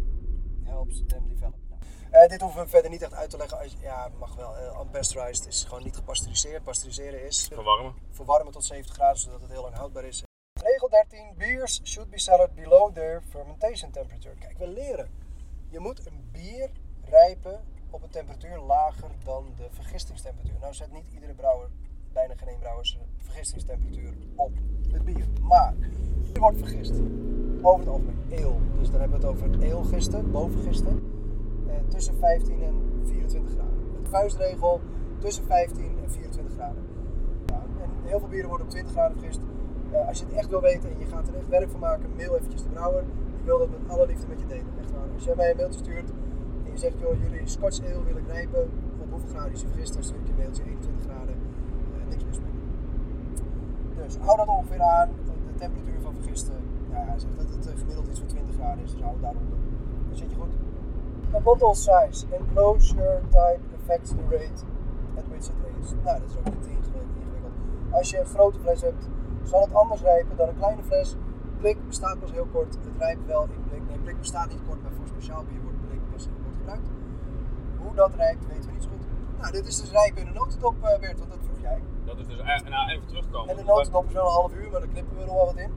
helps 0.63 1.03
them 1.07 1.27
develop. 1.27 1.68
Eh, 2.09 2.27
dit 2.27 2.41
hoeven 2.41 2.61
we 2.63 2.67
verder 2.69 2.91
niet 2.91 3.01
echt 3.01 3.13
uit 3.13 3.29
te 3.29 3.37
leggen. 3.37 3.59
Als, 3.59 3.75
ja, 3.81 4.09
mag 4.19 4.35
wel. 4.35 4.55
eh, 4.57 4.79
unpasteurized 4.81 5.47
is 5.47 5.63
gewoon 5.63 5.83
niet 5.83 5.95
gepasteuriseerd. 5.95 6.63
Pasteuriseren 6.63 7.25
is 7.25 7.47
Verwarmen. 7.53 7.93
verwarmen 8.11 8.53
tot 8.53 8.63
70 8.65 8.93
graden 8.95 9.17
zodat 9.17 9.41
het 9.41 9.51
heel 9.51 9.61
lang 9.61 9.75
houdbaar 9.75 10.03
is. 10.03 10.23
Regel 10.63 10.89
13. 10.89 11.33
Beers 11.37 11.81
should 11.83 12.09
be 12.09 12.19
cellared 12.19 12.55
below 12.55 12.93
their 12.93 13.21
fermentation 13.29 13.91
temperature. 13.91 14.35
Kijk, 14.39 14.57
we 14.57 14.67
leren. 14.67 15.09
Je 15.69 15.79
moet 15.79 16.05
een 16.07 16.29
bier 16.31 16.69
rijpen 17.09 17.59
op 17.89 18.03
een 18.03 18.09
temperatuur 18.09 18.57
lager 18.59 19.09
dan 19.23 19.45
de 19.57 19.67
vergistingstemperatuur. 19.71 20.59
Nou 20.59 20.73
zet 20.73 20.91
niet 20.91 21.05
iedere 21.13 21.33
brouwer, 21.33 21.69
bijna 22.13 22.33
geen 22.35 22.59
brouwer, 22.59 22.85
zijn 22.85 23.03
vergistingstemperatuur 23.17 24.13
op 24.35 24.51
het 24.91 25.05
bier. 25.05 25.25
Maar 25.41 25.73
bier 26.23 26.39
wordt 26.39 26.57
vergist. 26.57 26.93
Over 27.61 27.79
het 27.79 27.87
algemeen 27.89 28.25
eel. 28.29 28.59
Dus 28.79 28.89
dan 28.89 28.99
hebben 28.99 29.19
we 29.19 29.27
het 29.27 29.35
over 29.35 29.61
eelgisten, 29.63 30.31
bovengisten. 30.31 31.17
Eh, 31.69 31.75
tussen 31.87 32.15
15 32.15 32.63
en 32.63 32.75
24 33.03 33.51
graden. 33.51 33.77
De 34.03 34.09
vuistregel 34.09 34.81
tussen 35.17 35.43
15 35.45 35.85
en 36.03 36.11
24 36.11 36.53
graden. 36.53 36.83
En 37.81 37.89
heel 38.03 38.19
veel 38.19 38.27
bieren 38.27 38.49
worden 38.49 38.67
op 38.67 38.71
20 38.71 38.91
graden 38.91 39.17
vergist. 39.17 39.39
Eh, 39.91 40.07
als 40.07 40.19
je 40.19 40.25
het 40.25 40.33
echt 40.33 40.49
wil 40.49 40.61
weten 40.61 40.89
en 40.89 40.99
je 40.99 41.05
gaat 41.05 41.27
er 41.27 41.35
echt 41.35 41.47
werk 41.47 41.69
van 41.69 41.79
maken, 41.79 42.09
mail 42.15 42.35
eventjes 42.35 42.63
de 42.63 42.69
brouwer. 42.69 43.03
Die 43.35 43.45
wil 43.45 43.57
dat 43.57 43.69
met 43.69 43.89
alle 43.89 44.05
liefde 44.05 44.27
met 44.27 44.39
je 44.39 44.47
delen. 44.47 44.73
Echt 44.79 44.91
waar. 44.91 45.09
Als 45.13 45.23
jij 45.23 45.35
mij 45.35 45.49
een 45.51 45.57
mailtje 45.57 45.79
stuurt 45.79 46.09
en 46.65 46.71
je 46.71 46.77
zegt, 46.77 46.99
joh, 46.99 47.21
jullie 47.21 47.47
Scotch 47.47 47.79
ale 47.85 48.03
wil 48.03 48.17
ik 48.17 48.27
rijpen. 48.27 48.69
Op 49.01 49.09
hoeveel 49.09 49.29
graden 49.29 49.51
is 49.51 49.61
je 49.61 49.67
vergist? 49.67 49.93
Dan 49.93 50.03
stuur 50.03 50.19
ik 50.19 50.27
je 50.27 50.33
mailtje 50.37 50.63
21 50.63 51.03
graden. 51.03 51.35
Eh, 51.35 52.09
niks 52.09 52.25
mis 52.25 52.39
mee. 52.39 52.55
Dus 53.95 54.17
hou 54.17 54.37
dat 54.37 54.47
ongeveer 54.47 54.81
aan. 54.81 55.09
De 55.47 55.55
temperatuur 55.55 56.01
van 56.01 56.13
vergisten. 56.13 56.55
Ja, 56.91 57.03
hij 57.05 57.19
zegt 57.19 57.37
dat 57.37 57.49
het 57.49 57.67
eh, 57.67 57.77
gemiddeld 57.77 58.07
iets 58.07 58.19
van 58.19 58.27
20 58.27 58.55
graden 58.55 58.83
is. 58.83 58.91
Dus 58.91 59.01
hou 59.01 59.13
het 59.13 59.21
daaronder. 59.21 59.57
Dan 60.07 60.17
zit 60.17 60.29
je 60.29 60.35
goed. 60.35 60.53
A 61.35 61.39
bottle 61.39 61.75
size 61.75 62.25
and 62.33 62.51
closure 62.53 63.21
type 63.29 63.61
affects 63.77 64.09
the 64.09 64.23
rate 64.29 64.61
at 65.17 65.27
which 65.27 65.47
it 65.51 65.57
ages. 65.67 65.93
Nou, 66.03 66.19
dat 66.19 66.29
is 66.29 66.37
ook 66.37 66.45
niet 66.45 66.67
ingewikkeld. 66.67 67.53
Als 67.91 68.09
je 68.09 68.19
een 68.19 68.25
grote 68.25 68.59
fles 68.59 68.81
hebt, 68.81 69.09
zal 69.43 69.61
het 69.61 69.73
anders 69.73 70.01
rijpen 70.01 70.37
dan 70.37 70.47
een 70.47 70.57
kleine 70.57 70.83
fles. 70.83 71.15
Blik 71.57 71.87
bestaat 71.87 72.19
pas 72.19 72.31
heel 72.31 72.47
kort. 72.51 72.73
Het 72.73 72.97
rijpt 72.97 73.25
wel 73.25 73.43
in 73.43 73.63
blik. 73.69 73.81
Nee, 73.87 73.97
blik 73.97 74.17
bestaat 74.19 74.49
niet 74.49 74.61
kort, 74.67 74.81
maar 74.81 74.91
voor 74.91 75.07
speciaal 75.07 75.43
bier 75.43 75.61
wordt 75.61 75.87
blik 75.87 76.01
pas 76.11 76.25
heel 76.25 76.39
kort 76.43 76.55
gebruikt. 76.57 76.87
Hoe 77.77 77.95
dat 77.95 78.13
rijpt, 78.15 78.47
weten 78.47 78.65
we 78.65 78.71
niet 78.71 78.83
zo 78.83 78.89
goed. 78.89 79.05
Nou, 79.39 79.51
dit 79.51 79.67
is 79.67 79.79
dus 79.81 79.91
rijpen 79.91 80.21
in 80.21 80.27
een 80.27 80.33
notendop, 80.33 80.75
eh, 80.83 80.99
Bert, 80.99 81.19
want 81.19 81.31
dat 81.31 81.39
vroeg 81.43 81.59
jij. 81.61 81.81
Dat 82.05 82.17
is 82.19 82.27
dus 82.27 82.37
nou, 82.69 82.89
even 82.89 83.07
terugkomen. 83.07 83.49
En 83.49 83.55
de 83.55 83.63
notendop 83.63 84.05
is 84.07 84.13
wel 84.13 84.25
een 84.25 84.39
half 84.41 84.53
uur, 84.53 84.71
maar 84.71 84.79
daar 84.79 84.89
knippen 84.89 85.17
we 85.17 85.25
nog 85.25 85.35
wel 85.35 85.45
wat 85.45 85.57
in. 85.57 85.71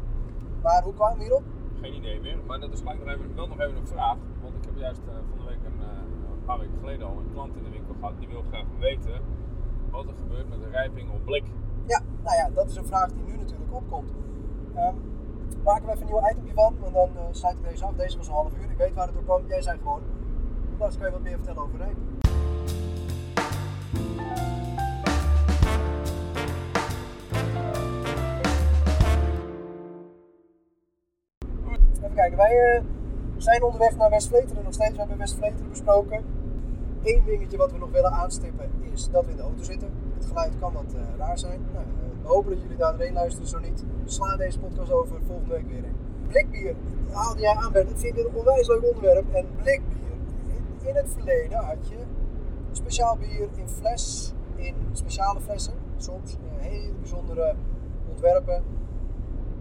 Maar 0.63 0.83
hoe 0.83 0.95
kwamen 0.95 1.19
we 1.19 1.23
hierop? 1.23 1.43
Geen 1.81 1.95
idee 1.95 2.21
meer. 2.21 2.39
Maar 2.47 2.61
dat 2.61 2.73
is 2.73 2.79
gelijk 2.79 2.99
nog 2.99 3.09
even, 3.09 3.35
wel 3.35 3.47
nog 3.47 3.61
even 3.61 3.77
een 3.77 3.87
vraag. 3.87 4.17
Want 4.43 4.55
ik 4.57 4.65
heb 4.65 4.77
juist 4.77 5.01
eh, 5.09 5.15
van 5.29 5.39
de 5.39 5.45
week 5.45 5.63
een, 5.65 5.81
eh, 5.81 6.33
een 6.33 6.42
paar 6.53 6.61
weken 6.61 6.79
geleden 6.79 7.07
al 7.07 7.19
een 7.19 7.33
klant 7.33 7.57
in 7.57 7.65
de 7.65 7.71
winkel 7.71 7.95
gehad. 8.01 8.19
Die 8.19 8.29
wil 8.29 8.43
graag 8.51 8.67
weten 8.79 9.21
wat 9.91 10.07
er 10.07 10.15
gebeurt 10.15 10.49
met 10.49 10.61
de 10.61 10.69
rijping 10.69 11.11
op 11.11 11.25
blik. 11.25 11.45
Ja, 11.87 12.01
nou 12.23 12.37
ja, 12.37 12.51
dat 12.55 12.69
is 12.69 12.77
een 12.77 12.87
vraag 12.87 13.13
die 13.13 13.25
nu 13.25 13.37
natuurlijk 13.37 13.73
opkomt. 13.73 14.11
Ehm, 14.75 14.95
maken 15.65 15.87
we 15.87 15.93
even 15.93 16.03
een 16.03 16.13
nieuw 16.13 16.31
itemje 16.31 16.53
van, 16.55 16.77
want 16.81 16.95
dan 16.95 17.17
eh, 17.17 17.23
sluit 17.31 17.57
ik 17.57 17.65
deze 17.65 17.85
af. 17.85 17.95
Deze 17.95 18.17
was 18.17 18.27
een 18.27 18.33
half 18.33 18.57
uur, 18.57 18.71
ik 18.71 18.77
weet 18.77 18.95
waar 18.95 19.05
het 19.05 19.15
door 19.15 19.25
kwam. 19.25 19.47
Jij 19.47 19.63
zei 19.63 19.79
gewoon, 19.79 20.03
Lars, 20.79 20.97
kan 20.97 21.07
je 21.07 21.13
wat 21.13 21.23
meer 21.23 21.37
vertellen 21.37 21.63
over 21.63 21.79
rijpen? 21.79 22.21
Even 32.03 32.15
kijken, 32.15 32.37
wij 32.37 32.75
eh, 32.75 32.83
zijn 33.37 33.63
onderweg 33.63 33.97
naar 33.97 34.11
West-Vleteren. 34.11 34.65
Nog 34.65 34.73
steeds, 34.73 34.93
we 34.93 34.99
hebben 34.99 35.19
West-Vleteren 35.19 35.69
besproken. 35.69 36.42
Eén 37.03 37.23
dingetje 37.25 37.57
wat 37.57 37.73
we 37.73 37.79
nog 37.79 37.91
willen 37.91 38.13
aanstippen 38.13 38.71
is 38.93 39.09
dat 39.11 39.25
we 39.25 39.31
in 39.31 39.37
de 39.37 39.43
auto 39.43 39.63
zitten. 39.63 39.89
Het 40.15 40.27
geluid 40.27 40.59
kan 40.59 40.73
wat 40.73 40.95
eh, 40.95 41.01
raar 41.17 41.39
zijn. 41.39 41.61
Nou, 41.73 41.85
eh, 41.85 42.23
we 42.23 42.29
hopen 42.29 42.51
dat 42.51 42.63
jullie 42.63 42.77
daar 42.77 42.97
doorheen 42.97 43.13
luisteren, 43.13 43.49
zo 43.49 43.59
niet. 43.59 43.85
Sla 44.05 44.37
deze 44.37 44.59
podcast 44.59 44.93
over, 44.93 45.21
volgende 45.27 45.55
week 45.55 45.67
weer 45.67 45.85
in. 45.85 45.97
Blikbier, 46.29 46.75
haalde 47.11 47.41
jij 47.41 47.55
aan 47.55 47.73
Bert, 47.73 47.89
dat 47.89 47.99
vind 47.99 48.19
ik 48.19 48.27
een 48.27 48.35
onwijs 48.35 48.69
leuk 48.69 48.85
onderwerp. 48.85 49.35
En 49.35 49.47
blikbier, 49.57 50.13
in, 50.47 50.89
in 50.89 50.95
het 50.95 51.11
verleden 51.11 51.59
had 51.59 51.89
je 51.89 51.99
speciaal 52.73 53.17
bier 53.17 53.49
in 53.57 53.69
fles, 53.69 54.33
in 54.55 54.75
speciale 54.93 55.41
flessen. 55.41 55.75
Soms 55.97 56.35
eh, 56.35 56.67
hele 56.67 56.93
bijzondere 56.93 57.55
ontwerpen. 58.09 58.63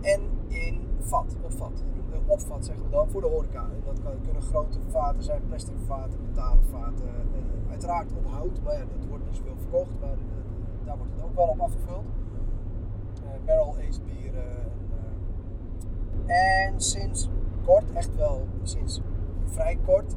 En 0.02 0.22
in 0.48 0.88
vat, 1.00 1.36
op 1.42 1.52
vat. 1.52 1.84
Eh, 2.12 2.18
Opvat 2.26 2.66
zeggen 2.66 2.86
we 2.86 2.92
dan, 2.92 3.10
voor 3.10 3.22
de 3.22 3.28
horeca. 3.28 3.64
En 3.64 3.82
dat 3.86 4.00
kunnen 4.24 4.42
grote 4.42 4.78
vaten 4.90 5.24
zijn, 5.24 5.42
plastic 5.48 5.76
vaten, 5.86 6.20
metalen 6.28 6.64
vaten. 6.72 7.08
eh, 7.08 7.70
uiteraard 7.70 8.12
op 8.18 8.26
hout, 8.32 8.62
maar 8.64 8.74
ja, 8.74 8.80
dat 8.98 9.08
wordt 9.10 9.26
niet 9.26 9.36
zoveel 9.36 9.56
verkocht. 9.58 10.00
Maar 10.00 10.10
eh, 10.12 10.86
daar 10.86 10.98
wordt 10.98 11.14
het 11.16 11.24
ook 11.24 11.36
wel 11.36 11.48
op 11.48 11.60
afgevuld. 11.60 12.06
Eh, 13.24 13.30
Barrel-aged 13.46 14.02
bieren. 14.06 14.70
En, 16.26 16.82
sinds 16.82 17.30
kort, 17.66 17.92
echt 17.94 18.16
wel 18.16 18.48
sinds 18.64 19.02
vrij 19.46 19.78
kort, 19.86 20.16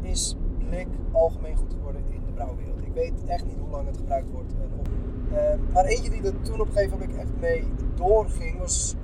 is 0.00 0.36
blik 0.58 0.86
algemeen 1.12 1.56
goed 1.56 1.72
geworden 1.72 2.02
in 2.10 2.20
de 2.26 2.32
brouwwereld. 2.32 2.78
Ik 2.86 2.92
weet 2.94 3.24
echt 3.26 3.44
niet 3.46 3.58
hoe 3.58 3.68
lang 3.70 3.86
het 3.86 3.96
gebruikt 3.96 4.30
wordt. 4.30 4.52
en 4.52 4.70
of- 4.80 5.72
maar 5.72 5.84
eentje 5.84 6.10
die 6.10 6.22
er 6.22 6.40
toen 6.40 6.60
op 6.60 6.66
een 6.66 6.72
gegeven 6.72 6.98
moment 6.98 7.18
echt 7.18 7.30
mee 7.40 7.64
doorging, 7.94 8.58
was 8.58 8.96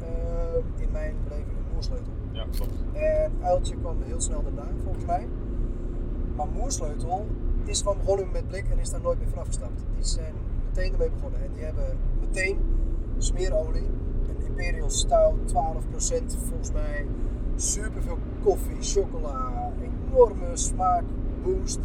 in 0.77 0.91
mijn 0.91 1.15
moersleutel. 1.81 2.13
Ja, 2.33 2.47
klopt. 2.51 2.73
En 2.93 3.33
Uiltje 3.43 3.77
kwam 3.77 3.97
heel 4.03 4.21
snel 4.21 4.43
daarna, 4.43 4.71
volgens 4.85 5.05
mij. 5.05 5.29
Maar 6.37 6.47
Moersleutel 6.49 7.27
is 7.65 7.79
gewoon 7.79 7.97
begonnen 7.97 8.31
met 8.33 8.49
blik 8.49 8.65
en 8.71 8.79
is 8.79 8.91
daar 8.91 9.01
nooit 9.01 9.19
meer 9.19 9.29
vanaf 9.29 9.47
gestapt. 9.47 9.85
Die 9.95 10.05
zijn 10.05 10.35
meteen 10.67 10.93
ermee 10.93 11.11
begonnen. 11.11 11.41
En 11.41 11.51
die 11.55 11.65
hebben 11.65 11.99
meteen 12.21 12.59
smeerolie, 13.19 13.89
een 14.29 14.47
Imperial 14.47 14.91
Stout, 14.91 15.35
12% 15.47 16.37
volgens 16.49 16.73
mij. 16.73 17.07
Super 17.57 18.03
veel 18.03 18.19
koffie, 18.43 18.77
chocola, 18.81 19.73
enorme 19.83 20.57
smaakboost. 20.57 21.79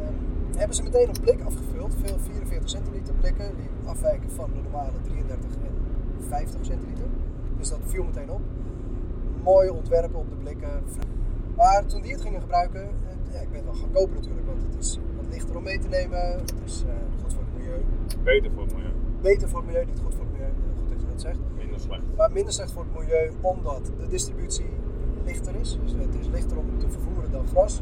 Ehm, 0.00 0.58
hebben 0.58 0.76
ze 0.76 0.82
meteen 0.82 1.08
op 1.08 1.18
blik 1.20 1.40
afgevuld. 1.40 1.94
Veel 2.02 2.18
44 2.18 2.68
centiliter 2.68 3.14
blikken, 3.14 3.56
die 3.56 3.68
afwijken 3.84 4.30
van 4.30 4.50
de 4.54 4.60
normale 4.62 5.00
33 5.02 5.50
en 5.50 5.74
50 6.28 6.64
centiliter. 6.64 7.06
Dus 7.58 7.68
dat 7.68 7.78
viel 7.86 8.04
meteen 8.04 8.30
op 8.30 8.40
mooie 9.44 9.72
ontwerpen 9.72 10.18
op 10.18 10.28
de 10.30 10.36
blikken. 10.36 10.82
Maar 11.56 11.86
toen 11.86 12.02
die 12.02 12.12
het 12.12 12.20
gingen 12.20 12.40
gebruiken, 12.40 12.88
ja, 13.32 13.40
ik 13.40 13.50
ben 13.50 13.56
het 13.56 13.64
wel 13.64 13.74
gaan 13.74 13.92
kopen 13.92 14.14
natuurlijk, 14.14 14.46
want 14.46 14.62
het 14.62 14.84
is 14.84 14.98
wat 15.16 15.26
lichter 15.30 15.56
om 15.56 15.62
mee 15.62 15.78
te 15.78 15.88
nemen. 15.88 16.20
Het 16.20 16.54
is 16.64 16.84
eh, 16.86 16.92
goed 17.22 17.32
voor 17.32 17.42
het 17.42 17.58
milieu. 17.58 17.84
Beter 18.22 18.50
voor 18.50 18.62
het 18.62 18.74
milieu. 18.74 18.92
Beter 19.22 19.48
voor 19.48 19.58
het 19.58 19.66
milieu, 19.66 19.84
niet 19.84 20.00
goed 20.04 20.14
voor 20.14 20.24
het 20.24 20.32
milieu. 20.32 20.52
Goed 20.78 20.88
dat 20.88 21.00
je 21.00 21.06
dat 21.06 21.20
zegt. 21.20 21.38
Minder 21.56 21.80
slecht. 21.80 22.02
Maar 22.16 22.32
minder 22.32 22.52
slecht 22.52 22.72
voor 22.72 22.84
het 22.84 23.00
milieu, 23.00 23.32
omdat 23.40 23.90
de 23.98 24.08
distributie 24.08 24.70
lichter 25.24 25.54
is. 25.54 25.78
Dus 25.82 25.92
het 25.92 26.14
is 26.20 26.26
lichter 26.26 26.56
om 26.56 26.78
te 26.78 26.90
vervoeren 26.90 27.30
dan 27.30 27.46
gras. 27.46 27.80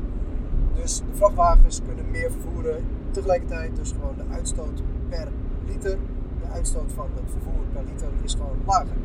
Dus 0.75 0.99
de 0.99 1.15
vrachtwagens 1.15 1.81
kunnen 1.87 2.11
meer 2.11 2.31
vervoeren 2.31 2.85
tegelijkertijd. 3.11 3.77
Dus 3.77 3.93
gewoon 3.93 4.17
de 4.17 4.35
uitstoot 4.35 4.83
per 5.09 5.29
liter, 5.67 5.99
de 6.41 6.49
uitstoot 6.53 6.93
van 6.93 7.09
het 7.15 7.31
vervoer 7.31 7.65
per 7.73 7.83
liter 7.85 8.09
is 8.23 8.33
gewoon 8.35 8.59
lager. 8.67 8.97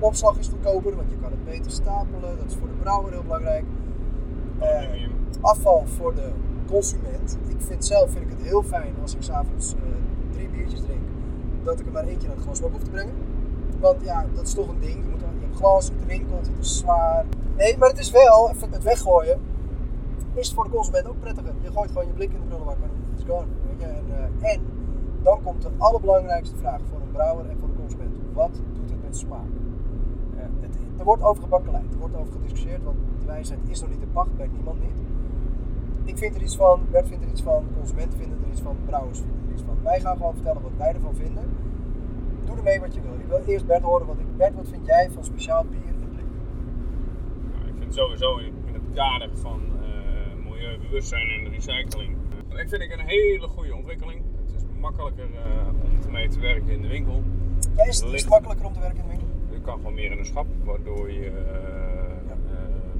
Opslag 0.00 0.38
is 0.38 0.48
goedkoper, 0.48 0.96
want 0.96 1.10
je 1.10 1.16
kan 1.16 1.30
het 1.30 1.44
beter 1.44 1.70
stapelen. 1.70 2.36
Dat 2.36 2.46
is 2.46 2.56
voor 2.56 2.68
de 2.68 2.74
brouwer 2.74 3.12
heel 3.12 3.22
belangrijk. 3.22 3.64
Eh, 4.58 5.08
afval 5.40 5.86
voor 5.86 6.14
de 6.14 6.30
consument. 6.66 7.38
Ik 7.46 7.56
vind 7.58 7.84
zelf 7.84 8.10
vind 8.10 8.24
ik 8.24 8.30
het 8.30 8.42
heel 8.42 8.62
fijn 8.62 8.94
als 9.02 9.14
ik 9.14 9.22
s'avonds 9.22 9.74
eh 9.74 9.80
drie 10.32 10.48
biertjes 10.48 10.80
drink, 10.80 11.00
dat 11.62 11.80
ik 11.80 11.86
er 11.86 11.92
maar 11.92 12.04
eentje 12.04 12.26
naar 12.26 12.36
het 12.36 12.44
glasbak 12.44 12.72
hoef 12.72 12.82
te 12.82 12.90
brengen. 12.90 13.14
Want 13.80 14.04
ja, 14.04 14.26
dat 14.34 14.46
is 14.46 14.54
toch 14.54 14.68
een 14.68 14.80
ding. 14.80 14.94
Je, 14.94 15.10
moet, 15.10 15.20
je 15.20 15.26
hebt 15.46 15.56
glas, 15.56 15.88
het 15.88 16.08
rinkelt, 16.08 16.46
het 16.46 16.58
is 16.60 16.78
zwaar. 16.78 17.24
Nee, 17.56 17.78
maar 17.78 17.88
het 17.88 17.98
is 17.98 18.10
wel, 18.10 18.48
het 18.70 18.82
weggooien, 18.82 19.40
is 20.34 20.52
voor 20.52 20.64
de 20.64 20.70
consument 20.70 21.08
ook 21.08 21.20
prettiger. 21.20 21.54
Je 21.60 21.70
gooit 21.72 21.90
gewoon 21.90 22.06
je 22.06 22.12
blik 22.12 22.32
in 22.32 22.40
de 22.40 22.46
prullenbak 22.46 22.76
en 22.82 22.90
it's 23.14 23.24
gone. 23.24 23.46
Weet 23.68 23.80
je? 23.80 23.86
En, 23.86 24.04
eh, 24.40 24.52
en 24.52 24.60
dan 25.22 25.42
komt 25.42 25.62
de 25.62 25.70
allerbelangrijkste 25.78 26.56
vraag 26.56 26.80
voor 26.90 27.00
een 27.00 27.12
brouwer 27.12 27.48
en 27.48 27.56
voor 27.58 27.68
de 27.68 27.74
consument. 27.80 28.16
Wat 28.32 28.60
doet 28.74 28.90
het 28.90 29.02
met 29.02 29.16
smaak? 29.16 29.59
Er 31.00 31.06
wordt 31.06 31.22
over 31.22 31.42
gebakkeleid, 31.42 31.92
er 31.92 31.98
wordt 31.98 32.16
over 32.16 32.32
gediscussieerd, 32.32 32.82
want 32.82 32.96
de 33.20 33.26
wijsheid 33.26 33.60
is 33.68 33.80
nog 33.80 33.90
niet 33.90 34.02
in 34.02 34.12
pacht, 34.12 34.36
bij 34.36 34.48
niemand 34.52 34.80
niet. 34.80 34.98
Ik 36.04 36.18
vind 36.18 36.34
er 36.34 36.42
iets 36.42 36.56
van, 36.56 36.80
Bert 36.90 37.08
vindt 37.08 37.24
er 37.24 37.30
iets 37.30 37.42
van, 37.42 37.64
consumenten 37.78 38.18
vinden 38.18 38.38
er 38.44 38.50
iets 38.50 38.60
van, 38.60 38.76
brouwers 38.86 39.18
vinden 39.18 39.40
er 39.46 39.52
iets 39.52 39.62
van. 39.62 39.76
Wij 39.82 40.00
gaan 40.00 40.16
gewoon 40.16 40.34
vertellen 40.34 40.62
wat 40.62 40.76
wij 40.76 40.94
ervan 40.94 41.14
vinden. 41.14 41.44
doe 42.44 42.56
ermee 42.56 42.80
wat 42.80 42.94
je 42.94 43.00
wil. 43.00 43.14
Ik 43.18 43.26
wil 43.26 43.42
eerst 43.46 43.66
Bert 43.66 43.82
horen 43.82 44.06
wat 44.06 44.18
ik. 44.18 44.36
Bert, 44.36 44.54
wat 44.54 44.68
vind 44.68 44.86
jij 44.86 45.10
van 45.10 45.24
speciaal 45.24 45.64
bier 45.64 45.86
in 45.86 46.08
blik? 46.12 46.24
Nou, 47.52 47.68
ik 47.68 47.74
vind 47.78 47.94
sowieso 47.94 48.36
in 48.38 48.54
het 48.72 48.94
kader 48.94 49.30
van 49.36 49.60
eh, 49.82 50.50
milieubewustzijn 50.50 51.28
en 51.28 51.52
recycling. 51.52 52.16
eh, 52.48 52.60
ik 52.60 52.68
vind 52.68 52.82
ik 52.82 52.92
een 52.92 53.06
hele 53.06 53.48
goede 53.48 53.74
ontwikkeling. 53.74 54.22
Het 54.44 54.54
is 54.54 54.62
makkelijker 54.80 55.24
eh, 55.24 56.06
om 56.06 56.12
mee 56.12 56.28
te 56.28 56.40
werken 56.40 56.68
in 56.68 56.82
de 56.82 56.88
winkel. 56.88 57.22
Ja, 57.76 57.84
is 57.84 58.00
het, 58.00 58.12
is 58.12 58.20
het 58.20 58.30
makkelijker 58.30 58.66
om 58.66 58.72
te 58.72 58.80
werken 58.80 58.98
in 58.98 59.02
de 59.02 59.08
winkel? 59.08 59.28
Je 59.60 59.66
kan 59.66 59.76
gewoon 59.76 59.94
meer 59.94 60.10
in 60.12 60.18
een 60.18 60.24
schap, 60.24 60.46
waardoor 60.64 61.10
je 61.12 61.26
eh, 61.26 62.30
eh, 62.30 62.36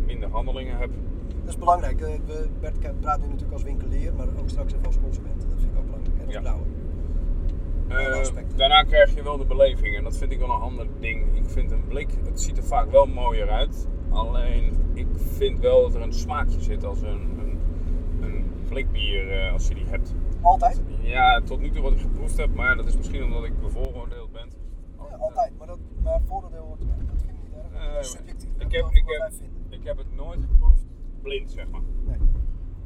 minder 0.06 0.30
handelingen 0.30 0.76
hebt. 0.76 0.94
Dat 1.40 1.48
is 1.48 1.58
belangrijk. 1.58 2.00
Eh, 2.00 2.08
we, 2.26 2.48
Bert 2.60 3.00
praat 3.00 3.18
nu 3.20 3.26
natuurlijk 3.26 3.52
als 3.52 3.62
winkelier, 3.62 4.14
maar 4.14 4.26
ook 4.40 4.48
straks 4.48 4.72
even 4.72 4.86
als 4.86 5.00
consument. 5.00 5.40
Dat 5.40 5.58
vind 5.58 5.72
ik 5.72 5.78
ook 5.78 5.86
belangrijk. 5.86 6.18
En 6.18 6.26
als 8.18 8.28
Ja. 8.28 8.42
daarna 8.56 8.82
krijg 8.82 9.14
je 9.14 9.22
wel 9.22 9.36
de 9.36 9.44
beleving 9.44 9.96
en 9.96 10.04
dat 10.04 10.16
vind 10.16 10.32
ik 10.32 10.38
wel 10.38 10.50
een 10.50 10.60
ander 10.60 10.86
ding. 10.98 11.36
Ik 11.36 11.44
vind 11.50 11.70
een 11.70 11.84
blik, 11.88 12.10
het 12.24 12.40
ziet 12.40 12.56
er 12.56 12.64
vaak 12.64 12.90
wel 12.90 13.06
mooier 13.06 13.48
uit. 13.48 13.88
Alleen 14.10 14.76
ik 14.94 15.06
vind 15.14 15.58
wel 15.60 15.82
dat 15.82 15.94
er 15.94 16.02
een 16.02 16.12
smaakje 16.12 16.60
zit 16.60 16.84
als 16.84 17.02
een, 17.02 17.38
een, 17.38 17.58
een 18.20 18.44
blikbier 18.68 19.50
als 19.52 19.68
je 19.68 19.74
die 19.74 19.86
hebt. 19.86 20.14
Altijd? 20.40 20.82
Ja, 21.00 21.40
tot 21.40 21.60
nu 21.60 21.70
toe 21.70 21.82
wat 21.82 21.92
ik 21.92 22.00
geproefd 22.00 22.36
heb, 22.36 22.54
maar 22.54 22.76
dat 22.76 22.86
is 22.86 22.96
misschien 22.96 23.24
omdat 23.24 23.44
ik 23.44 23.60
bevooroordeeld 23.60 24.32
ben. 24.32 24.48
Ja, 25.10 25.16
altijd. 25.16 25.52
Maar, 25.58 25.66
dat, 25.66 25.78
maar 26.02 26.20
voordeel 26.26 26.64
hoort 26.66 26.80
erbij. 26.80 26.96
Dat 27.06 27.22
vind 27.24 27.30
ik 27.30 27.42
niet 27.42 27.52
erg. 27.54 27.72
Eh, 27.72 27.80
dat 27.80 27.89
is 27.89 27.89
subjectief. 28.04 28.48
ik 28.58 28.72
heb- 28.72 28.86
ik 28.90 29.02
heb-. 29.06 29.32
Ik 29.68 29.84
heb 29.86 29.96
het 29.98 30.14
nooit 30.16 30.40
geproefd 30.44 30.84
blind, 31.22 31.50
zeg 31.50 31.68
maar. 31.70 31.80
Nee. 32.06 32.16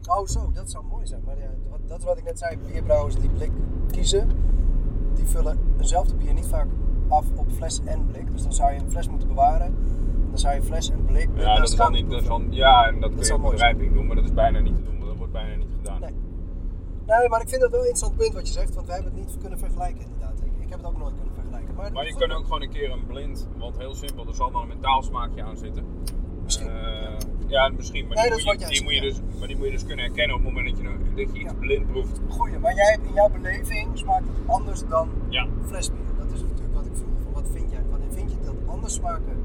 Oh, 0.08 0.26
zo, 0.26 0.50
dat 0.52 0.70
zou 0.70 0.84
mooi 0.84 1.06
zijn. 1.06 1.22
Maar 1.24 1.38
ja, 1.38 1.50
dat 1.86 1.98
is 1.98 2.04
wat 2.04 2.18
ik 2.18 2.24
net 2.24 2.38
zei. 2.38 2.58
Bierbrouwers 2.58 3.14
die 3.16 3.28
blik 3.30 3.50
kiezen, 3.90 4.28
die 5.14 5.26
vullen 5.26 5.58
eenzelfde 5.78 6.14
bier 6.14 6.32
niet 6.34 6.46
vaak 6.46 6.66
af 7.08 7.26
op 7.36 7.50
fles 7.50 7.80
en 7.84 8.06
blik. 8.06 8.32
Dus 8.32 8.42
dan 8.42 8.52
zou 8.52 8.72
je 8.72 8.78
een 8.80 8.90
fles 8.90 9.08
moeten 9.08 9.28
bewaren. 9.28 9.74
Dan 10.28 10.38
zou 10.38 10.54
je 10.54 10.62
fles 10.62 10.90
en 10.90 11.04
blik. 11.04 11.28
Ja, 11.34 11.58
dat 11.58 11.70
elkaar 11.70 11.90
niet, 11.90 12.10
dat 12.10 12.22
zal, 12.24 12.40
ja, 12.50 12.86
en 12.86 13.00
dat 13.00 13.14
kun 13.14 13.24
je 13.24 13.36
mooi 13.36 13.56
zijn. 13.58 13.72
bedrijving 13.76 13.92
doen, 13.94 14.06
maar 14.06 14.16
dat 14.16 14.24
is 14.24 14.32
bijna 14.34 14.58
niet 14.58 14.76
te 14.76 14.82
doen, 14.82 15.00
dat 15.00 15.16
wordt 15.16 15.32
bijna 15.32 15.54
niet 15.56 15.72
gedaan. 15.76 16.00
Nee. 16.00 16.10
Nee, 17.06 17.28
maar 17.28 17.40
ik 17.40 17.48
vind 17.48 17.62
het 17.62 17.70
wel 17.70 17.80
een 17.80 17.86
interessant 17.86 18.16
punt 18.16 18.32
wat 18.34 18.46
je 18.46 18.52
zegt, 18.52 18.74
want 18.74 18.86
wij 18.86 18.94
hebben 18.96 19.14
het 19.14 19.26
niet 19.26 19.38
kunnen 19.38 19.58
vergelijken 19.58 20.02
inderdaad. 20.04 20.40
Ik, 20.44 20.52
ik 20.64 20.68
heb 20.70 20.78
het 20.78 20.86
ook 20.88 20.98
nooit 20.98 21.14
kunnen 21.14 21.33
vergelijken. 21.33 21.33
Maar, 21.76 21.92
Maar 21.92 22.06
je 22.06 22.14
kan 22.14 22.30
ook 22.32 22.44
gewoon 22.44 22.62
een 22.62 22.70
keer 22.70 22.90
een 22.90 23.06
blind, 23.06 23.48
want 23.56 23.78
heel 23.78 23.94
simpel, 23.94 24.26
er 24.26 24.34
zal 24.34 24.50
dan 24.50 24.62
een 24.62 24.68
mentaal 24.68 25.02
smaakje 25.02 25.42
aan 25.42 25.56
zitten. 25.56 25.84
Misschien. 26.44 26.68
Eh, 26.68 27.16
ja, 27.46 27.68
misschien, 27.68 28.06
maar, 28.06 28.16
Nee, 28.16 28.24
die, 28.24 28.44
moet 28.44 28.52
je, 28.52 28.58
jij 28.58 28.68
die 28.68 28.82
moet 28.82 28.92
je 28.94 29.00
zegt, 29.00 29.16
dus, 29.30 29.38
maar 29.38 29.48
die 29.48 29.56
moet 29.56 29.66
je 29.66 29.72
dus 29.72 29.84
kunnen 29.86 30.04
herkennen 30.04 30.36
op 30.36 30.44
het 30.44 30.52
moment 30.52 30.76
dat 30.76 30.78
je, 30.84 30.98
dat 31.24 31.34
je 31.34 31.40
iets 31.40 31.52
Ja. 31.52 31.58
blind 31.58 31.86
proeft. 31.86 32.20
Goeie, 32.28 32.58
maar 32.58 32.74
jij 32.74 32.90
hebt 32.90 33.06
in 33.06 33.12
jouw 33.12 33.28
beleving 33.30 33.88
smaakt 33.98 34.24
het 34.26 34.48
anders 34.48 34.82
dan 34.88 35.08
Ja, 35.28 35.46
flesbier. 35.66 35.98
Dat 36.18 36.32
is 36.32 36.40
natuurlijk 36.42 36.74
wat 36.74 36.86
ik 36.86 36.92
vroeg. 36.94 37.18
Van 37.24 37.32
wat 37.32 37.48
vind 37.52 37.70
jij 37.70 37.78
ervan? 37.80 38.00
En 38.02 38.12
vind 38.12 38.30
je 38.30 38.36
dat 38.44 38.54
anders 38.66 38.94
smaken 38.94 39.42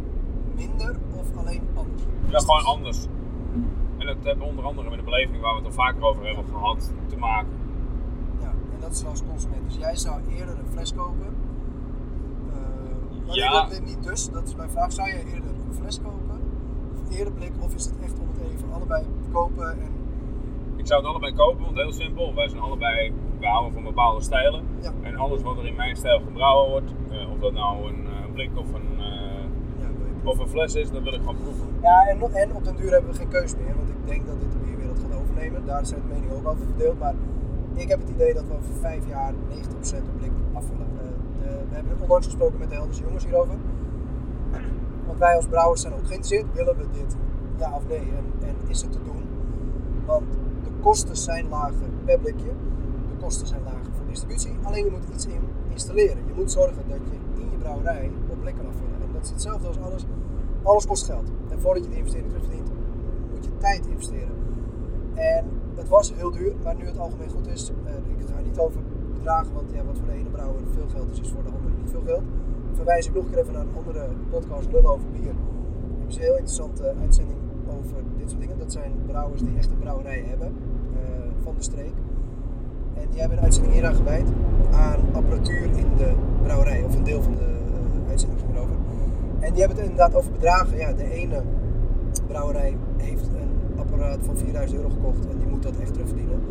minder 0.55 0.95
of 1.19 1.37
alleen 1.37 1.61
anders? 1.75 2.01
ja 2.29 2.39
gewoon 2.39 2.63
anders. 2.63 3.05
En 3.97 4.05
dat 4.05 4.17
heeft 4.21 4.39
onder 4.39 4.65
andere 4.65 4.89
met 4.89 4.99
de 4.99 5.05
beleving 5.05 5.41
waar 5.41 5.51
we 5.51 5.57
het 5.57 5.65
al 5.67 5.71
vaker 5.83 6.03
over 6.03 6.25
hebben 6.25 6.45
gehad 6.45 6.91
te 7.07 7.17
maken. 7.17 7.49
Ja, 8.41 8.49
en 8.73 8.79
dat 8.79 8.91
is 8.91 9.05
als 9.05 9.23
consument. 9.31 9.63
Dus 9.65 9.77
jij 9.77 9.95
zou 9.95 10.21
eerder 10.35 10.59
een 10.59 10.67
fles 10.71 10.93
kopen. 10.93 11.35
Maar 13.29 13.37
Ja. 13.37 13.67
nee, 13.67 13.79
dat, 13.79 13.87
niet 13.87 14.03
dus, 14.03 14.29
dat 14.29 14.47
is 14.47 14.55
mijn 14.55 14.69
vraag. 14.69 14.91
Zou 14.91 15.07
jij 15.07 15.23
eerder 15.33 15.49
een 15.49 15.75
fles 15.81 15.99
kopen? 16.01 16.41
Of 16.93 17.17
eerder 17.17 17.33
blik? 17.33 17.51
Of 17.59 17.73
is 17.75 17.85
het 17.85 17.93
echt 18.03 18.19
om 18.19 18.27
het 18.33 18.39
even 18.53 18.73
allebei 18.73 19.05
kopen 19.31 19.71
en 19.71 19.91
Ik 20.75 20.87
zou 20.87 20.99
het 21.01 21.09
allebei 21.09 21.33
kopen, 21.33 21.63
want 21.63 21.75
heel 21.75 21.91
simpel, 21.91 22.35
wij 22.35 22.47
zijn 22.47 22.61
allebei, 22.61 23.13
we 23.39 23.45
houden 23.45 23.73
van 23.73 23.83
bepaalde 23.83 24.21
stijlen. 24.21 24.63
Ja. 24.81 24.91
En 25.01 25.15
alles 25.15 25.41
wat 25.41 25.57
er 25.57 25.65
in 25.67 25.75
mijn 25.75 25.95
stijl 25.95 26.19
gebrouwen 26.19 26.69
wordt, 26.69 26.91
eh, 27.11 27.31
of 27.31 27.39
dat 27.39 27.53
nou 27.53 27.87
een 27.89 28.05
eh, 28.05 28.33
blik 28.33 28.49
of 28.55 28.73
een, 28.73 28.99
eh, 28.99 29.43
ja, 29.79 29.87
of 30.29 30.39
een 30.39 30.47
fles 30.47 30.75
is, 30.75 30.91
dat 30.91 31.03
wil 31.03 31.13
ik 31.13 31.19
gewoon 31.19 31.37
proeven. 31.43 31.67
Ja, 31.81 32.07
en, 32.07 32.33
en 32.33 32.55
op 32.55 32.63
den 32.63 32.75
duur 32.75 32.91
hebben 32.91 33.11
we 33.11 33.17
geen 33.17 33.27
keus 33.27 33.55
meer, 33.55 33.75
want 33.75 33.89
ik 33.89 34.05
denk 34.05 34.25
dat 34.25 34.39
dit 34.39 34.51
de 34.51 34.57
bierwereld 34.57 34.99
gaat 34.99 35.19
overnemen. 35.21 35.65
Daar 35.65 35.85
zijn 35.85 36.01
de 36.01 36.13
meningen 36.13 36.35
ook 36.35 36.47
over 36.47 36.65
verdeeld. 36.65 36.99
Maar 36.99 37.13
ik 37.73 37.87
heb 37.87 37.99
het 37.99 38.09
idee 38.09 38.33
dat 38.33 38.43
we 38.47 38.53
over 38.53 38.73
vijf 38.81 39.07
jaar 39.07 39.33
90% 39.33 40.09
op 40.09 40.17
blik 40.17 40.31
we 41.69 41.75
hebben 41.75 41.99
onlangs 41.99 42.25
gesproken 42.25 42.59
met 42.59 42.69
de 42.69 42.75
Helderse 42.75 43.01
jongens 43.01 43.23
hierover. 43.23 43.55
Want 45.05 45.19
wij 45.19 45.35
als 45.35 45.47
brouwers 45.47 45.81
zijn 45.81 45.93
ook 45.93 46.07
geïnteresseerd. 46.07 46.45
Willen 46.53 46.77
we 46.77 46.85
dit? 46.91 47.15
Ja 47.57 47.75
of 47.75 47.87
nee? 47.87 47.99
En, 47.99 48.47
en 48.47 48.55
is 48.67 48.81
het 48.81 48.91
te 48.91 49.03
doen? 49.03 49.23
Want 50.05 50.23
de 50.63 50.69
kosten 50.81 51.15
zijn 51.15 51.49
lager 51.49 51.89
per 52.05 52.19
blikje. 52.19 52.51
De 53.09 53.15
kosten 53.19 53.47
zijn 53.47 53.63
lager 53.63 53.93
voor 53.97 54.05
distributie. 54.07 54.55
Alleen 54.63 54.85
je 54.85 54.91
moet 54.91 55.13
iets 55.13 55.25
in 55.25 55.41
installeren. 55.69 56.17
Je 56.27 56.33
moet 56.35 56.51
zorgen 56.51 56.83
dat 56.87 56.99
je 57.09 57.41
in 57.41 57.51
je 57.51 57.57
brouwerij 57.57 58.11
op 58.29 58.41
blik 58.41 58.55
kan 58.55 58.67
afvullen. 58.67 59.01
En 59.01 59.13
dat 59.13 59.23
is 59.23 59.29
hetzelfde 59.29 59.67
als 59.67 59.79
alles. 59.79 60.05
Alles 60.63 60.85
kost 60.85 61.05
geld. 61.05 61.31
En 61.49 61.59
voordat 61.59 61.83
je 61.83 61.89
de 61.89 61.95
investering 61.95 62.29
terugverdient, 62.29 62.69
moet 63.31 63.45
je 63.45 63.57
tijd 63.57 63.85
investeren. 63.85 64.35
En 65.13 65.45
het 65.75 65.87
was 65.87 66.13
heel 66.13 66.31
duur, 66.31 66.53
maar 66.63 66.75
nu 66.75 66.85
het 66.85 66.97
algemeen 66.97 67.29
goed 67.29 67.47
is, 67.47 67.71
eh, 67.85 67.93
ik 67.93 68.27
ga 68.33 68.41
niet 68.41 68.59
over 68.59 68.81
bedragen, 69.13 69.53
want 69.53 69.71
ja, 69.71 69.83
wat 69.83 69.97
voor 69.97 70.07
de 70.07 70.13
ene 70.13 70.29
brouwer 70.29 70.61
veel 70.73 70.87
geld 70.87 71.11
is, 71.11 71.19
is 71.19 71.29
voor 71.29 71.43
de 71.43 71.49
andere 71.49 71.58
niet 71.79 71.91
veel 71.91 72.03
geld. 72.05 72.23
Verwijs 72.73 73.07
ik 73.07 73.13
nog 73.13 73.23
een 73.23 73.29
keer 73.29 73.39
even 73.39 73.53
naar 73.53 73.61
een 73.61 73.77
andere 73.77 74.07
podcast, 74.29 74.71
Lullen 74.71 74.91
over 74.91 75.09
bier. 75.11 75.33
Daar 75.99 76.11
ze 76.11 76.17
een 76.17 76.23
heel 76.23 76.37
interessante 76.37 76.93
uitzending 77.01 77.37
over 77.77 77.97
dit 78.17 78.29
soort 78.29 78.41
dingen. 78.41 78.57
Dat 78.57 78.71
zijn 78.71 78.91
brouwers 79.05 79.41
die 79.41 79.57
echt 79.57 79.71
een 79.71 79.79
brouwerij 79.79 80.23
hebben 80.27 80.47
eh, 80.47 81.01
van 81.43 81.55
de 81.55 81.63
streek. 81.63 81.93
En 82.93 83.07
die 83.09 83.19
hebben 83.19 83.37
een 83.37 83.43
uitzending 83.43 83.73
hieraan 83.73 83.95
gewijd 83.95 84.27
aan 84.71 84.99
apparatuur 85.13 85.63
in 85.63 85.87
de 85.97 86.11
brouwerij, 86.43 86.83
of 86.83 86.95
een 86.95 87.03
deel 87.03 87.21
van 87.21 87.35
de 87.35 87.49
eh, 88.03 88.09
uitzending 88.09 88.41
ging 88.41 88.55
erover. 88.55 88.75
En 89.39 89.51
die 89.51 89.59
hebben 89.59 89.77
het 89.77 89.89
inderdaad 89.89 90.15
over 90.15 90.31
bedragen. 90.31 90.77
Ja, 90.77 90.93
de 90.93 91.11
ene 91.11 91.43
brouwerij 92.27 92.77
heeft 92.97 93.27
een 93.27 93.79
apparaat 93.79 94.19
van 94.21 94.37
4000 94.37 94.79
euro 94.79 94.89
gekocht 94.89 95.27
en 95.29 95.37
die 95.37 95.47
moet 95.47 95.63
dat 95.63 95.77
echt 95.77 95.93
terugverdienen. 95.93 96.41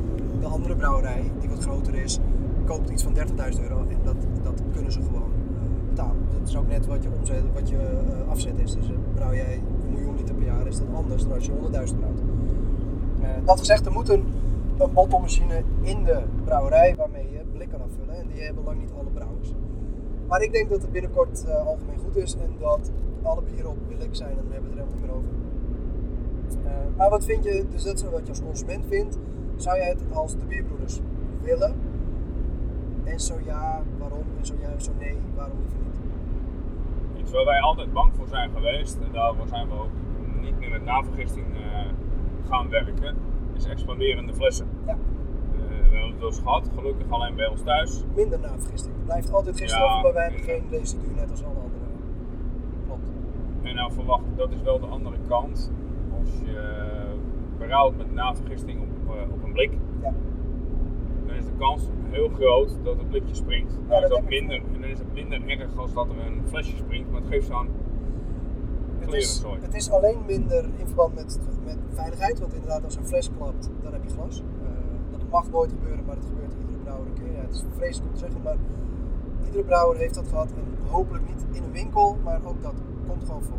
De 0.41 0.47
andere 0.47 0.77
brouwerij, 0.77 1.31
die 1.41 1.49
wat 1.49 1.59
groter 1.59 1.95
is, 1.95 2.19
koopt 2.65 2.91
iets 2.91 3.03
van 3.03 3.15
30.000 3.15 3.63
euro 3.63 3.85
en 3.89 3.97
dat, 4.03 4.17
dat 4.43 4.63
kunnen 4.73 4.93
ze 4.93 5.03
gewoon 5.03 5.33
eh, 5.33 5.89
betalen. 5.89 6.23
Dat 6.39 6.49
is 6.49 6.57
ook 6.57 6.69
net 6.69 6.87
wat 6.87 7.03
je, 7.03 7.09
omzet, 7.19 7.43
wat 7.55 7.69
je 7.69 7.77
eh, 7.77 8.31
afzet 8.31 8.59
is. 8.59 8.75
Dus 8.75 8.89
eh, 8.89 8.97
brouw 9.15 9.35
jij 9.35 9.55
een 9.55 9.93
miljoen 9.93 10.17
liter 10.17 10.35
per 10.35 10.45
jaar, 10.45 10.67
is 10.67 10.79
dat 10.79 10.87
anders 10.95 11.23
dan 11.23 11.33
als 11.33 11.47
je 11.47 11.53
100.000 11.53 11.69
brouwt. 11.71 12.21
Dat 13.45 13.59
gezegd, 13.59 13.87
er 13.87 13.93
moet 13.93 14.09
een, 14.09 14.25
een 14.79 14.93
bottelmachine 14.93 15.63
in 15.81 16.05
de 16.05 16.23
brouwerij 16.45 16.95
waarmee 16.97 17.31
je 17.31 17.41
blik 17.53 17.69
kan 17.69 17.81
afvullen 17.83 18.21
en 18.21 18.27
die 18.33 18.43
hebben 18.43 18.65
lang 18.65 18.79
niet 18.79 18.91
alle 18.99 19.11
brouwers. 19.15 19.55
Maar 20.29 20.43
ik 20.43 20.53
denk 20.53 20.71
dat 20.71 20.83
het 20.83 20.93
binnenkort 20.93 21.45
algemeen 21.51 21.99
goed 21.99 22.17
is 22.17 22.35
en 22.35 22.51
dat 22.59 22.91
alle 23.23 23.43
bieren 23.43 23.71
op 23.71 23.77
blik 23.89 24.15
zijn 24.15 24.31
en 24.31 24.37
dan 24.37 24.53
hebben 24.53 24.71
we 24.71 24.81
het 24.81 24.91
er 24.91 24.95
helemaal 24.95 24.95
niet 24.95 25.07
meer 25.07 25.15
over. 25.15 25.49
Maar 26.97 27.11
wat 27.11 27.25
vind 27.25 27.45
je, 27.45 27.65
dus 27.71 27.83
dat 27.83 27.95
is 27.95 28.03
wat 28.03 28.21
je 28.23 28.29
als 28.29 28.43
consument 28.43 28.85
vindt, 28.89 29.19
zou 29.57 29.77
jij 29.77 29.89
het 29.89 30.03
als 30.13 30.33
de 30.33 30.45
bierbroeders 30.49 31.01
willen? 31.43 31.75
En 33.05 33.21
zo 33.21 33.35
ja, 33.45 33.83
waarom? 33.99 34.18
En 34.39 34.47
zo 34.47 34.55
ja, 34.61 34.79
zo 34.79 34.91
nee, 34.99 35.17
waarom 35.35 35.59
liever 35.59 35.79
niet? 35.85 37.21
Iets 37.21 37.33
waar 37.33 37.45
wij 37.45 37.61
altijd 37.61 37.93
bang 37.93 38.13
voor 38.17 38.29
zijn 38.29 38.51
geweest, 38.51 38.99
en 39.01 39.13
daarvoor 39.13 39.47
zijn 39.49 39.69
we 39.69 39.75
ook 39.75 39.91
niet 40.41 40.59
meer 40.59 40.71
met 40.71 40.85
navergisting 40.85 41.47
eh, 41.57 41.87
gaan 42.49 42.69
werken, 42.69 43.17
is 43.57 43.65
expanderende 43.67 44.35
flessen. 44.35 44.67
Ja. 44.87 44.93
Eh, 44.93 44.99
we 45.59 45.95
hebben 45.97 46.11
het 46.11 46.19
wel 46.19 46.29
eens 46.29 46.39
gehad, 46.41 46.71
gelukkig 46.75 47.11
alleen 47.11 47.35
bij 47.35 47.49
ons 47.49 47.63
thuis. 47.63 48.05
Minder 48.15 48.41
navergisting. 48.41 48.95
Het 48.95 49.05
blijft 49.05 49.33
altijd 49.33 49.57
gisteren 49.57 49.87
Ja, 49.87 49.91
over, 49.91 50.03
maar 50.03 50.13
wij 50.13 50.23
hebben 50.23 50.43
geen 50.43 50.63
residu 50.71 51.15
net 51.15 51.31
als 51.31 51.45
alle 51.45 51.55
anderen. 51.55 51.89
Klopt. 52.87 53.09
En 53.63 53.75
nou 53.75 53.93
verwacht, 53.93 54.25
dat 54.37 54.53
is 54.53 54.63
wel 54.63 54.81
de 54.81 54.87
andere 54.87 55.17
kant. 55.29 55.73
Als 56.19 56.29
je 56.45 56.87
berouwt 57.59 57.97
met 57.97 58.13
navergisting 58.13 58.81
op, 58.81 59.15
eh, 59.15 59.33
op 59.33 59.43
een 59.45 59.53
blik, 59.53 59.73
Ja. 60.03 60.13
dan 61.27 61.35
is 61.37 61.45
de 61.45 61.53
kans 61.59 61.89
heel 62.11 62.29
groot 62.29 62.71
dat 62.83 62.97
het 62.97 63.09
blikje 63.09 63.35
springt. 63.35 63.73
Ja, 63.89 64.01
dat 64.01 64.03
is 64.03 64.17
dat 64.17 64.29
minder, 64.29 64.57
en 64.75 64.81
dan 64.81 64.91
is 64.91 64.99
het 64.99 65.13
minder 65.13 65.49
erg 65.49 65.77
als 65.77 65.93
dat 65.93 66.09
er 66.09 66.27
een 66.27 66.43
flesje 66.47 66.77
springt, 66.77 67.11
maar 67.11 67.21
het 67.21 67.31
geeft 67.31 67.47
zo'n 67.47 67.69
Het 68.99 69.13
is, 69.13 69.43
het 69.61 69.75
is 69.75 69.91
alleen 69.91 70.19
minder 70.27 70.65
in 70.65 70.87
verband 70.87 71.15
met, 71.15 71.39
met 71.65 71.79
veiligheid, 71.93 72.39
want 72.39 72.55
inderdaad 72.55 72.85
als 72.85 72.97
een 72.97 73.07
fles 73.07 73.31
klapt, 73.37 73.71
dan 73.83 73.93
heb 73.93 74.05
je 74.05 74.11
glas. 74.11 74.43
Eh, 74.63 74.69
dat 75.11 75.21
mag 75.31 75.51
nooit 75.51 75.71
gebeuren, 75.71 76.05
maar 76.05 76.17
het 76.17 76.25
gebeurt 76.25 76.53
iedere 76.61 76.79
brouwer 76.79 77.07
een 77.07 77.15
keer. 77.15 77.33
Ja, 77.33 77.41
het 77.41 77.55
is 77.55 77.65
vreselijk 77.77 78.07
om 78.07 78.13
te 78.13 78.19
zeggen, 78.19 78.43
maar 78.43 78.57
iedere 79.45 79.65
brouwer 79.65 79.97
heeft 79.97 80.15
dat 80.15 80.29
gehad 80.29 80.51
en 80.51 80.91
hopelijk 80.91 81.25
niet 81.29 81.45
in 81.53 81.63
een 81.63 81.73
winkel, 81.73 82.17
maar 82.25 82.41
ook 82.45 82.63
dat 82.63 82.75
komt 83.07 83.25
gewoon 83.25 83.43
voor. 83.43 83.57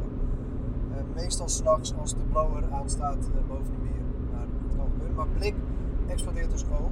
Eh, 0.95 1.03
meestal 1.15 1.49
s'nachts 1.49 1.93
als 1.99 2.13
de 2.13 2.23
blower 2.31 2.63
aanstaat 2.71 3.17
eh, 3.17 3.47
boven 3.47 3.71
de 3.71 3.77
bier, 3.81 4.01
maar 4.31 4.41
het 4.41 4.75
kan 4.77 4.87
gebeuren. 4.91 5.15
Maar 5.15 5.27
blik 5.37 5.55
explodeert 6.07 6.51
dus 6.51 6.63
ook. 6.63 6.91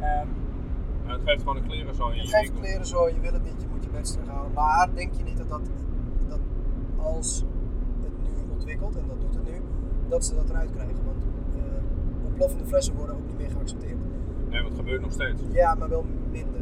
Ehm, 0.00 0.28
Het 1.12 1.20
geeft 1.24 1.38
gewoon 1.42 1.56
een 1.56 1.66
klerenzooi 1.66 2.14
je 2.16 2.20
geeft 2.20 2.32
winkel. 2.32 2.60
kleren 2.60 2.86
zo, 2.86 3.08
je 3.08 3.20
wil 3.20 3.32
het 3.32 3.44
niet, 3.44 3.62
je 3.62 3.66
moet 3.70 3.84
je 3.84 3.90
bets 3.90 4.12
terughalen. 4.12 4.52
Maar 4.52 4.88
denk 4.94 5.12
je 5.14 5.24
niet 5.24 5.38
dat, 5.38 5.48
dat, 5.48 5.60
dat 6.28 6.38
als 6.96 7.44
het 8.02 8.12
nu 8.22 8.52
ontwikkelt, 8.52 8.96
en 8.96 9.04
dat 9.08 9.20
doet 9.20 9.34
het 9.34 9.44
nu, 9.44 9.60
dat 10.08 10.24
ze 10.24 10.34
dat 10.34 10.50
eruit 10.50 10.70
krijgen? 10.70 11.04
Want 11.04 11.22
eh, 11.56 12.24
ontploffende 12.26 12.66
flessen 12.66 12.94
worden 12.94 13.14
ook 13.16 13.26
niet 13.26 13.38
meer 13.38 13.50
geaccepteerd. 13.50 13.98
Nee, 14.48 14.64
het 14.64 14.74
gebeurt 14.76 15.00
nog 15.00 15.12
steeds. 15.12 15.42
Ja, 15.52 15.74
maar 15.74 15.88
wel 15.88 16.04
minder. 16.30 16.60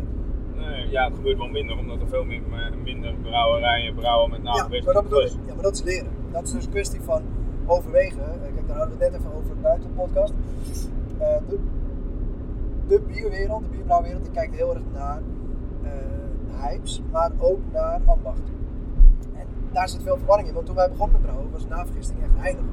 Nee, 0.57 0.89
ja, 0.91 1.05
het 1.05 1.15
gebeurt 1.15 1.39
wel 1.39 1.49
minder, 1.49 1.79
omdat 1.79 2.01
er 2.01 2.09
veel 2.09 2.25
meer, 2.25 2.43
minder 2.85 3.15
brouwerijen 3.23 3.95
brouwen 3.95 4.31
met 4.31 4.41
Ja, 4.43 4.53
nagewezen 4.53 4.85
maar 4.85 4.95
dat 4.95 5.03
bedoel 5.03 5.23
ik. 5.23 5.33
Ja, 5.47 5.55
maar 5.55 5.63
dat 5.63 5.75
is 5.75 5.83
leren. 5.83 6.11
Dat 6.33 6.43
is 6.45 6.53
dus 6.53 6.65
een 6.65 6.71
kwestie 6.71 7.01
van 7.01 7.23
overwegen. 7.67 8.23
Eh, 8.23 8.41
Kijk, 8.55 8.67
daar 8.69 8.77
hadden 8.77 8.99
we 8.99 9.05
het 9.05 9.13
net 9.13 9.21
even 9.21 9.35
over 9.35 9.57
buiten 9.57 9.89
de 9.89 9.95
podcast. 9.95 10.33
Eh, 11.19 11.37
de, 12.89 13.01
bierwereld, 13.01 13.63
de 13.63 13.69
bierbrouwwereld, 13.69 14.23
die 14.23 14.33
kijkt 14.33 14.55
heel 14.55 14.75
erg 14.75 14.83
naar 14.93 15.23
eh, 15.83 16.61
hypes, 16.61 17.03
maar 17.13 17.31
ook 17.39 17.61
naar 17.73 18.01
ambacht. 18.05 18.43
En 19.35 19.47
daar 19.73 19.89
zit 19.89 20.03
veel 20.03 20.17
verwarring 20.17 20.49
in, 20.49 20.55
want 20.55 20.67
toen 20.67 20.75
wij 20.75 20.89
begonnen 20.89 21.21
met 21.21 21.31
brouwen 21.31 21.51
was 21.51 21.67
navergisting 21.67 22.23
echt 22.23 22.37
heilig. 22.37 22.65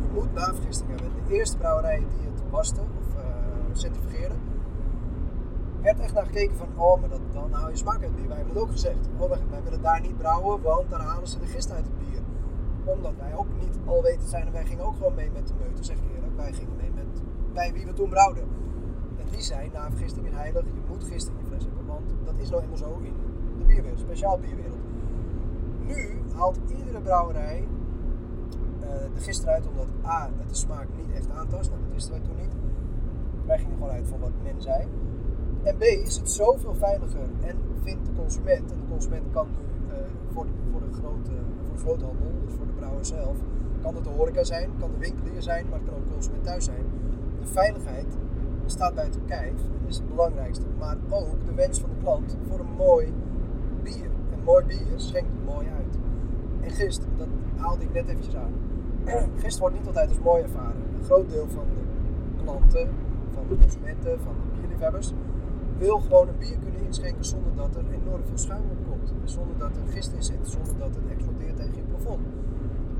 Je 0.00 0.08
moet 0.14 0.32
navergisting 0.32 0.88
hebben. 0.88 1.10
De 1.26 1.34
eerste 1.34 1.56
brouwerijen 1.56 2.08
die 2.08 2.28
het 2.30 2.42
wasten 2.50 2.82
of 2.82 3.14
eh 3.16 3.36
certificeerden, 3.78 4.38
werd 5.82 6.00
echt 6.00 6.12
naar 6.12 6.24
gekeken 6.24 6.56
van, 6.56 6.68
oh, 6.76 7.00
maar 7.00 7.08
dat, 7.08 7.20
dan 7.32 7.52
hou 7.52 7.70
je 7.70 7.76
smaak 7.76 8.02
uit 8.02 8.16
bier. 8.16 8.28
Wij 8.28 8.36
hebben 8.36 8.54
het 8.54 8.62
ook 8.62 8.70
gezegd. 8.70 9.08
Oh, 9.18 9.28
wij, 9.28 9.38
wij 9.50 9.62
willen 9.62 9.82
daar 9.82 10.00
niet 10.00 10.18
brouwen, 10.18 10.62
want 10.62 10.90
daar 10.90 11.00
halen 11.00 11.28
ze 11.28 11.38
de 11.38 11.46
gist 11.46 11.72
uit 11.72 11.84
het 11.84 11.98
bier. 11.98 12.20
Omdat 12.84 13.12
wij 13.18 13.34
ook 13.34 13.46
niet 13.60 13.78
al 13.84 14.02
weten 14.02 14.28
zijn 14.28 14.46
en 14.46 14.52
wij 14.52 14.64
gingen 14.64 14.84
ook 14.84 14.96
gewoon 14.96 15.14
mee 15.14 15.30
met 15.30 15.48
de 15.48 15.54
meute, 15.58 15.84
zeg 15.84 15.96
ik 15.96 16.02
eerlijk. 16.14 16.36
Wij 16.36 16.52
gingen 16.52 16.76
mee 16.76 16.90
met 16.94 17.22
bij 17.52 17.72
wie 17.72 17.86
we 17.86 17.92
toen 17.92 18.08
brouwden. 18.08 18.44
Die 19.30 19.42
zei, 19.42 19.70
na 19.72 19.90
vergisting 19.90 20.26
is 20.26 20.32
heilig, 20.32 20.64
je 20.64 20.80
moet 20.88 21.04
gist 21.04 21.28
in 21.28 21.34
je 21.38 21.44
fles 21.44 21.64
hebben, 21.64 21.86
want 21.86 22.14
dat 22.24 22.34
is 22.36 22.50
nou 22.50 22.62
eenmaal 22.62 22.76
zo 22.76 22.98
in 23.02 23.12
de 23.58 23.64
bierwereld, 23.64 24.00
speciaal 24.00 24.38
bierwereld. 24.38 24.84
Nu 25.84 26.20
haalt 26.34 26.58
iedere 26.78 27.00
brouwerij 27.00 27.66
eh, 28.80 29.14
de 29.14 29.20
gist 29.20 29.42
eruit 29.42 29.66
omdat 29.68 29.86
A, 30.06 30.30
het 30.38 30.48
de 30.48 30.54
smaak 30.54 30.86
niet 30.96 31.16
echt 31.16 31.30
aantast, 31.30 31.70
nou, 31.70 31.82
dat 31.82 31.92
wisten 31.92 32.12
wij 32.12 32.20
toen 32.20 32.36
niet. 32.36 32.54
Wij 33.46 33.58
gingen 33.58 33.76
gewoon 33.76 33.90
uit 33.90 34.08
van 34.08 34.20
wat 34.20 34.30
men 34.42 34.62
zei. 34.62 34.86
En 35.62 35.76
B 35.76 35.82
is 35.82 36.16
het 36.16 36.30
zoveel 36.30 36.74
veiliger 36.74 37.28
en 37.40 37.56
vindt 37.82 38.06
de 38.06 38.12
consument, 38.12 38.72
en 38.72 38.78
de 38.80 38.92
consument 38.92 39.24
kan 39.32 39.46
nu 39.46 39.94
eh, 39.94 40.00
voor, 40.32 40.46
de, 40.46 40.52
voor, 40.70 40.80
grote, 40.92 41.30
voor 41.64 41.74
de 41.74 41.80
groothandel, 41.80 42.32
dus 42.44 42.54
voor 42.54 42.66
de 42.66 42.72
brouwer 42.72 43.04
zelf, 43.04 43.36
kan 43.82 43.94
het 43.94 44.04
de 44.04 44.10
horeca 44.10 44.44
zijn, 44.44 44.70
kan 44.78 44.90
de 44.90 44.98
winkelier 44.98 45.42
zijn, 45.42 45.68
maar 45.68 45.78
het 45.78 45.88
kan 45.88 45.98
ook 45.98 46.06
de 46.06 46.12
consument 46.12 46.44
thuis 46.44 46.64
zijn. 46.64 46.84
De 47.40 47.46
veiligheid 47.46 48.16
staat 48.70 48.94
buiten 48.94 49.24
kijf 49.24 49.52
en 49.52 49.86
is 49.86 49.96
het 49.96 50.08
belangrijkste, 50.08 50.64
maar 50.78 50.96
ook 51.08 51.46
de 51.46 51.54
wens 51.54 51.80
van 51.80 51.90
de 51.90 51.96
klant 52.02 52.36
voor 52.48 52.58
een 52.58 52.74
mooi 52.76 53.12
bier. 53.82 54.10
En 54.32 54.42
mooi 54.44 54.64
bier 54.64 54.86
schenkt 54.96 55.30
mooi 55.44 55.66
uit. 55.66 55.98
En 56.60 56.70
gist, 56.70 57.06
dat 57.16 57.28
haalde 57.56 57.84
ik 57.84 57.92
net 57.92 58.08
eventjes 58.08 58.36
aan. 58.36 58.52
Gist 59.42 59.58
wordt 59.58 59.76
niet 59.76 59.86
altijd 59.86 60.08
als 60.08 60.18
mooi 60.18 60.42
ervaren. 60.42 60.82
Een 60.98 61.04
groot 61.04 61.28
deel 61.30 61.48
van 61.48 61.64
de 61.74 62.42
klanten, 62.42 62.88
van 63.34 63.44
de 63.48 63.56
consumenten, 63.56 64.20
van 64.20 64.34
de 64.34 64.60
bierliefhebbers, 64.60 65.12
wil 65.78 65.98
gewoon 65.98 66.28
een 66.28 66.38
bier 66.38 66.58
kunnen 66.58 66.80
inschenken 66.84 67.24
zonder 67.24 67.54
dat 67.54 67.76
er 67.76 67.84
enorm 67.90 68.24
veel 68.24 68.38
schuim 68.38 68.62
op 68.70 68.90
komt. 68.90 69.12
Zonder 69.24 69.58
dat 69.58 69.76
er 69.76 69.92
gist 69.92 70.12
in 70.12 70.22
zit, 70.22 70.48
zonder 70.48 70.78
dat 70.78 70.94
het 70.94 71.04
explodeert 71.10 71.56
tegen 71.56 71.74
je 71.74 71.82
plafond. 71.82 72.26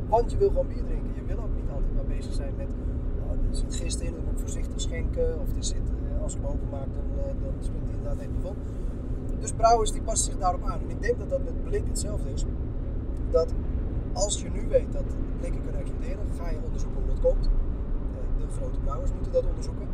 Want 0.09 0.31
je 0.31 0.37
wil 0.37 0.49
gewoon 0.49 0.67
bier 0.67 0.85
drinken. 0.85 1.15
Je 1.15 1.25
wil 1.25 1.39
ook 1.39 1.55
niet 1.55 1.71
altijd 1.71 1.95
maar 1.95 2.17
bezig 2.17 2.33
zijn 2.33 2.53
met, 2.57 2.69
er 3.51 3.57
zit 3.57 3.75
gist 3.75 4.01
in, 4.01 4.13
dan 4.15 4.25
moet 4.25 4.33
ik 4.33 4.39
voorzichtig 4.39 4.81
schenken. 4.81 5.41
Of 5.41 5.57
er 5.57 5.65
zit, 5.65 5.87
eh, 5.91 6.23
als 6.23 6.35
ik 6.35 6.41
hem 6.43 6.59
dan, 6.71 6.81
eh, 6.81 7.25
dan 7.43 7.53
springt 7.61 7.87
hij 7.87 7.97
inderdaad 7.97 8.21
het 8.21 8.41
plafond. 8.41 8.59
Dus 9.41 9.53
brouwers 9.53 9.93
die 9.93 10.03
passen 10.03 10.33
zich 10.33 10.41
daarop 10.41 10.65
aan. 10.65 10.81
En 10.81 10.91
ik 10.91 11.03
denk 11.03 11.19
dat 11.19 11.31
dat 11.31 11.45
met 11.45 11.65
blik 11.65 11.87
hetzelfde 11.87 12.31
is. 12.33 12.45
Dat 13.31 13.53
als 14.13 14.43
je 14.43 14.51
nu 14.51 14.69
weet 14.69 14.93
dat 14.93 15.05
blikken 15.41 15.63
kunnen 15.63 15.81
exploderen, 15.81 16.27
ga 16.39 16.51
je 16.51 16.59
onderzoeken 16.65 17.01
hoe 17.03 17.15
dat 17.15 17.21
komt. 17.21 17.45
Eh, 17.47 18.47
De 18.47 18.53
grote 18.57 18.79
brouwers 18.79 19.13
moeten 19.13 19.33
dat 19.33 19.47
onderzoeken. 19.47 19.87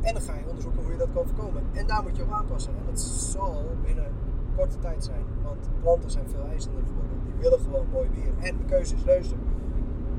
En 0.00 0.12
dan 0.14 0.22
ga 0.22 0.34
je 0.34 0.46
onderzoeken 0.48 0.82
hoe 0.82 0.92
je 0.92 0.98
dat 0.98 1.12
kan 1.14 1.26
voorkomen. 1.26 1.62
En 1.72 1.86
daar 1.86 2.02
moet 2.02 2.16
je 2.16 2.22
op 2.22 2.32
aanpassen. 2.32 2.72
En 2.78 2.84
dat 2.86 3.00
zal 3.00 3.54
binnen 3.84 4.10
korte 4.56 4.78
tijd 4.78 5.04
zijn. 5.04 5.24
Want 5.42 5.68
klanten 5.82 6.10
zijn 6.10 6.28
veel 6.28 6.44
eisender 6.52 6.82
geworden. 6.86 7.16
Die 7.24 7.34
willen 7.42 7.60
gewoon 7.60 7.86
mooi 7.92 8.08
bier. 8.10 8.32
En 8.48 8.56
de 8.56 8.64
keuze 8.64 8.94
is 8.94 9.04
reuze. 9.04 9.34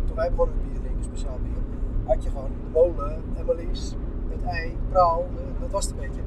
Toen 0.05 0.15
wij 0.15 0.29
begonnen 0.29 0.55
met 0.55 0.65
bier 0.71 0.81
drinken, 0.81 1.03
speciaal 1.03 1.37
bier, 1.43 1.60
had 2.05 2.23
je 2.23 2.29
gewoon 2.29 2.51
molen, 2.73 3.21
Emily's, 3.39 3.95
het 4.29 4.43
ei, 4.43 4.77
praal. 4.89 5.25
eh, 5.35 5.61
Dat 5.61 5.71
was 5.71 5.85
het 5.85 5.93
een 5.93 5.99
beetje. 5.99 6.21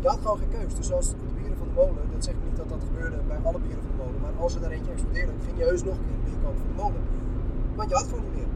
Je 0.00 0.08
had 0.08 0.18
gewoon 0.20 0.38
geen 0.38 0.48
keus. 0.58 0.74
Dus 0.74 0.92
als 0.92 1.08
de 1.10 1.16
bieren 1.38 1.56
van 1.56 1.66
de 1.68 1.74
molen, 1.74 2.04
dat 2.12 2.24
zegt 2.24 2.36
niet 2.46 2.56
dat 2.56 2.68
dat 2.68 2.82
gebeurde 2.88 3.18
bij 3.28 3.38
alle 3.42 3.58
bieren 3.64 3.82
van 3.86 3.90
de 3.96 4.02
molen. 4.04 4.20
Maar 4.20 4.34
als 4.44 4.54
er 4.54 4.60
daar 4.60 4.70
eentje 4.70 4.92
explodeerde, 4.92 5.32
ging 5.46 5.56
je 5.58 5.64
heus 5.64 5.82
nog 5.84 5.94
een 5.96 6.04
keer 6.06 6.14
een 6.18 6.24
bier 6.24 6.40
kopen 6.44 6.58
van 6.64 6.68
de 6.72 6.82
molen. 6.82 7.02
Want 7.78 7.88
je 7.90 7.94
had 7.96 8.08
gewoon 8.08 8.24
niet 8.24 8.36
meer. 8.38 8.50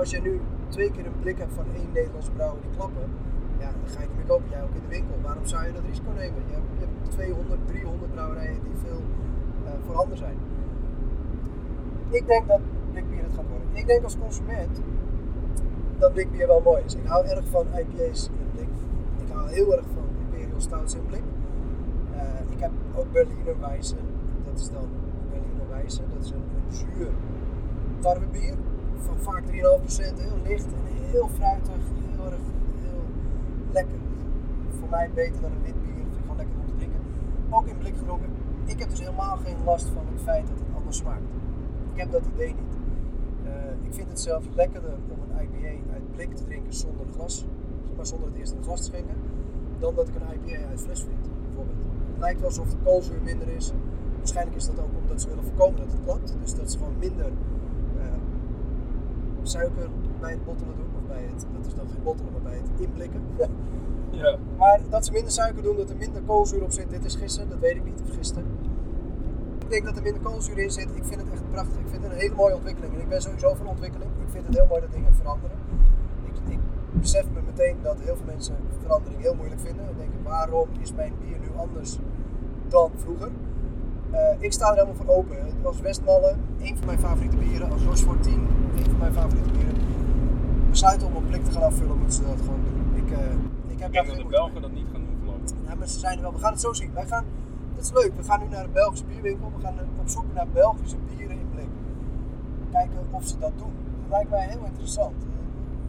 Als 0.00 0.10
je 0.10 0.20
nu 0.20 0.40
twee 0.68 0.90
keer 0.90 1.06
een 1.06 1.20
blik 1.20 1.38
hebt 1.38 1.52
van 1.60 1.66
één 1.78 1.90
Nederlandse 1.92 2.30
brouwer 2.38 2.60
die 2.62 2.70
klappen, 2.78 3.06
ja, 3.62 3.68
dan 3.80 3.88
ga 3.94 4.00
je 4.00 4.06
niet 4.08 4.16
meer 4.16 4.30
kopen. 4.32 4.48
Jij 4.50 4.62
ook 4.66 4.74
in 4.78 4.84
de 4.86 4.92
winkel. 4.96 5.16
Waarom 5.22 5.46
zou 5.46 5.60
je 5.66 5.72
dat 5.72 5.82
risico 5.90 6.10
nemen? 6.22 6.40
Je 6.48 6.54
hebt, 6.58 6.70
je 6.78 6.84
hebt 6.86 7.10
200, 7.10 7.60
300 7.66 8.12
brouwerijen 8.14 8.60
die 8.66 8.76
veel 8.86 9.02
eh, 9.66 9.70
voorhanden 9.86 10.18
zijn. 10.18 10.36
Ik 12.10 12.26
denk 12.26 12.48
dat 12.48 12.60
blikbier 12.92 13.22
het 13.22 13.32
gaat 13.34 13.48
worden. 13.48 13.68
Ik 13.72 13.86
denk 13.86 14.02
als 14.04 14.18
consument 14.18 14.80
dat 15.98 16.12
blikbier 16.12 16.46
wel 16.46 16.60
mooi 16.60 16.82
is. 16.84 16.94
Ik 16.94 17.06
hou 17.06 17.26
erg 17.26 17.44
van 17.50 17.66
IPA's 17.66 18.28
in 18.28 18.50
blik. 18.54 18.68
Ik 19.26 19.32
hou 19.32 19.50
heel 19.50 19.72
erg 19.72 19.84
van 19.94 20.04
Imperial 20.24 20.60
Stouts 20.60 20.94
in 20.94 21.06
blik. 21.06 21.22
Eh, 22.12 22.50
ik 22.50 22.60
heb 22.60 22.70
ook 22.94 23.12
Berliner 23.12 23.60
Weisse. 23.60 23.96
Dat 24.44 24.58
is 24.58 24.70
dan 24.70 24.88
Berliner 25.30 25.68
Weisse. 25.68 26.02
Dat 26.14 26.24
is 26.24 26.30
een, 26.30 26.36
een 26.36 26.76
zuur 26.76 27.08
tarwebier. 27.98 28.54
Van 28.98 29.18
vaak 29.18 29.42
3,5%. 29.46 29.52
Heel 29.54 30.38
licht 30.44 30.66
en 30.66 31.10
heel 31.10 31.28
fruitig. 31.28 31.82
Heel 32.16 32.24
erg 32.24 32.44
heel 32.82 33.02
lekker. 33.72 33.98
Voor 34.78 34.88
mij 34.88 35.10
beter 35.14 35.40
dan 35.40 35.50
een 35.52 35.62
wit 35.62 35.82
bier. 35.82 35.94
Vind 35.94 36.16
ik 36.16 36.20
gewoon 36.20 36.36
lekker 36.36 36.54
om 36.60 36.66
te 36.66 36.76
drinken. 36.76 37.00
Ook 37.50 37.66
in 37.66 37.78
blik 37.78 37.96
gedronken. 37.96 38.28
Ik 38.64 38.78
heb 38.78 38.88
dus 38.88 38.98
helemaal 38.98 39.36
geen 39.36 39.56
last 39.64 39.86
van 39.94 40.06
het 40.12 40.22
feit 40.22 40.46
dat 40.48 40.58
het 40.58 40.76
anders 40.76 40.96
smaakt. 40.96 41.22
Ik 41.92 42.00
heb 42.00 42.10
dat 42.10 42.22
idee 42.34 42.54
niet. 42.54 42.83
Eh, 43.54 43.86
ik 43.86 43.94
vind 43.94 44.08
het 44.08 44.20
zelf 44.20 44.44
lekkerder 44.54 44.94
om 45.08 45.18
een 45.20 45.42
IPA 45.44 45.92
uit 45.92 46.12
blik 46.14 46.34
te 46.34 46.44
drinken 46.44 46.74
zonder 46.74 47.06
glas, 47.14 47.46
maar 47.96 48.06
zonder 48.06 48.28
het 48.28 48.36
eerst 48.38 48.52
in 48.52 48.58
een 48.58 48.64
glas 48.64 48.78
te 48.78 48.84
schenken, 48.84 49.16
dan 49.78 49.94
dat 49.94 50.08
ik 50.08 50.14
een 50.14 50.34
IPA 50.34 50.68
uit 50.68 50.80
fles 50.80 51.00
vind, 51.02 51.30
bijvoorbeeld. 51.46 51.84
Het 52.10 52.18
lijkt 52.18 52.40
wel 52.40 52.48
alsof 52.48 52.70
de 52.70 52.76
koolzuur 52.84 53.22
minder 53.22 53.48
is. 53.48 53.72
Waarschijnlijk 54.16 54.56
is 54.56 54.66
dat 54.66 54.78
ook 54.78 54.96
omdat 55.02 55.20
ze 55.20 55.28
willen 55.28 55.44
voorkomen 55.44 55.80
dat 55.80 55.92
het 55.92 56.00
klapt. 56.04 56.34
Dus 56.40 56.54
dat 56.54 56.72
ze 56.72 56.78
gewoon 56.78 56.98
minder 56.98 57.26
eh, 57.98 58.06
suiker 59.42 59.88
bij 60.20 60.30
het 60.30 60.44
bottelen 60.44 60.76
doen. 60.76 60.86
Of 61.02 61.06
bij 61.08 61.22
het, 61.22 61.46
dat 61.56 61.66
is 61.66 61.74
dan 61.74 61.88
geen 61.88 62.02
bottelen, 62.02 62.32
maar 62.32 62.42
bij 62.42 62.56
het 62.56 62.80
inblikken. 62.80 63.20
Ja. 64.10 64.38
Maar 64.58 64.80
dat 64.90 65.06
ze 65.06 65.12
minder 65.12 65.32
suiker 65.32 65.62
doen, 65.62 65.76
dat 65.76 65.90
er 65.90 65.96
minder 65.96 66.22
koolzuur 66.22 66.62
op 66.62 66.72
zit. 66.72 66.90
Dit 66.90 67.04
is 67.04 67.14
gissen, 67.14 67.48
dat 67.48 67.58
weet 67.58 67.76
ik 67.76 67.84
niet, 67.84 68.02
of 68.02 68.16
gisten. 68.16 68.44
Ik 69.64 69.70
denk 69.70 69.84
dat 69.84 69.96
er 69.96 70.02
minder 70.02 70.22
koolzuur 70.22 70.58
in 70.58 70.70
zit. 70.70 70.88
Ik 70.94 71.04
vind 71.04 71.20
het 71.20 71.30
echt 71.32 71.50
prachtig. 71.50 71.78
Ik 71.78 71.88
vind 71.88 72.02
het 72.02 72.12
een 72.12 72.18
hele 72.18 72.34
mooie 72.34 72.54
ontwikkeling. 72.54 72.94
En 72.94 73.00
ik 73.00 73.08
ben 73.08 73.22
sowieso 73.22 73.54
van 73.54 73.66
ontwikkeling. 73.66 74.10
Ik 74.26 74.30
vind 74.30 74.46
het 74.46 74.56
heel 74.56 74.66
mooi 74.66 74.80
dat 74.80 74.92
dingen 74.92 75.14
veranderen. 75.14 75.56
Ik, 76.24 76.52
ik 76.52 76.58
besef 76.92 77.24
me 77.34 77.40
meteen 77.46 77.76
dat 77.82 77.96
heel 78.00 78.16
veel 78.16 78.26
mensen 78.26 78.56
verandering 78.80 79.20
heel 79.20 79.34
moeilijk 79.34 79.60
vinden. 79.60 79.86
En 79.88 79.94
denken, 79.96 80.22
waarom 80.22 80.68
is 80.80 80.92
mijn 80.92 81.12
bier 81.20 81.38
nu 81.40 81.48
anders 81.56 81.98
dan 82.68 82.90
vroeger? 82.96 83.30
Eh, 84.10 84.20
ik 84.38 84.52
sta 84.52 84.68
er 84.68 84.74
helemaal 84.74 84.94
voor 84.94 85.14
open. 85.14 85.36
Als 85.62 85.80
Westmalle, 85.80 86.36
een 86.60 86.76
van 86.76 86.86
mijn 86.86 86.98
favoriete 86.98 87.36
bieren. 87.36 87.70
Als 87.72 87.82
Rochefort 87.82 88.22
10, 88.22 88.32
een 88.76 88.84
van 88.84 88.98
mijn 88.98 89.12
favoriete 89.12 89.50
bieren. 89.50 89.74
Besluiten 90.70 91.06
om 91.06 91.16
een 91.16 91.26
blik 91.26 91.44
te 91.44 91.50
gaan 91.50 91.62
afvullen, 91.62 91.98
moeten 91.98 92.16
ze 92.16 92.22
dat 92.22 92.40
gewoon 92.40 92.60
doen. 92.64 93.04
Ik, 93.04 93.10
eh, 93.10 93.18
ik 93.68 93.78
heb 93.78 93.88
Ik 93.88 93.94
daar 93.94 94.04
denk 94.04 94.06
dat 94.06 94.14
geen 94.14 94.16
de 94.16 94.22
mee. 94.22 94.30
Belgen 94.30 94.62
dat 94.62 94.72
niet 94.72 94.86
gaan 94.92 95.00
doen 95.00 95.16
voorlopig. 95.18 95.50
Ja, 95.66 95.74
maar 95.74 95.88
ze 95.88 95.98
zijn 95.98 96.16
er 96.16 96.22
wel. 96.22 96.32
We 96.32 96.38
gaan 96.38 96.52
het 96.52 96.60
zo 96.60 96.72
zien. 96.72 96.90
Wij 96.94 97.06
gaan, 97.06 97.24
dat 97.74 97.84
is 97.84 97.92
leuk. 97.92 98.12
We 98.16 98.22
gaan 98.24 98.40
nu 98.40 98.48
naar 98.48 98.64
een 98.64 98.72
Belgische 98.72 99.04
bierwinkel. 99.04 99.50
We 99.56 99.62
gaan 99.62 99.74
op 100.00 100.08
zoek 100.08 100.24
naar 100.34 100.46
Belgische 100.52 100.96
bieren 101.08 101.38
in 101.38 101.48
blik. 101.54 101.68
Kijken 102.70 102.98
of 103.10 103.24
ze 103.26 103.38
dat 103.38 103.52
doen. 103.56 103.72
Dat 104.00 104.10
lijkt 104.10 104.30
mij 104.30 104.46
heel 104.48 104.64
interessant. 104.64 105.14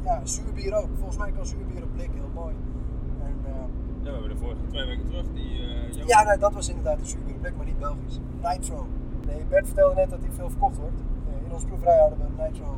Ja, 0.03 0.21
zuurbier 0.23 0.73
ook. 0.75 0.89
Volgens 0.97 1.17
mij 1.17 1.31
kan 1.31 1.45
zuurbier 1.45 1.83
op 1.83 1.93
blik 1.93 2.09
heel 2.13 2.29
mooi. 2.33 2.55
En, 3.23 3.35
eh, 3.45 3.51
Ja, 4.01 4.11
we 4.11 4.11
hebben 4.11 4.29
de 4.29 4.37
vorige 4.37 4.61
twee 4.67 4.85
weken 4.85 5.05
terug 5.05 5.25
die. 5.33 5.51
eh, 6.01 6.07
ja, 6.07 6.23
nee, 6.23 6.37
dat 6.37 6.53
was 6.53 6.69
inderdaad 6.69 6.99
een 6.99 7.05
zuurbier 7.05 7.33
op 7.35 7.41
blik, 7.41 7.55
maar 7.57 7.65
niet 7.65 7.79
Belgisch. 7.79 8.19
Nitro. 8.41 8.85
Nee, 9.25 9.45
Bert 9.49 9.65
vertelde 9.65 9.95
net 9.95 10.09
dat 10.09 10.19
hij 10.19 10.31
veel 10.31 10.49
verkocht 10.49 10.77
wordt. 10.77 10.99
Eh, 11.29 11.45
In 11.45 11.53
onze 11.53 11.65
proeverij 11.67 11.99
hadden 11.99 12.17
we 12.19 12.23
een 12.25 12.51
Nitro. 12.51 12.77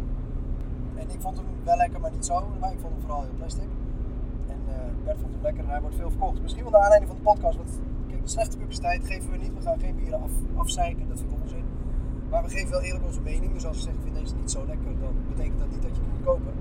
En 0.95 1.09
ik 1.09 1.21
vond 1.21 1.37
hem 1.37 1.45
wel 1.63 1.77
lekker, 1.77 1.99
maar 1.99 2.11
niet 2.11 2.25
zo. 2.25 2.47
Maar 2.59 2.71
ik 2.71 2.79
vond 2.79 2.93
hem 2.93 3.01
vooral 3.01 3.21
heel 3.21 3.37
plastic. 3.37 3.69
En 4.47 4.59
eh, 4.67 4.75
Bert 5.05 5.17
vond 5.19 5.33
hem 5.33 5.41
lekker 5.41 5.63
en 5.63 5.69
hij 5.69 5.81
wordt 5.81 5.95
veel 5.95 6.09
verkocht. 6.09 6.41
Misschien 6.41 6.63
wel 6.63 6.71
de 6.71 6.77
aanleiding 6.83 7.07
van 7.11 7.19
de 7.21 7.23
podcast. 7.31 7.57
Want 7.57 7.69
de 7.69 7.75
slechte 8.29 8.57
publiciteit 8.57 9.05
geven 9.05 9.31
we 9.31 9.37
niet. 9.37 9.53
We 9.53 9.61
gaan 9.61 9.79
geen 9.79 9.95
bieren 9.95 10.21
af, 10.21 10.31
afzeiken, 10.55 11.07
dat 11.07 11.19
vind 11.19 11.31
ik 11.31 11.37
onzin. 11.41 11.63
Maar 12.29 12.43
we 12.43 12.49
geven 12.49 12.71
wel 12.71 12.81
eerlijk 12.81 13.05
onze 13.05 13.21
mening. 13.21 13.53
Dus 13.53 13.65
als 13.65 13.75
we 13.75 13.83
zeggen, 13.83 14.01
ik 14.01 14.11
vind 14.11 14.23
deze 14.23 14.35
niet 14.35 14.51
zo 14.51 14.65
lekker, 14.65 14.99
dan 14.99 15.13
betekent 15.27 15.59
dat 15.59 15.69
niet 15.69 15.81
dat 15.81 15.95
je 15.95 16.01
die 16.01 16.11
moet 16.11 16.25
kopen. 16.25 16.53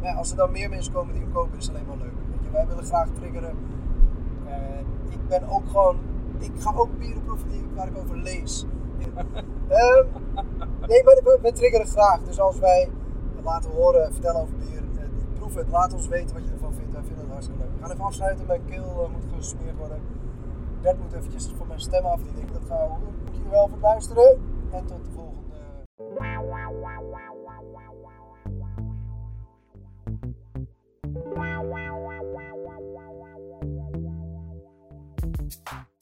Maar 0.00 0.10
ja, 0.10 0.16
als 0.16 0.30
er 0.30 0.36
dan 0.36 0.50
meer 0.52 0.68
mensen 0.68 0.92
komen 0.92 1.12
die 1.12 1.22
hem 1.22 1.32
kopen, 1.32 1.58
is 1.58 1.66
het 1.66 1.74
alleen 1.74 1.86
maar 1.86 1.96
leuk. 1.96 2.12
Weet 2.30 2.44
je, 2.44 2.50
wij 2.50 2.66
willen 2.66 2.84
graag 2.84 3.08
triggeren. 3.18 3.54
En 4.46 4.84
ik 5.08 5.28
ben 5.28 5.48
ook 5.48 5.68
gewoon, 5.68 5.98
ik 6.38 6.52
ga 6.58 6.72
ook 6.74 6.98
bieren 6.98 7.22
proeven 7.24 7.48
die, 7.48 7.62
waar 7.74 7.88
ik 7.88 7.96
over 7.96 8.16
lees. 8.16 8.64
Ehm, 9.68 10.06
nee, 10.88 11.04
maar 11.04 11.20
we, 11.24 11.38
we 11.42 11.52
triggeren 11.52 11.86
graag. 11.86 12.22
Dus 12.22 12.40
als 12.40 12.58
wij 12.58 12.88
laten 13.42 13.70
horen, 13.70 14.12
vertellen 14.12 14.40
over 14.40 14.56
bier, 14.56 14.82
eh, 14.98 15.04
proef 15.34 15.54
het, 15.54 15.68
laat 15.68 15.92
ons 15.92 16.08
weten 16.08 16.34
wat 16.34 16.44
je 16.44 16.50
ervan 16.50 16.74
vindt. 16.74 16.92
Wij 16.92 17.02
vinden 17.02 17.24
het 17.24 17.32
hartstikke 17.32 17.60
leuk. 17.62 17.70
We 17.74 17.82
gaan 17.82 17.90
even 17.90 18.04
afsluiten, 18.04 18.46
mijn 18.46 18.64
keel 18.64 19.04
eh, 19.04 19.12
moet 19.12 19.24
gesmeerd 19.36 19.76
worden. 19.76 19.89
Bert 20.82 20.98
moet 20.98 21.12
eventjes 21.12 21.48
van 21.56 21.66
mijn 21.66 21.80
stem 21.80 22.04
af, 22.04 22.20
die 22.22 22.34
denk 22.34 22.52
dat 22.52 22.62
gaan 22.68 22.78
we 22.78 22.84
horen. 22.84 23.14
Dank 23.24 23.36
jullie 23.36 23.50
wel 23.50 23.68
voor 23.68 23.76
het 23.76 23.82
luisteren 23.82 24.40
en 24.72 24.86
tot 24.86 25.04
de 25.04 25.10
volgende. 25.10 25.40